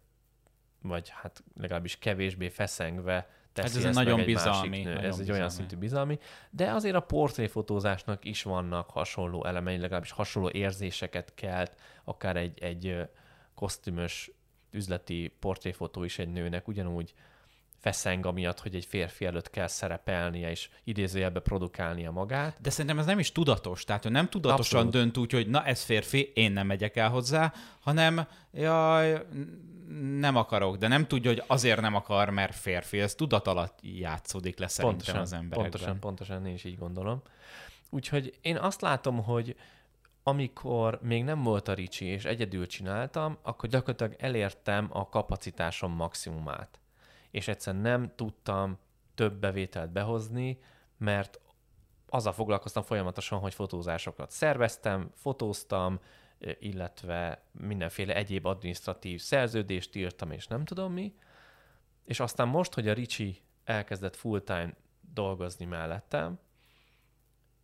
vagy 0.83 1.09
hát 1.09 1.43
legalábbis 1.61 1.99
kevésbé 1.99 2.49
feszengve 2.49 3.31
teszi 3.63 3.77
hát 3.77 3.85
ez 3.85 3.89
ezt 3.89 4.05
nagyon 4.05 4.21
egy 4.21 4.27
bizalmi. 4.27 4.69
Másik 4.69 4.85
nő. 4.85 4.93
Nagyon 4.93 5.05
ez 5.05 5.17
bizalmi. 5.17 5.31
egy 5.31 5.37
olyan 5.37 5.51
szintű 5.51 5.77
bizalmi. 5.77 6.19
De 6.51 6.71
azért 6.71 6.95
a 6.95 7.01
portréfotózásnak 7.01 8.25
is 8.25 8.43
vannak 8.43 8.91
hasonló 8.91 9.45
elemei, 9.45 9.77
legalábbis 9.77 10.11
hasonló 10.11 10.51
érzéseket 10.51 11.35
kelt, 11.35 11.75
akár 12.05 12.37
egy, 12.37 12.63
egy 12.63 12.97
kosztümös 13.55 14.31
üzleti 14.71 15.33
portréfotó 15.41 16.05
is 16.05 16.19
egy 16.19 16.29
nőnek 16.29 16.69
ugyanúgy 16.69 17.15
feszeng 17.81 18.27
amiatt, 18.27 18.61
hogy 18.61 18.75
egy 18.75 18.85
férfi 18.85 19.25
előtt 19.25 19.51
kell 19.51 19.67
szerepelnie 19.67 20.51
és 20.51 20.69
idézőjelbe 20.85 21.41
produkálnia 21.41 22.11
magát. 22.11 22.61
De 22.61 22.71
szerintem 22.71 22.99
ez 22.99 23.07
nem 23.07 23.19
is 23.19 23.33
tudatos, 23.33 23.85
tehát 23.85 24.05
ő 24.05 24.09
nem 24.09 24.29
tudatosan 24.29 24.81
Abszolút. 24.81 24.91
dönt 24.91 25.17
úgy, 25.17 25.33
hogy 25.33 25.49
na 25.49 25.65
ez 25.65 25.83
férfi, 25.83 26.33
én 26.35 26.53
nem 26.53 26.67
megyek 26.67 26.97
el 26.97 27.09
hozzá, 27.09 27.53
hanem 27.81 28.27
jaj, 28.53 29.27
nem 30.19 30.37
akarok, 30.37 30.77
de 30.77 30.89
nem 30.89 31.07
tudja, 31.07 31.31
hogy 31.31 31.43
azért 31.47 31.81
nem 31.81 31.95
akar, 31.95 32.31
mert 32.31 32.55
férfi. 32.55 33.01
Ez 33.01 33.15
tudat 33.15 33.47
alatt 33.47 33.79
játszódik 33.83 34.59
le 34.59 34.69
szerintem 34.69 34.99
pontosan, 34.99 35.21
az 35.23 35.33
emberekben. 35.33 35.71
Pontosan, 35.71 36.01
pontosan, 36.01 36.47
én 36.47 36.55
is 36.55 36.65
így 36.65 36.79
gondolom. 36.79 37.23
Úgyhogy 37.91 38.39
én 38.41 38.57
azt 38.57 38.81
látom, 38.81 39.23
hogy 39.23 39.57
amikor 40.23 40.99
még 41.03 41.25
nem 41.25 41.43
volt 41.43 41.69
a 41.69 41.75
Ricsi, 41.75 42.05
és 42.05 42.25
egyedül 42.25 42.67
csináltam, 42.67 43.39
akkor 43.43 43.69
gyakorlatilag 43.69 44.15
elértem 44.19 44.89
a 44.93 45.09
kapacitásom 45.09 45.93
maximumát 45.93 46.79
és 47.31 47.49
egyszerűen 47.49 47.83
nem 47.83 48.13
tudtam 48.15 48.79
több 49.15 49.35
bevételt 49.35 49.91
behozni, 49.91 50.59
mert 50.97 51.41
azzal 52.09 52.33
foglalkoztam 52.33 52.83
folyamatosan, 52.83 53.39
hogy 53.39 53.55
fotózásokat 53.55 54.31
szerveztem, 54.31 55.11
fotóztam, 55.15 56.01
illetve 56.59 57.43
mindenféle 57.51 58.15
egyéb 58.15 58.47
administratív 58.47 59.21
szerződést 59.21 59.97
írtam, 59.97 60.31
és 60.31 60.47
nem 60.47 60.65
tudom 60.65 60.93
mi. 60.93 61.15
És 62.05 62.21
aztán 62.21 62.49
most, 62.49 62.75
hogy 62.75 62.89
a 62.89 62.93
Ricsi 62.93 63.41
elkezdett 63.65 64.17
full-time 64.17 64.75
dolgozni 65.01 65.65
mellettem, 65.65 66.39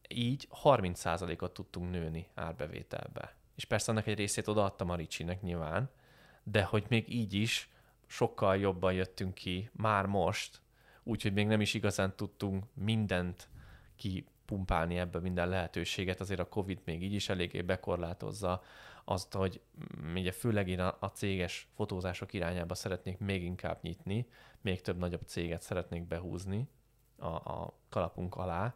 így 0.09 0.49
30%-ot 0.63 1.53
tudtunk 1.53 1.91
nőni 1.91 2.29
árbevételbe. 2.35 3.35
És 3.55 3.65
persze 3.65 3.91
annak 3.91 4.07
egy 4.07 4.17
részét 4.17 4.49
odaadtam 4.49 4.91
a 4.91 4.97
Ricsinek 4.97 5.43
nyilván, 5.43 5.91
de 6.43 6.63
hogy 6.63 6.85
még 6.89 7.15
így 7.15 7.35
is 7.35 7.69
sokkal 8.07 8.57
jobban 8.57 8.93
jöttünk 8.93 9.35
ki 9.35 9.71
már 9.73 10.07
most, 10.07 10.61
úgyhogy 11.03 11.33
még 11.33 11.47
nem 11.47 11.61
is 11.61 11.75
igazán 11.75 12.17
tudtunk 12.17 12.65
mindent 12.73 13.49
kipumpálni 14.45 14.99
ebbe 14.99 15.21
minden 15.21 15.49
lehetőséget, 15.49 16.21
azért 16.21 16.41
a 16.41 16.49
Covid 16.49 16.81
még 16.85 17.03
így 17.03 17.13
is 17.13 17.29
eléggé 17.29 17.63
bekorlátozza 17.63 18.63
azt, 19.05 19.33
hogy 19.33 19.61
ugye 20.15 20.33
főleg 20.33 20.69
én 20.69 20.81
a, 20.81 20.97
a 21.01 21.07
céges 21.07 21.69
fotózások 21.75 22.33
irányába 22.33 22.75
szeretnék 22.75 23.19
még 23.19 23.43
inkább 23.43 23.79
nyitni, 23.83 24.27
még 24.61 24.81
több 24.81 24.99
nagyobb 24.99 25.23
céget 25.27 25.63
szeretnék 25.63 26.07
behúzni 26.07 26.69
a, 27.19 27.27
a 27.27 27.75
kalapunk 27.89 28.35
alá, 28.35 28.75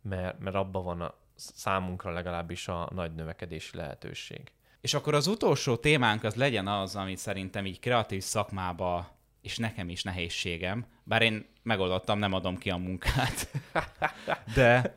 mert, 0.00 0.38
mert 0.38 0.56
abban 0.56 0.84
van 0.84 1.00
a 1.00 1.14
számunkra 1.34 2.12
legalábbis 2.12 2.68
a 2.68 2.88
nagy 2.92 3.14
növekedési 3.14 3.76
lehetőség. 3.76 4.52
És 4.80 4.94
akkor 4.94 5.14
az 5.14 5.26
utolsó 5.26 5.76
témánk 5.76 6.24
az 6.24 6.34
legyen 6.34 6.66
az, 6.66 6.96
amit 6.96 7.18
szerintem 7.18 7.66
így 7.66 7.78
kreatív 7.78 8.22
szakmába, 8.22 9.18
és 9.42 9.58
nekem 9.58 9.88
is 9.88 10.02
nehézségem, 10.02 10.86
bár 11.02 11.22
én 11.22 11.46
megoldottam, 11.62 12.18
nem 12.18 12.32
adom 12.32 12.58
ki 12.58 12.70
a 12.70 12.76
munkát. 12.76 13.50
De 14.54 14.94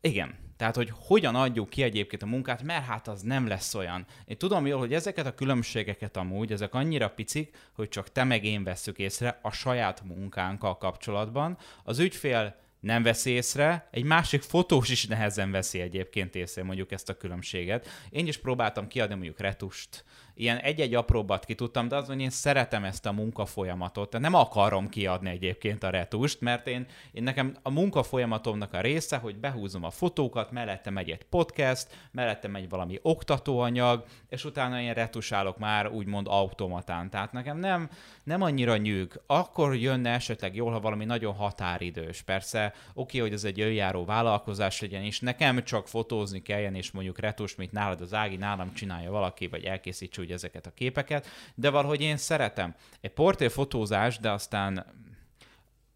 igen, 0.00 0.34
tehát, 0.58 0.76
hogy 0.76 0.92
hogyan 0.94 1.34
adjuk 1.34 1.70
ki 1.70 1.82
egyébként 1.82 2.22
a 2.22 2.26
munkát, 2.26 2.62
mert 2.62 2.84
hát 2.84 3.08
az 3.08 3.22
nem 3.22 3.46
lesz 3.46 3.74
olyan. 3.74 4.06
Én 4.24 4.38
tudom 4.38 4.66
jól, 4.66 4.78
hogy 4.78 4.94
ezeket 4.94 5.26
a 5.26 5.34
különbségeket 5.34 6.16
amúgy, 6.16 6.52
ezek 6.52 6.74
annyira 6.74 7.10
picik, 7.10 7.56
hogy 7.72 7.88
csak 7.88 8.12
te 8.12 8.24
meg 8.24 8.44
én 8.44 8.64
veszük 8.64 8.98
észre 8.98 9.38
a 9.42 9.50
saját 9.50 10.02
munkánkkal 10.04 10.78
kapcsolatban. 10.78 11.58
Az 11.84 11.98
ügyfél 11.98 12.56
nem 12.80 13.02
veszi 13.02 13.30
észre, 13.30 13.88
egy 13.90 14.04
másik 14.04 14.42
fotós 14.42 14.88
is 14.88 15.06
nehezen 15.06 15.50
veszi 15.50 15.80
egyébként 15.80 16.34
észre 16.34 16.62
mondjuk 16.62 16.92
ezt 16.92 17.08
a 17.08 17.16
különbséget. 17.16 17.88
Én 18.10 18.26
is 18.26 18.38
próbáltam 18.38 18.86
kiadni 18.86 19.14
mondjuk 19.14 19.40
retust, 19.40 20.04
ilyen 20.38 20.56
egy-egy 20.56 20.94
apróbbat 20.94 21.44
ki 21.44 21.54
tudtam, 21.54 21.88
de 21.88 21.96
az, 21.96 22.06
hogy 22.06 22.20
én 22.20 22.30
szeretem 22.30 22.84
ezt 22.84 23.06
a 23.06 23.12
munkafolyamatot, 23.12 24.10
tehát 24.10 24.30
nem 24.30 24.40
akarom 24.40 24.88
kiadni 24.88 25.30
egyébként 25.30 25.82
a 25.82 25.90
retust, 25.90 26.40
mert 26.40 26.66
én, 26.66 26.86
én 27.12 27.22
nekem 27.22 27.56
a 27.62 27.70
munkafolyamatomnak 27.70 28.72
a 28.72 28.80
része, 28.80 29.16
hogy 29.16 29.36
behúzom 29.36 29.84
a 29.84 29.90
fotókat, 29.90 30.50
mellette 30.50 30.90
megy 30.90 31.10
egy 31.10 31.22
podcast, 31.22 31.86
mellette 32.10 32.48
megy 32.48 32.68
valami 32.68 32.98
oktatóanyag, 33.02 34.04
és 34.28 34.44
utána 34.44 34.80
én 34.80 34.92
retusálok 34.92 35.58
már 35.58 35.88
úgymond 35.88 36.26
automatán. 36.30 37.10
Tehát 37.10 37.32
nekem 37.32 37.58
nem, 37.58 37.90
nem 38.24 38.42
annyira 38.42 38.76
nyűg. 38.76 39.20
Akkor 39.26 39.76
jönne 39.76 40.10
esetleg 40.10 40.54
jól, 40.54 40.72
ha 40.72 40.80
valami 40.80 41.04
nagyon 41.04 41.34
határidős. 41.34 42.22
Persze, 42.22 42.74
oké, 42.94 43.18
hogy 43.18 43.32
ez 43.32 43.44
egy 43.44 43.60
önjáró 43.60 44.04
vállalkozás 44.04 44.80
legyen, 44.80 45.02
és 45.02 45.20
nekem 45.20 45.64
csak 45.64 45.88
fotózni 45.88 46.42
kelljen, 46.42 46.74
és 46.74 46.90
mondjuk 46.90 47.18
retus, 47.18 47.54
mint 47.54 47.72
nálad 47.72 48.00
az 48.00 48.14
Ági, 48.14 48.36
nálam 48.36 48.74
csinálja 48.74 49.10
valaki, 49.10 49.46
vagy 49.46 49.64
elkészítse 49.64 50.20
ugye 50.28 50.36
ezeket 50.36 50.66
a 50.66 50.70
képeket, 50.74 51.26
de 51.54 51.70
valahogy 51.70 52.00
én 52.00 52.16
szeretem. 52.16 52.74
Egy 53.00 53.12
portréfotózás, 53.12 54.18
de 54.18 54.30
aztán 54.30 54.86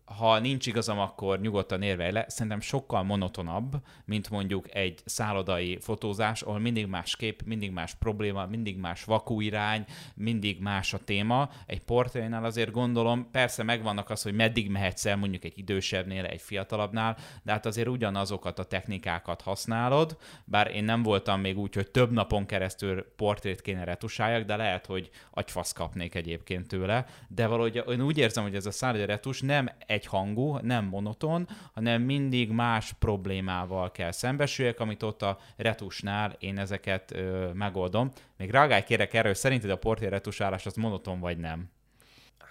ha 0.05 0.39
nincs 0.39 0.67
igazam, 0.67 0.99
akkor 0.99 1.41
nyugodtan 1.41 1.83
érve 1.83 2.11
le. 2.11 2.25
Szerintem 2.29 2.61
sokkal 2.61 3.03
monotonabb, 3.03 3.73
mint 4.05 4.31
mondjuk 4.31 4.75
egy 4.75 5.01
szállodai 5.05 5.79
fotózás, 5.81 6.43
ahol 6.43 6.59
mindig 6.59 6.87
más 6.87 7.17
kép, 7.17 7.43
mindig 7.45 7.71
más 7.71 7.95
probléma, 7.95 8.47
mindig 8.47 8.79
más 8.79 9.05
vakúirány, 9.05 9.85
mindig 10.15 10.61
más 10.61 10.95
a 10.95 10.99
téma. 10.99 11.51
Egy 11.67 11.81
portrénál 11.81 12.45
azért 12.45 12.71
gondolom, 12.71 13.31
persze 13.31 13.63
megvannak 13.63 14.11
az, 14.11 14.23
hogy 14.23 14.35
meddig 14.35 14.71
mehetsz 14.71 15.07
el 15.07 15.17
mondjuk 15.17 15.45
egy 15.45 15.59
idősebbnél, 15.59 16.25
egy 16.25 16.41
fiatalabbnál, 16.41 17.17
de 17.43 17.53
hát 17.53 17.67
azért 17.67 17.89
ugyanazokat 17.89 18.59
a 18.59 18.65
technikákat 18.65 19.43
használod, 19.43 20.17
bár 20.45 20.75
én 20.75 20.85
nem 20.85 21.03
voltam 21.03 21.41
még 21.41 21.59
úgy, 21.59 21.75
hogy 21.75 21.91
több 21.91 22.13
napon 22.13 22.47
keresztül 22.47 23.07
portrét 23.17 23.61
kéne 23.61 23.85
retusáljak, 23.85 24.45
de 24.45 24.57
lehet, 24.57 24.87
hogy 24.87 25.11
agyfasz 25.31 25.73
kapnék 25.73 26.15
egyébként 26.15 26.69
tőle, 26.69 27.07
de 27.29 27.47
valahogy 27.47 27.83
én 27.89 28.03
úgy 28.03 28.19
érzem, 28.19 28.43
hogy 28.43 28.55
ez 28.55 28.67
a 28.67 28.71
szállodai 28.71 29.07
retus 29.07 29.41
nem 29.41 29.71
egy 29.93 30.07
hangú, 30.07 30.57
nem 30.57 30.85
monoton, 30.85 31.49
hanem 31.75 32.03
mindig 32.03 32.51
más 32.51 32.93
problémával 32.93 33.91
kell 33.91 34.11
szembesüljek, 34.11 34.81
amit 34.81 35.03
ott 35.03 35.23
a 35.23 35.39
retusnál 35.57 36.37
én 36.39 36.59
ezeket 36.59 37.13
ö, 37.13 37.51
megoldom. 37.53 38.11
Még 38.37 38.51
reagálj 38.51 38.83
kérek 38.83 39.15
erről, 39.15 39.35
szerinted 39.35 39.71
a 39.71 39.79
portré 39.79 40.07
retusálás 40.07 40.67
az 40.67 40.75
monoton 40.75 41.21
vagy 41.21 41.39
nem? 41.39 41.71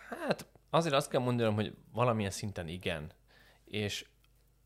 Hát 0.09 0.45
azért 0.69 0.95
azt 0.95 1.09
kell 1.09 1.21
mondanom, 1.21 1.55
hogy 1.55 1.73
valamilyen 1.93 2.31
szinten 2.31 2.67
igen. 2.67 3.11
És 3.65 4.05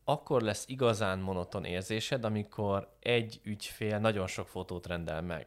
akkor 0.04 0.42
lesz 0.42 0.64
igazán 0.68 1.18
monoton 1.18 1.64
érzésed, 1.64 2.24
amikor 2.24 2.96
egy 3.00 3.40
ügyfél 3.42 3.98
nagyon 3.98 4.26
sok 4.26 4.48
fotót 4.48 4.86
rendel 4.86 5.22
meg. 5.22 5.46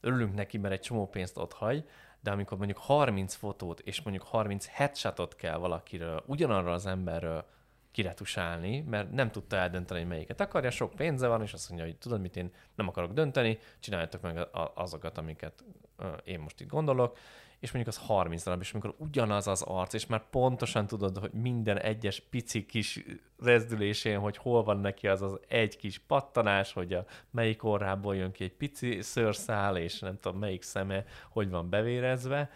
Örülünk 0.00 0.34
neki, 0.34 0.58
mert 0.58 0.74
egy 0.74 0.80
csomó 0.80 1.08
pénzt 1.08 1.36
ott 1.38 1.52
hagy, 1.52 1.84
de 2.26 2.32
amikor 2.32 2.58
mondjuk 2.58 2.78
30 2.78 3.34
fotót 3.34 3.80
és 3.80 4.02
mondjuk 4.02 4.26
30 4.26 4.66
headshotot 4.66 5.34
kell 5.36 5.56
valakiről, 5.56 6.22
ugyanarra 6.26 6.72
az 6.72 6.86
emberről 6.86 7.44
kiretusálni, 7.90 8.80
mert 8.80 9.12
nem 9.12 9.30
tudta 9.30 9.56
eldönteni, 9.56 10.00
hogy 10.00 10.08
melyiket 10.08 10.40
akarja, 10.40 10.70
sok 10.70 10.94
pénze 10.94 11.26
van, 11.26 11.42
és 11.42 11.52
azt 11.52 11.68
mondja, 11.68 11.86
hogy 11.86 11.96
tudod 11.96 12.20
mit, 12.20 12.36
én 12.36 12.52
nem 12.74 12.88
akarok 12.88 13.12
dönteni, 13.12 13.58
csináljátok 13.80 14.20
meg 14.20 14.48
azokat, 14.74 15.18
amiket 15.18 15.64
én 16.24 16.40
most 16.40 16.60
itt 16.60 16.68
gondolok, 16.68 17.18
és 17.60 17.72
mondjuk 17.72 17.96
az 17.96 18.06
30 18.06 18.42
darab, 18.44 18.60
és 18.60 18.72
amikor 18.72 18.94
ugyanaz 18.98 19.46
az 19.46 19.62
arc, 19.62 19.92
és 19.92 20.06
már 20.06 20.28
pontosan 20.30 20.86
tudod, 20.86 21.18
hogy 21.18 21.32
minden 21.32 21.78
egyes 21.78 22.20
pici 22.20 22.66
kis 22.66 23.04
rezdülésén, 23.38 24.18
hogy 24.18 24.36
hol 24.36 24.62
van 24.62 24.78
neki 24.78 25.08
az 25.08 25.22
az 25.22 25.38
egy 25.48 25.76
kis 25.76 25.98
pattanás, 25.98 26.72
hogy 26.72 26.92
a 26.92 27.04
melyik 27.30 27.64
orrából 27.64 28.16
jön 28.16 28.32
ki 28.32 28.44
egy 28.44 28.52
pici 28.52 29.02
szőrszál, 29.02 29.76
és 29.76 29.98
nem 29.98 30.18
tudom 30.20 30.38
melyik 30.38 30.62
szeme, 30.62 31.04
hogy 31.28 31.50
van 31.50 31.70
bevérezve, 31.70 32.50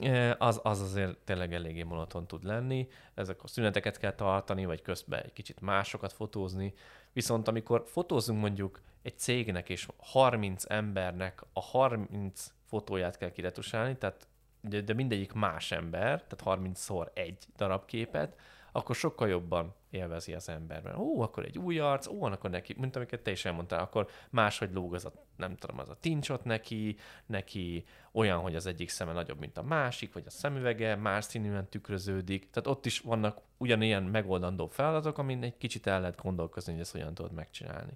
e, 0.00 0.36
az, 0.38 0.60
az 0.62 0.80
azért 0.80 1.18
tényleg 1.18 1.54
eléggé 1.54 1.82
monoton 1.82 2.26
tud 2.26 2.44
lenni. 2.44 2.88
Ezek 3.14 3.42
a 3.42 3.46
szüneteket 3.46 3.98
kell 3.98 4.14
tartani, 4.14 4.64
vagy 4.64 4.82
közben 4.82 5.22
egy 5.22 5.32
kicsit 5.32 5.60
másokat 5.60 6.12
fotózni. 6.12 6.74
Viszont 7.12 7.48
amikor 7.48 7.84
fotózunk 7.86 8.40
mondjuk 8.40 8.80
egy 9.02 9.18
cégnek 9.18 9.68
és 9.68 9.88
30 9.96 10.64
embernek 10.68 11.42
a 11.52 11.60
30 11.60 12.53
fotóját 12.64 13.16
kell 13.16 13.30
kiretusálni, 13.30 13.96
tehát 13.96 14.26
de, 14.60 14.80
de 14.80 14.92
mindegyik 14.92 15.32
más 15.32 15.72
ember, 15.72 16.24
tehát 16.24 16.60
30-szor 16.60 17.08
egy 17.14 17.46
darab 17.56 17.84
képet, 17.84 18.36
akkor 18.72 18.94
sokkal 18.94 19.28
jobban 19.28 19.74
élvezi 19.90 20.34
az 20.34 20.48
ember. 20.48 20.82
Mert 20.82 20.96
ó, 20.96 21.20
akkor 21.20 21.44
egy 21.44 21.58
új 21.58 21.78
arc, 21.78 22.06
ó, 22.06 22.22
akkor 22.22 22.50
neki, 22.50 22.74
mint 22.78 22.96
amiket 22.96 23.20
te 23.20 23.30
is 23.30 23.44
elmondtál, 23.44 23.80
akkor 23.80 24.08
máshogy 24.30 24.72
lóg 24.72 24.94
az 24.94 25.04
a, 25.04 25.12
nem 25.36 25.56
tudom, 25.56 25.78
az 25.78 25.88
a 25.88 25.96
tincsot 26.00 26.44
neki, 26.44 26.96
neki 27.26 27.84
olyan, 28.12 28.38
hogy 28.38 28.54
az 28.54 28.66
egyik 28.66 28.88
szeme 28.88 29.12
nagyobb, 29.12 29.38
mint 29.38 29.58
a 29.58 29.62
másik, 29.62 30.12
vagy 30.12 30.22
a 30.26 30.30
szemüvege 30.30 30.96
más 30.96 31.24
színűen 31.24 31.68
tükröződik. 31.68 32.50
Tehát 32.50 32.68
ott 32.68 32.86
is 32.86 32.98
vannak 32.98 33.40
ugyanilyen 33.56 34.02
megoldandó 34.02 34.66
feladatok, 34.66 35.18
amin 35.18 35.42
egy 35.42 35.56
kicsit 35.56 35.86
el 35.86 36.00
lehet 36.00 36.22
gondolkozni, 36.22 36.72
hogy 36.72 36.80
ezt 36.80 36.92
hogyan 36.92 37.14
tudod 37.14 37.32
megcsinálni. 37.32 37.92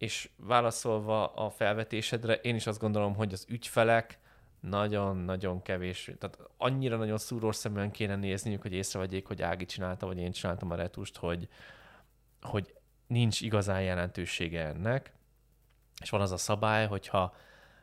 És 0.00 0.30
válaszolva 0.36 1.26
a 1.26 1.50
felvetésedre, 1.50 2.34
én 2.34 2.54
is 2.54 2.66
azt 2.66 2.80
gondolom, 2.80 3.14
hogy 3.14 3.32
az 3.32 3.46
ügyfelek 3.48 4.18
nagyon-nagyon 4.60 5.62
kevés, 5.62 6.10
tehát 6.18 6.38
annyira 6.56 6.96
nagyon 6.96 7.18
szúrós 7.18 7.56
szeműen 7.56 7.90
kéne 7.90 8.16
nézniük, 8.16 8.62
hogy 8.62 8.72
észrevegyék, 8.72 9.26
hogy 9.26 9.42
Ági 9.42 9.64
csinálta, 9.64 10.06
vagy 10.06 10.18
én 10.18 10.32
csináltam 10.32 10.70
a 10.70 10.74
retust, 10.74 11.16
hogy, 11.16 11.48
hogy 12.40 12.74
nincs 13.06 13.40
igazán 13.40 13.82
jelentősége 13.82 14.66
ennek. 14.66 15.12
És 16.02 16.10
van 16.10 16.20
az 16.20 16.32
a 16.32 16.36
szabály, 16.36 16.86
hogyha 16.86 17.34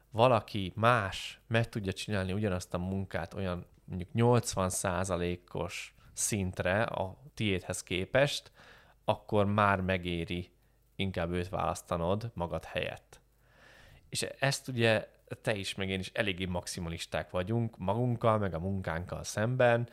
valaki 0.10 0.72
más 0.76 1.40
meg 1.48 1.70
tudja 1.70 1.94
csinálni 1.94 2.34
ugyanazt 2.34 2.74
a 2.74 2.78
munkát 2.78 3.34
olyan 3.34 3.66
mondjuk 3.84 4.10
80%-os 4.16 5.96
szintre 6.14 6.82
a 6.84 7.18
tiédhez 7.34 7.84
képest, 7.84 8.52
akkor 9.06 9.46
már 9.46 9.82
megéri 9.82 10.52
inkább 10.98 11.32
őt 11.32 11.50
választanod 11.50 12.32
magad 12.34 12.64
helyett. 12.64 13.20
És 14.10 14.22
ezt 14.22 14.68
ugye 14.68 15.08
te 15.42 15.56
is, 15.56 15.76
meg 15.76 15.90
én 15.90 16.00
is 16.00 16.12
eléggé 16.14 16.46
maximalisták 16.46 17.30
vagyunk 17.30 17.78
magunkkal, 17.78 18.38
meg 18.38 18.54
a 18.54 18.60
munkánkkal 18.60 19.24
szemben, 19.24 19.90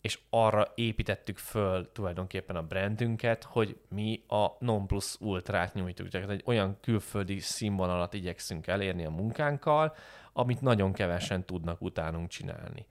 és 0.00 0.18
arra 0.30 0.72
építettük 0.74 1.38
föl 1.38 1.92
tulajdonképpen 1.92 2.56
a 2.56 2.62
brandünket, 2.62 3.44
hogy 3.44 3.78
mi 3.88 4.24
a 4.28 4.46
non 4.58 4.86
plus 4.86 5.20
ultrát 5.20 5.74
nyújtjuk. 5.74 6.08
Tehát 6.08 6.30
egy 6.30 6.42
olyan 6.44 6.76
külföldi 6.80 7.38
színvonalat 7.38 8.14
igyekszünk 8.14 8.66
elérni 8.66 9.04
a 9.04 9.10
munkánkkal, 9.10 9.96
amit 10.32 10.60
nagyon 10.60 10.92
kevesen 10.92 11.44
tudnak 11.44 11.82
utánunk 11.82 12.28
csinálni. 12.28 12.86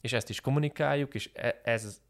És 0.00 0.12
ezt 0.12 0.28
is 0.28 0.40
kommunikáljuk, 0.40 1.14
és 1.14 1.30
e- 1.34 1.60
ez 1.64 2.00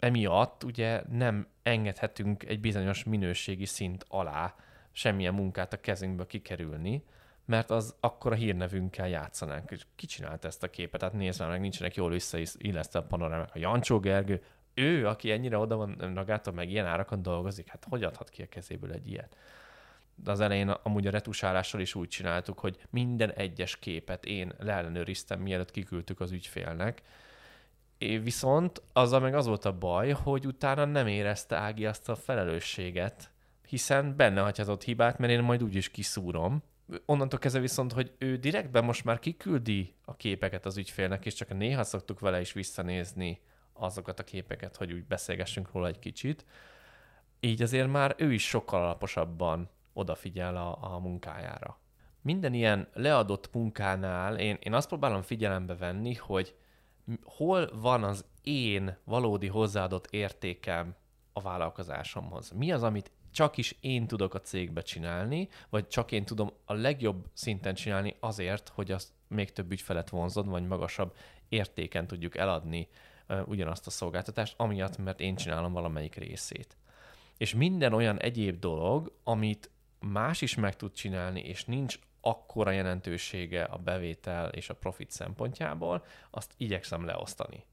emiatt 0.00 0.64
ugye 0.64 1.02
nem 1.10 1.46
engedhetünk 1.62 2.42
egy 2.42 2.60
bizonyos 2.60 3.04
minőségi 3.04 3.64
szint 3.64 4.04
alá 4.08 4.54
semmilyen 4.92 5.34
munkát 5.34 5.72
a 5.72 5.80
kezünkbe 5.80 6.26
kikerülni, 6.26 7.04
mert 7.44 7.70
az 7.70 7.94
akkor 8.00 8.32
a 8.32 8.34
hírnevünkkel 8.34 9.08
játszanánk. 9.08 9.72
Ki 9.96 10.06
csinált 10.06 10.44
ezt 10.44 10.62
a 10.62 10.70
képet? 10.70 11.00
Tehát 11.00 11.14
nézd 11.14 11.48
meg, 11.48 11.60
nincsenek 11.60 11.94
jól 11.94 12.10
visszaillesztve 12.10 12.98
a 12.98 13.02
panorámák. 13.02 13.54
A 13.54 13.58
Jancsó 13.58 14.00
Gergő, 14.00 14.42
ő, 14.74 15.06
aki 15.06 15.30
ennyire 15.30 15.58
oda 15.58 15.76
van 15.76 16.12
magától, 16.14 16.52
meg 16.52 16.70
ilyen 16.70 16.86
árakon 16.86 17.22
dolgozik, 17.22 17.68
hát 17.68 17.86
hogy 17.88 18.04
adhat 18.04 18.28
ki 18.28 18.42
a 18.42 18.48
kezéből 18.48 18.92
egy 18.92 19.08
ilyet? 19.08 19.36
De 20.14 20.30
az 20.30 20.40
elején 20.40 20.68
amúgy 20.68 21.06
a 21.06 21.10
retusálással 21.10 21.80
is 21.80 21.94
úgy 21.94 22.08
csináltuk, 22.08 22.58
hogy 22.58 22.78
minden 22.90 23.32
egyes 23.32 23.76
képet 23.78 24.24
én 24.24 24.52
leellenőriztem, 24.58 25.40
mielőtt 25.40 25.70
kiküldtük 25.70 26.20
az 26.20 26.30
ügyfélnek, 26.30 27.02
viszont 28.00 28.82
azzal 28.92 29.20
meg 29.20 29.34
az 29.34 29.46
volt 29.46 29.64
a 29.64 29.78
baj, 29.78 30.10
hogy 30.10 30.46
utána 30.46 30.84
nem 30.84 31.06
érezte 31.06 31.56
Ági 31.56 31.86
azt 31.86 32.08
a 32.08 32.16
felelősséget, 32.16 33.30
hiszen 33.68 34.16
benne 34.16 34.40
hagyhatott 34.40 34.82
hibát, 34.82 35.18
mert 35.18 35.32
én 35.32 35.42
majd 35.42 35.62
úgyis 35.62 35.90
kiszúrom, 35.90 36.62
onnantól 37.06 37.38
kezdve 37.38 37.60
viszont, 37.60 37.92
hogy 37.92 38.12
ő 38.18 38.36
direktben 38.36 38.84
most 38.84 39.04
már 39.04 39.18
kiküldi 39.18 39.94
a 40.04 40.16
képeket 40.16 40.66
az 40.66 40.76
ügyfélnek, 40.76 41.26
és 41.26 41.34
csak 41.34 41.56
néha 41.56 41.84
szoktuk 41.84 42.20
vele 42.20 42.40
is 42.40 42.52
visszanézni 42.52 43.40
azokat 43.72 44.18
a 44.18 44.24
képeket, 44.24 44.76
hogy 44.76 44.92
úgy 44.92 45.04
beszélgessünk 45.04 45.72
róla 45.72 45.86
egy 45.86 45.98
kicsit. 45.98 46.44
Így 47.40 47.62
azért 47.62 47.90
már 47.90 48.14
ő 48.18 48.32
is 48.32 48.48
sokkal 48.48 48.82
alaposabban 48.82 49.68
odafigyel 49.92 50.56
a, 50.56 50.94
a 50.94 50.98
munkájára. 50.98 51.78
Minden 52.22 52.54
ilyen 52.54 52.88
leadott 52.92 53.52
munkánál 53.52 54.38
én, 54.38 54.58
én 54.60 54.74
azt 54.74 54.88
próbálom 54.88 55.22
figyelembe 55.22 55.76
venni, 55.76 56.14
hogy 56.14 56.54
hol 57.24 57.70
van 57.80 58.04
az 58.04 58.24
én 58.42 58.96
valódi 59.04 59.46
hozzáadott 59.46 60.06
értékem 60.10 60.94
a 61.32 61.40
vállalkozásomhoz. 61.40 62.50
Mi 62.50 62.72
az, 62.72 62.82
amit 62.82 63.10
csak 63.32 63.56
is 63.56 63.76
én 63.80 64.06
tudok 64.06 64.34
a 64.34 64.40
cégbe 64.40 64.82
csinálni, 64.82 65.48
vagy 65.68 65.88
csak 65.88 66.12
én 66.12 66.24
tudom 66.24 66.52
a 66.64 66.72
legjobb 66.72 67.30
szinten 67.32 67.74
csinálni 67.74 68.16
azért, 68.20 68.68
hogy 68.68 68.90
azt 68.90 69.08
még 69.28 69.52
több 69.52 69.70
ügyfelet 69.70 70.10
vonzod, 70.10 70.48
vagy 70.48 70.66
magasabb 70.66 71.16
értéken 71.48 72.06
tudjuk 72.06 72.36
eladni 72.36 72.88
ugyanazt 73.46 73.86
a 73.86 73.90
szolgáltatást, 73.90 74.54
amiatt, 74.56 74.98
mert 74.98 75.20
én 75.20 75.36
csinálom 75.36 75.72
valamelyik 75.72 76.14
részét. 76.14 76.76
És 77.36 77.54
minden 77.54 77.92
olyan 77.92 78.20
egyéb 78.20 78.58
dolog, 78.58 79.12
amit 79.24 79.70
más 79.98 80.40
is 80.40 80.54
meg 80.54 80.76
tud 80.76 80.92
csinálni, 80.92 81.40
és 81.40 81.64
nincs 81.64 81.98
akkora 82.20 82.70
jelentősége 82.70 83.62
a 83.62 83.76
bevétel 83.76 84.48
és 84.48 84.68
a 84.68 84.74
profit 84.74 85.10
szempontjából, 85.10 86.04
azt 86.30 86.52
igyekszem 86.56 87.04
leosztani. 87.04 87.64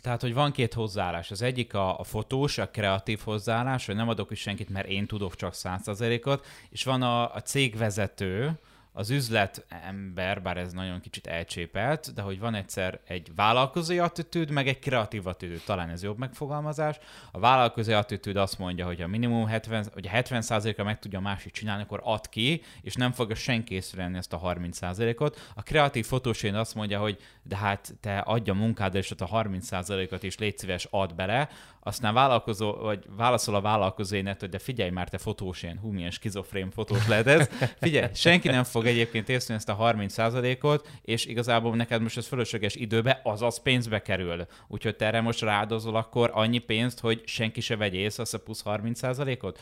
Tehát, 0.00 0.20
hogy 0.20 0.34
van 0.34 0.52
két 0.52 0.74
hozzáállás. 0.74 1.30
Az 1.30 1.42
egyik 1.42 1.74
a, 1.74 1.98
a 1.98 2.04
fotós, 2.04 2.58
a 2.58 2.70
kreatív 2.70 3.20
hozzáállás, 3.24 3.86
hogy 3.86 3.94
nem 3.94 4.08
adok 4.08 4.30
is 4.30 4.40
senkit, 4.40 4.68
mert 4.68 4.88
én 4.88 5.06
tudok 5.06 5.34
csak 5.34 5.54
százszerzelékot, 5.54 6.46
és 6.70 6.84
van 6.84 7.02
a, 7.02 7.34
a 7.34 7.40
cégvezető, 7.40 8.58
az 8.98 9.10
üzlet 9.10 9.64
ember, 9.68 10.42
bár 10.42 10.56
ez 10.56 10.72
nagyon 10.72 11.00
kicsit 11.00 11.26
elcsépelt, 11.26 12.14
de 12.14 12.22
hogy 12.22 12.38
van 12.38 12.54
egyszer 12.54 13.00
egy 13.04 13.30
vállalkozói 13.34 13.98
attitűd, 13.98 14.50
meg 14.50 14.68
egy 14.68 14.78
kreatív 14.78 15.26
attitűd, 15.26 15.62
talán 15.64 15.90
ez 15.90 16.02
jobb 16.02 16.18
megfogalmazás. 16.18 16.98
A 17.32 17.38
vállalkozói 17.38 17.94
attitűd 17.94 18.36
azt 18.36 18.58
mondja, 18.58 18.86
hogy 18.86 19.02
a 19.02 19.06
minimum 19.06 19.46
70, 19.46 19.86
hogy 19.92 20.06
a 20.06 20.10
70%-a 20.10 20.82
meg 20.82 20.98
tudja 20.98 21.20
másik 21.20 21.52
csinálni, 21.52 21.82
akkor 21.82 22.00
ad 22.04 22.28
ki, 22.28 22.62
és 22.82 22.94
nem 22.94 23.12
fogja 23.12 23.34
senki 23.34 23.74
észrevenni 23.74 24.16
ezt 24.16 24.32
a 24.32 24.40
30%-ot. 24.40 25.50
A 25.54 25.62
kreatív 25.62 26.06
fotósén 26.06 26.54
azt 26.54 26.74
mondja, 26.74 26.98
hogy 26.98 27.18
de 27.42 27.56
hát 27.56 27.94
te 28.00 28.18
adja 28.18 28.54
munkád, 28.54 28.94
és 28.94 29.10
a 29.10 29.42
30%-ot 29.42 30.22
is 30.22 30.38
légy 30.38 30.58
szíves, 30.58 30.86
ad 30.90 31.14
bele, 31.14 31.48
aztán 31.86 32.14
vállalkozó, 32.14 32.72
vagy 32.72 33.04
válaszol 33.16 33.54
a 33.54 33.60
vállalkozóénet, 33.60 34.40
hogy 34.40 34.48
de 34.48 34.58
figyelj 34.58 34.90
már, 34.90 35.08
te 35.08 35.18
fotós, 35.18 35.62
ilyen 35.62 35.78
hú, 35.78 35.90
milyen 35.90 36.10
skizofrén 36.10 36.70
fotós 36.70 37.06
lehet 37.08 37.26
ez. 37.26 37.48
Figyelj, 37.80 38.10
senki 38.14 38.48
nem 38.48 38.64
fog 38.64 38.86
egyébként 38.86 39.28
észre 39.28 39.54
ezt 39.54 39.68
a 39.68 39.76
30%-ot, 39.76 40.88
és 41.02 41.26
igazából 41.26 41.76
neked 41.76 42.02
most 42.02 42.16
ez 42.16 42.26
fölösleges 42.26 42.74
időbe, 42.74 43.20
azaz 43.24 43.62
pénzbe 43.62 44.02
kerül. 44.02 44.46
Úgyhogy 44.68 44.96
te 44.96 45.06
erre 45.06 45.20
most 45.20 45.40
ráldozol 45.40 45.96
akkor 45.96 46.30
annyi 46.34 46.58
pénzt, 46.58 47.00
hogy 47.00 47.22
senki 47.24 47.60
se 47.60 47.76
vegye 47.76 47.98
észre 47.98 48.22
azt 48.22 48.34
a 48.34 48.38
plusz 48.38 48.62
30%-ot? 48.64 49.58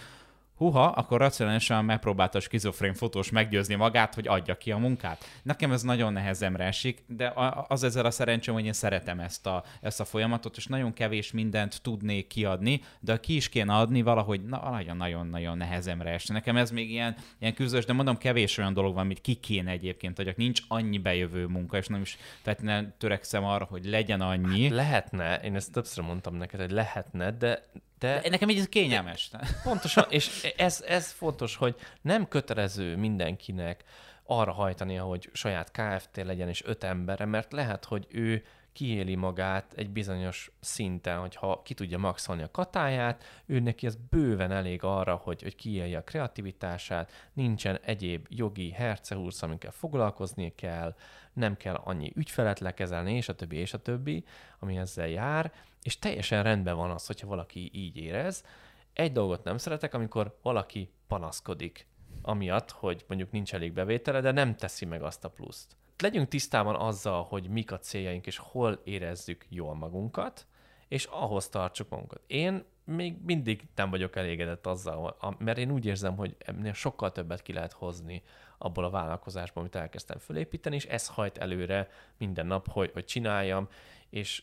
Huha, 0.56 0.84
akkor 0.84 1.18
racionálisan 1.18 1.84
megpróbálta 1.84 2.38
a 2.38 2.40
skizofrén 2.40 2.94
fotós 2.94 3.30
meggyőzni 3.30 3.74
magát, 3.74 4.14
hogy 4.14 4.28
adja 4.28 4.56
ki 4.56 4.70
a 4.70 4.78
munkát. 4.78 5.24
Nekem 5.42 5.72
ez 5.72 5.82
nagyon 5.82 6.12
nehezemre 6.12 6.64
esik, 6.64 7.02
de 7.06 7.32
az 7.68 7.82
ezzel 7.82 8.04
a 8.04 8.10
szerencsém, 8.10 8.54
hogy 8.54 8.64
én 8.64 8.72
szeretem 8.72 9.20
ezt 9.20 9.46
a, 9.46 9.64
ezt 9.80 10.00
a 10.00 10.04
folyamatot, 10.04 10.56
és 10.56 10.66
nagyon 10.66 10.92
kevés 10.92 11.32
mindent 11.32 11.82
tudnék 11.82 12.26
kiadni, 12.26 12.80
de 13.00 13.20
ki 13.20 13.34
is 13.34 13.48
kéne 13.48 13.74
adni 13.74 14.02
valahogy 14.02 14.42
nagyon-nagyon-nagyon 14.44 15.56
nehezemre 15.56 16.10
esne. 16.10 16.34
Nekem 16.34 16.56
ez 16.56 16.70
még 16.70 16.90
ilyen, 16.90 17.16
ilyen 17.38 17.54
küzdös, 17.54 17.84
de 17.84 17.92
mondom, 17.92 18.18
kevés 18.18 18.58
olyan 18.58 18.72
dolog 18.72 18.94
van, 18.94 19.04
amit 19.04 19.20
ki 19.20 19.34
kéne 19.34 19.70
egyébként 19.70 20.18
adjak. 20.18 20.36
Nincs 20.36 20.60
annyi 20.68 20.98
bejövő 20.98 21.46
munka, 21.46 21.76
és 21.76 21.86
nem 21.86 22.00
is 22.00 22.18
tehát 22.42 22.62
nem 22.62 22.92
törekszem 22.98 23.44
arra, 23.44 23.64
hogy 23.64 23.84
legyen 23.84 24.20
annyi. 24.20 24.62
Hát 24.62 24.72
lehetne, 24.72 25.36
én 25.36 25.54
ezt 25.54 25.72
többször 25.72 26.04
mondtam 26.04 26.34
neked, 26.34 26.60
hogy 26.60 26.70
lehetne, 26.70 27.30
de 27.30 27.62
de, 27.98 28.20
de 28.20 28.28
nekem 28.28 28.48
így 28.48 28.58
ez 28.58 28.66
kényelmes. 28.68 29.30
Pontosan, 29.64 30.04
és 30.08 30.52
ez, 30.56 30.84
ez 30.86 31.10
fontos, 31.10 31.56
hogy 31.56 31.76
nem 32.00 32.28
kötelező 32.28 32.96
mindenkinek 32.96 33.84
arra 34.26 34.52
hajtania, 34.52 35.02
hogy 35.02 35.30
saját 35.32 35.70
KFT 35.70 36.16
legyen 36.16 36.48
és 36.48 36.64
öt 36.64 36.84
embere, 36.84 37.24
mert 37.24 37.52
lehet, 37.52 37.84
hogy 37.84 38.06
ő 38.10 38.44
kiéli 38.74 39.14
magát 39.14 39.72
egy 39.76 39.90
bizonyos 39.90 40.50
szinten, 40.60 41.18
hogyha 41.18 41.62
ki 41.62 41.74
tudja 41.74 41.98
maxolni 41.98 42.42
a 42.42 42.50
katáját, 42.50 43.24
ő 43.46 43.60
neki 43.60 43.86
ez 43.86 43.96
bőven 44.10 44.50
elég 44.50 44.82
arra, 44.82 45.14
hogy, 45.14 45.42
hogy 45.42 45.54
kiélje 45.54 45.98
a 45.98 46.04
kreativitását, 46.04 47.12
nincsen 47.32 47.78
egyéb 47.82 48.26
jogi 48.28 48.70
hercehúrsz, 48.70 49.42
amikkel 49.42 49.70
foglalkozni 49.70 50.54
kell, 50.54 50.94
nem 51.32 51.56
kell 51.56 51.74
annyi 51.74 52.12
ügyfelet 52.14 52.60
lekezelni, 52.60 53.14
és 53.14 53.28
a 53.28 53.34
többi, 53.34 53.56
és 53.56 53.74
a 53.74 53.82
többi, 53.82 54.24
ami 54.58 54.76
ezzel 54.76 55.08
jár, 55.08 55.52
és 55.82 55.98
teljesen 55.98 56.42
rendben 56.42 56.76
van 56.76 56.90
az, 56.90 57.06
hogyha 57.06 57.26
valaki 57.26 57.70
így 57.72 57.96
érez. 57.96 58.44
Egy 58.92 59.12
dolgot 59.12 59.44
nem 59.44 59.58
szeretek, 59.58 59.94
amikor 59.94 60.38
valaki 60.42 60.90
panaszkodik, 61.08 61.86
amiatt, 62.22 62.70
hogy 62.70 63.04
mondjuk 63.08 63.30
nincs 63.30 63.54
elég 63.54 63.72
bevétele, 63.72 64.20
de 64.20 64.30
nem 64.30 64.56
teszi 64.56 64.84
meg 64.84 65.02
azt 65.02 65.24
a 65.24 65.30
pluszt. 65.30 65.76
Legyünk 65.98 66.28
tisztában 66.28 66.74
azzal, 66.74 67.22
hogy 67.22 67.48
mik 67.48 67.72
a 67.72 67.78
céljaink, 67.78 68.26
és 68.26 68.36
hol 68.36 68.80
érezzük 68.84 69.46
jól 69.48 69.74
magunkat, 69.74 70.46
és 70.88 71.04
ahhoz 71.04 71.48
tartsuk 71.48 71.88
magunkat. 71.88 72.20
Én 72.26 72.64
még 72.84 73.16
mindig 73.24 73.66
nem 73.74 73.90
vagyok 73.90 74.16
elégedett 74.16 74.66
azzal, 74.66 75.16
mert 75.38 75.58
én 75.58 75.70
úgy 75.70 75.86
érzem, 75.86 76.16
hogy 76.16 76.36
ennél 76.38 76.72
sokkal 76.72 77.12
többet 77.12 77.42
ki 77.42 77.52
lehet 77.52 77.72
hozni 77.72 78.22
abból 78.58 78.84
a 78.84 78.90
vállalkozásból, 78.90 79.62
amit 79.62 79.76
elkezdtem 79.76 80.18
fölépíteni, 80.18 80.74
és 80.74 80.84
ez 80.84 81.08
hajt 81.08 81.38
előre 81.38 81.88
minden 82.18 82.46
nap, 82.46 82.70
hogy, 82.70 82.90
hogy 82.92 83.04
csináljam, 83.04 83.68
és 84.10 84.42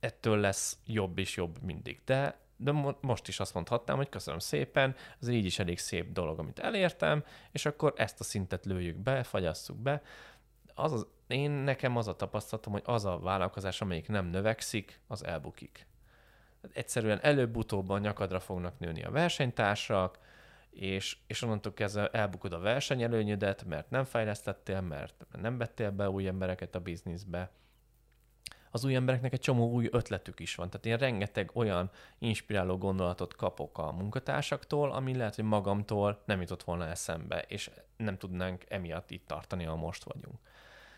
ettől 0.00 0.38
lesz 0.38 0.78
jobb 0.86 1.18
és 1.18 1.36
jobb 1.36 1.62
mindig. 1.62 2.00
De, 2.04 2.38
de 2.60 2.72
most 3.00 3.28
is 3.28 3.40
azt 3.40 3.54
mondhatnám, 3.54 3.96
hogy 3.96 4.08
köszönöm 4.08 4.38
szépen, 4.38 4.94
ez 5.20 5.28
így 5.28 5.44
is 5.44 5.58
elég 5.58 5.78
szép 5.78 6.12
dolog, 6.12 6.38
amit 6.38 6.58
elértem, 6.58 7.24
és 7.52 7.66
akkor 7.66 7.92
ezt 7.96 8.20
a 8.20 8.24
szintet 8.24 8.64
lőjük 8.64 8.96
be, 8.96 9.22
fagyasszuk 9.22 9.76
be. 9.76 10.02
Az, 10.74 10.92
az 10.92 11.06
én 11.26 11.50
nekem 11.50 11.96
az 11.96 12.08
a 12.08 12.16
tapasztalatom, 12.16 12.72
hogy 12.72 12.82
az 12.84 13.04
a 13.04 13.18
vállalkozás, 13.18 13.80
amelyik 13.80 14.08
nem 14.08 14.26
növekszik, 14.26 15.00
az 15.06 15.24
elbukik. 15.24 15.86
Egyszerűen 16.72 17.18
előbb-utóbb 17.22 17.88
a 17.88 17.98
nyakadra 17.98 18.40
fognak 18.40 18.78
nőni 18.78 19.04
a 19.04 19.10
versenytársak, 19.10 20.18
és, 20.70 21.16
és 21.26 21.42
onnantól 21.42 21.74
kezdve 21.74 22.08
elbukod 22.08 22.52
a 22.52 22.58
versenyelőnyödet, 22.58 23.64
mert 23.64 23.90
nem 23.90 24.04
fejlesztettél, 24.04 24.80
mert 24.80 25.26
nem 25.40 25.58
vettél 25.58 25.90
be 25.90 26.10
új 26.10 26.26
embereket 26.26 26.74
a 26.74 26.80
bizniszbe, 26.80 27.50
az 28.70 28.84
új 28.84 28.94
embereknek 28.94 29.32
egy 29.32 29.40
csomó 29.40 29.70
új 29.70 29.88
ötletük 29.90 30.40
is 30.40 30.54
van. 30.54 30.70
Tehát 30.70 30.86
én 30.86 31.08
rengeteg 31.08 31.50
olyan 31.54 31.90
inspiráló 32.18 32.78
gondolatot 32.78 33.36
kapok 33.36 33.78
a 33.78 33.92
munkatársaktól, 33.92 34.92
ami 34.92 35.16
lehet, 35.16 35.34
hogy 35.34 35.44
magamtól 35.44 36.22
nem 36.24 36.40
jutott 36.40 36.62
volna 36.62 36.86
eszembe, 36.86 37.44
és 37.48 37.70
nem 37.96 38.18
tudnánk 38.18 38.64
emiatt 38.68 39.10
itt 39.10 39.26
tartani, 39.26 39.66
ahol 39.66 39.78
most 39.78 40.04
vagyunk. 40.04 40.38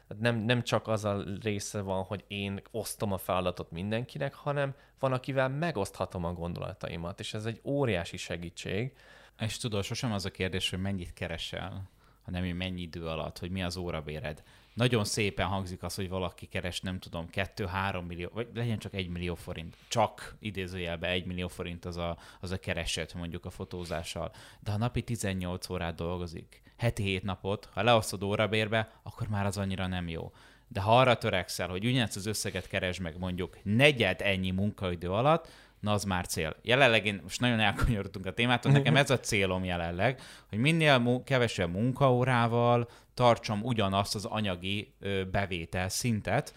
Tehát 0.09 0.23
nem, 0.23 0.37
nem 0.37 0.63
csak 0.63 0.89
az 0.89 1.05
a 1.05 1.25
része 1.43 1.81
van, 1.81 2.03
hogy 2.03 2.25
én 2.29 2.61
osztom 2.71 3.13
a 3.13 3.19
feladatot 3.19 3.71
mindenkinek, 3.71 4.35
hanem 4.35 4.75
van, 4.99 5.13
akivel 5.13 5.49
megoszthatom 5.49 6.25
a 6.25 6.33
gondolataimat, 6.33 7.21
és 7.21 7.35
ez 7.35 7.45
egy 7.45 7.61
óriási 7.65 8.17
segítség. 8.17 8.93
És 9.39 9.57
tudod, 9.57 9.85
sosem 9.85 10.13
az 10.13 10.25
a 10.25 10.31
kérdés, 10.31 10.71
hogy 10.71 10.81
mennyit 10.81 11.13
keresel, 11.13 11.91
hanem 12.23 12.43
hogy 12.43 12.55
mennyi 12.55 12.81
idő 12.81 13.07
alatt, 13.07 13.39
hogy 13.39 13.51
mi 13.51 13.63
az 13.63 13.77
órabéred 13.77 14.43
nagyon 14.81 15.05
szépen 15.05 15.47
hangzik 15.47 15.83
az, 15.83 15.95
hogy 15.95 16.09
valaki 16.09 16.47
keres, 16.47 16.81
nem 16.81 16.99
tudom, 16.99 17.29
2-3 17.33 18.07
millió, 18.07 18.29
vagy 18.33 18.49
legyen 18.55 18.79
csak 18.79 18.95
1 18.95 19.09
millió 19.09 19.35
forint. 19.35 19.77
Csak 19.89 20.37
idézőjelbe 20.39 21.09
1 21.09 21.25
millió 21.25 21.49
forint 21.49 21.85
az 21.85 21.97
a, 21.97 22.17
az 22.41 22.51
a 22.51 22.59
kereset 22.59 23.15
mondjuk 23.15 23.45
a 23.45 23.51
fotózással. 23.51 24.33
De 24.61 24.71
ha 24.71 24.77
napi 24.77 25.03
18 25.03 25.69
órát 25.69 25.95
dolgozik, 25.95 26.63
heti 26.77 27.03
7 27.03 27.23
napot, 27.23 27.69
ha 27.73 27.83
leosztod 27.83 28.23
órabérbe, 28.23 28.93
akkor 29.03 29.29
már 29.29 29.47
az 29.47 29.59
annyira 29.59 29.87
nem 29.87 30.09
jó. 30.09 30.33
De 30.69 30.81
ha 30.81 30.99
arra 30.99 31.19
törekszel, 31.19 31.69
hogy 31.69 31.85
ugyanezt 31.85 32.17
az 32.17 32.27
összeget 32.27 32.67
keresd 32.67 33.01
meg 33.01 33.19
mondjuk 33.19 33.59
negyed 33.63 34.21
ennyi 34.21 34.51
munkaidő 34.51 35.11
alatt, 35.11 35.49
na 35.81 35.93
az 35.93 36.05
már 36.05 36.27
cél. 36.27 36.57
Jelenleg 36.63 37.07
én 37.07 37.21
most 37.23 37.41
nagyon 37.41 37.61
elkanyarodtunk 37.61 38.27
a 38.27 38.33
témától, 38.33 38.73
nekem 38.73 38.97
ez 38.97 39.11
a 39.11 39.21
célom 39.21 39.65
jelenleg, 39.65 40.21
hogy 40.49 40.59
minél 40.59 40.99
mu- 40.99 41.25
kevesebb 41.25 41.73
munkaórával 41.73 42.89
tartsam 43.15 43.63
ugyanazt 43.63 44.15
az 44.15 44.25
anyagi 44.25 44.95
ö, 45.01 45.25
bevétel 45.25 45.89
szintet. 45.89 46.55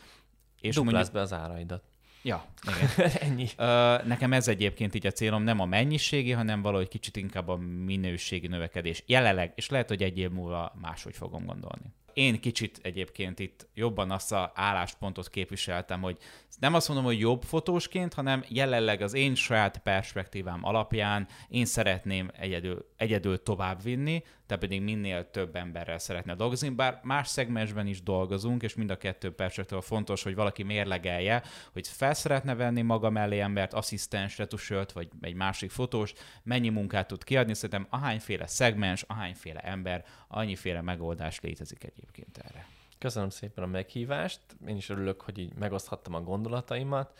És 0.61 0.75
mondjuk... 0.75 1.11
be 1.11 1.21
az 1.21 1.33
áraidat. 1.33 1.83
Ja, 2.21 2.45
igen. 2.63 3.09
Ennyi. 3.29 3.47
Ö, 3.57 3.97
nekem 4.05 4.33
ez 4.33 4.47
egyébként 4.47 4.95
így 4.95 5.07
a 5.07 5.11
célom, 5.11 5.43
nem 5.43 5.59
a 5.59 5.65
mennyiségi, 5.65 6.31
hanem 6.31 6.61
valahogy 6.61 6.87
kicsit 6.87 7.17
inkább 7.17 7.47
a 7.47 7.55
minőségi 7.85 8.47
növekedés. 8.47 9.03
Jelenleg, 9.05 9.51
és 9.55 9.69
lehet, 9.69 9.87
hogy 9.87 10.03
egy 10.03 10.17
év 10.17 10.29
múlva 10.29 10.73
máshogy 10.81 11.15
fogom 11.15 11.45
gondolni 11.45 11.93
én 12.13 12.39
kicsit 12.39 12.79
egyébként 12.81 13.39
itt 13.39 13.67
jobban 13.73 14.11
azt 14.11 14.31
a 14.31 14.51
álláspontot 14.55 15.29
képviseltem, 15.29 16.01
hogy 16.01 16.17
nem 16.59 16.73
azt 16.73 16.87
mondom, 16.87 17.05
hogy 17.05 17.19
jobb 17.19 17.43
fotósként, 17.43 18.13
hanem 18.13 18.43
jelenleg 18.47 19.01
az 19.01 19.13
én 19.13 19.35
saját 19.35 19.77
perspektívám 19.77 20.65
alapján 20.65 21.27
én 21.49 21.65
szeretném 21.65 22.29
egyedül, 22.39 22.85
egyedül 23.03 23.43
tovább 23.43 23.83
vinni, 23.83 24.23
te 24.45 24.57
pedig 24.57 24.81
minél 24.81 25.29
több 25.31 25.55
emberrel 25.55 25.97
szeretne 25.97 26.35
dolgozni, 26.35 26.69
bár 26.69 26.99
más 27.03 27.27
szegmensben 27.27 27.87
is 27.87 28.03
dolgozunk, 28.03 28.63
és 28.63 28.75
mind 28.75 28.89
a 28.89 28.97
kettő 28.97 29.31
perspektíva 29.31 29.81
fontos, 29.81 30.23
hogy 30.23 30.35
valaki 30.35 30.63
mérlegelje, 30.63 31.43
hogy 31.73 31.87
fel 31.87 32.13
szeretne 32.13 32.55
venni 32.55 32.81
maga 32.81 33.09
mellé 33.09 33.39
embert, 33.39 33.73
asszisztens, 33.73 34.37
retusölt, 34.37 34.91
vagy 34.91 35.09
egy 35.21 35.33
másik 35.33 35.71
fotós, 35.71 36.13
mennyi 36.43 36.69
munkát 36.69 37.07
tud 37.07 37.23
kiadni, 37.23 37.53
szerintem 37.53 37.87
ahányféle 37.89 38.47
szegmens, 38.47 39.01
ahányféle 39.01 39.59
ember, 39.59 40.05
annyiféle 40.27 40.81
megoldás 40.81 41.39
létezik 41.39 41.83
egyébként 41.83 42.37
erre. 42.37 42.67
Köszönöm 42.97 43.29
szépen 43.29 43.63
a 43.63 43.67
meghívást, 43.67 44.41
én 44.67 44.75
is 44.75 44.89
örülök, 44.89 45.21
hogy 45.21 45.37
így 45.37 45.53
megoszthattam 45.53 46.13
a 46.13 46.21
gondolataimat. 46.21 47.19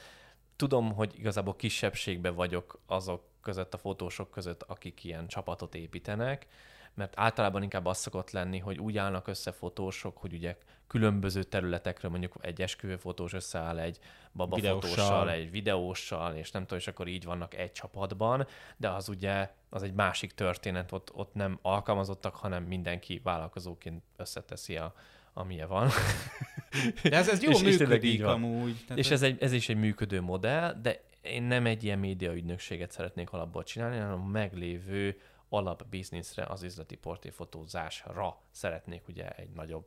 Tudom, 0.55 0.93
hogy 0.93 1.13
igazából 1.17 1.55
kisebbségben 1.55 2.35
vagyok 2.35 2.79
azok 2.85 3.23
között, 3.41 3.73
a 3.73 3.77
fotósok 3.77 4.31
között, 4.31 4.63
akik 4.63 5.03
ilyen 5.03 5.27
csapatot 5.27 5.75
építenek, 5.75 6.47
mert 6.93 7.13
általában 7.15 7.63
inkább 7.63 7.85
az 7.85 7.97
szokott 7.97 8.31
lenni, 8.31 8.59
hogy 8.59 8.77
úgy 8.77 8.97
állnak 8.97 9.27
össze 9.27 9.51
fotósok, 9.51 10.17
hogy 10.17 10.33
ugye 10.33 10.57
különböző 10.87 11.43
területekről 11.43 12.11
mondjuk 12.11 12.33
egy 12.41 12.61
esküvőfotós 12.61 13.33
összeáll 13.33 13.79
egy 13.79 13.99
babafotóssal, 14.33 15.29
egy 15.29 15.51
videóssal, 15.51 16.35
és 16.35 16.51
nem 16.51 16.61
tudom, 16.61 16.77
és 16.77 16.87
akkor 16.87 17.07
így 17.07 17.23
vannak 17.23 17.53
egy 17.53 17.71
csapatban, 17.71 18.47
de 18.77 18.89
az 18.89 19.09
ugye 19.09 19.53
az 19.69 19.83
egy 19.83 19.93
másik 19.93 20.33
történet, 20.33 20.91
ott, 20.91 21.11
ott 21.13 21.33
nem 21.33 21.59
alkalmazottak, 21.61 22.35
hanem 22.35 22.63
mindenki 22.63 23.21
vállalkozóként 23.23 24.03
összeteszi 24.15 24.77
a, 24.77 24.93
amilyen 25.33 25.67
van. 25.67 25.89
De 27.03 27.17
ez, 27.17 27.29
ez 27.29 27.43
jó 27.43 27.51
és, 27.51 27.61
működik 27.61 28.13
és 28.13 28.19
amúgy. 28.19 28.83
Tehát 28.87 28.97
és 28.97 29.09
ez, 29.09 29.21
egy, 29.21 29.41
ez 29.43 29.51
is 29.51 29.69
egy 29.69 29.77
működő 29.77 30.21
modell, 30.21 30.79
de 30.81 31.03
én 31.21 31.43
nem 31.43 31.65
egy 31.65 31.83
ilyen 31.83 31.99
médiaügynökséget 31.99 32.91
szeretnék 32.91 33.31
alapból 33.31 33.63
csinálni, 33.63 33.97
hanem 33.97 34.21
a 34.21 34.27
meglévő 34.27 35.19
alapbizniszre, 35.49 36.45
az 36.45 36.63
üzleti 36.63 36.95
portréfotózásra 36.95 38.41
szeretnék 38.51 39.07
ugye 39.07 39.29
egy 39.29 39.49
nagyobb 39.49 39.85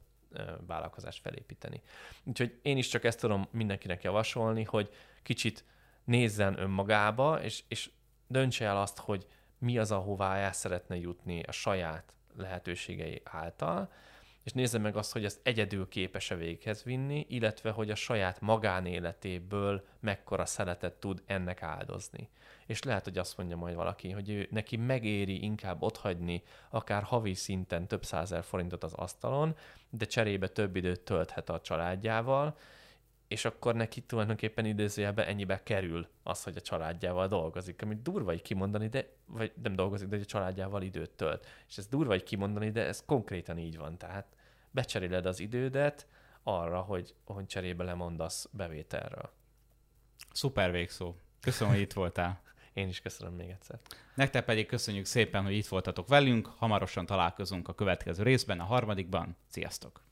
vállalkozást 0.66 1.20
felépíteni. 1.20 1.82
Úgyhogy 2.24 2.59
én 2.62 2.76
is 2.76 2.88
csak 2.88 3.05
ezt 3.05 3.20
tudom 3.20 3.49
mindenkinek 3.51 4.03
javasolni, 4.03 4.62
hogy 4.62 4.90
kicsit 5.22 5.64
nézzen 6.05 6.59
önmagába, 6.59 7.42
és, 7.42 7.62
és 7.68 7.90
döntse 8.26 8.64
el 8.64 8.80
azt, 8.80 8.99
hogy 8.99 9.26
mi 9.59 9.78
az, 9.78 9.92
ahová 9.92 10.36
el 10.36 10.53
szeretne 10.53 10.97
jutni 10.97 11.42
a 11.42 11.53
saját 11.53 12.12
lehetőségei 12.36 13.20
által, 13.24 13.92
és 14.47 14.53
nézze 14.53 14.78
meg 14.78 14.97
azt, 14.97 15.12
hogy 15.12 15.24
ezt 15.24 15.40
egyedül 15.42 15.88
képes-e 15.88 16.34
véghez 16.34 16.82
vinni, 16.82 17.26
illetve 17.28 17.70
hogy 17.70 17.90
a 17.90 17.94
saját 17.94 18.40
magánéletéből 18.40 19.84
mekkora 20.01 20.44
szeretet 20.44 20.92
tud 20.92 21.22
ennek 21.26 21.62
áldozni. 21.62 22.28
És 22.66 22.82
lehet, 22.82 23.05
hogy 23.05 23.18
azt 23.18 23.36
mondja 23.36 23.57
majd 23.57 23.74
valaki, 23.74 24.11
hogy 24.11 24.30
ő, 24.30 24.49
neki 24.51 24.76
megéri 24.76 25.42
inkább 25.42 25.82
otthagyni 25.82 26.42
akár 26.70 27.03
havi 27.03 27.34
szinten 27.34 27.86
több 27.86 28.05
százer 28.05 28.44
forintot 28.44 28.84
az 28.84 28.92
asztalon, 28.92 29.57
de 29.90 30.05
cserébe 30.05 30.49
több 30.49 30.76
időt 30.76 31.01
tölthet 31.01 31.51
a 31.51 31.61
családjával, 31.61 32.57
és 33.28 33.44
akkor 33.44 33.74
neki 33.74 34.01
tulajdonképpen 34.01 34.64
idézőjelben 34.64 35.26
ennyibe 35.26 35.62
kerül 35.62 36.09
az, 36.22 36.42
hogy 36.42 36.57
a 36.57 36.61
családjával 36.61 37.28
dolgozik, 37.28 37.82
amit 37.82 38.03
durva 38.03 38.32
így 38.32 38.42
kimondani, 38.42 38.88
de, 38.88 39.09
vagy 39.24 39.53
nem 39.62 39.74
dolgozik, 39.74 40.09
de 40.09 40.16
a 40.16 40.24
családjával 40.24 40.82
időt 40.82 41.11
tölt. 41.11 41.47
És 41.68 41.76
ez 41.76 41.86
durva 41.86 42.14
így 42.14 42.22
kimondani, 42.22 42.70
de 42.70 42.84
ez 42.84 43.05
konkrétan 43.05 43.59
így 43.59 43.76
van. 43.76 43.99
Tehát 43.99 44.36
becseréled 44.76 45.26
az 45.26 45.40
idődet 45.40 46.06
arra, 46.42 46.80
hogy, 46.80 47.14
hogy 47.24 47.46
cserébe 47.46 47.84
lemondasz 47.84 48.48
bevételről. 48.52 49.32
Szuper 50.32 50.70
végszó. 50.70 51.14
Köszönöm, 51.40 51.72
hogy 51.72 51.82
itt 51.82 51.92
voltál. 51.92 52.40
Én 52.72 52.88
is 52.88 53.00
köszönöm 53.00 53.34
még 53.34 53.48
egyszer. 53.48 53.78
Nektek 54.14 54.44
pedig 54.44 54.66
köszönjük 54.66 55.04
szépen, 55.04 55.44
hogy 55.44 55.54
itt 55.54 55.66
voltatok 55.66 56.08
velünk. 56.08 56.46
Hamarosan 56.46 57.06
találkozunk 57.06 57.68
a 57.68 57.74
következő 57.74 58.22
részben, 58.22 58.60
a 58.60 58.64
harmadikban. 58.64 59.36
Sziasztok! 59.46 60.05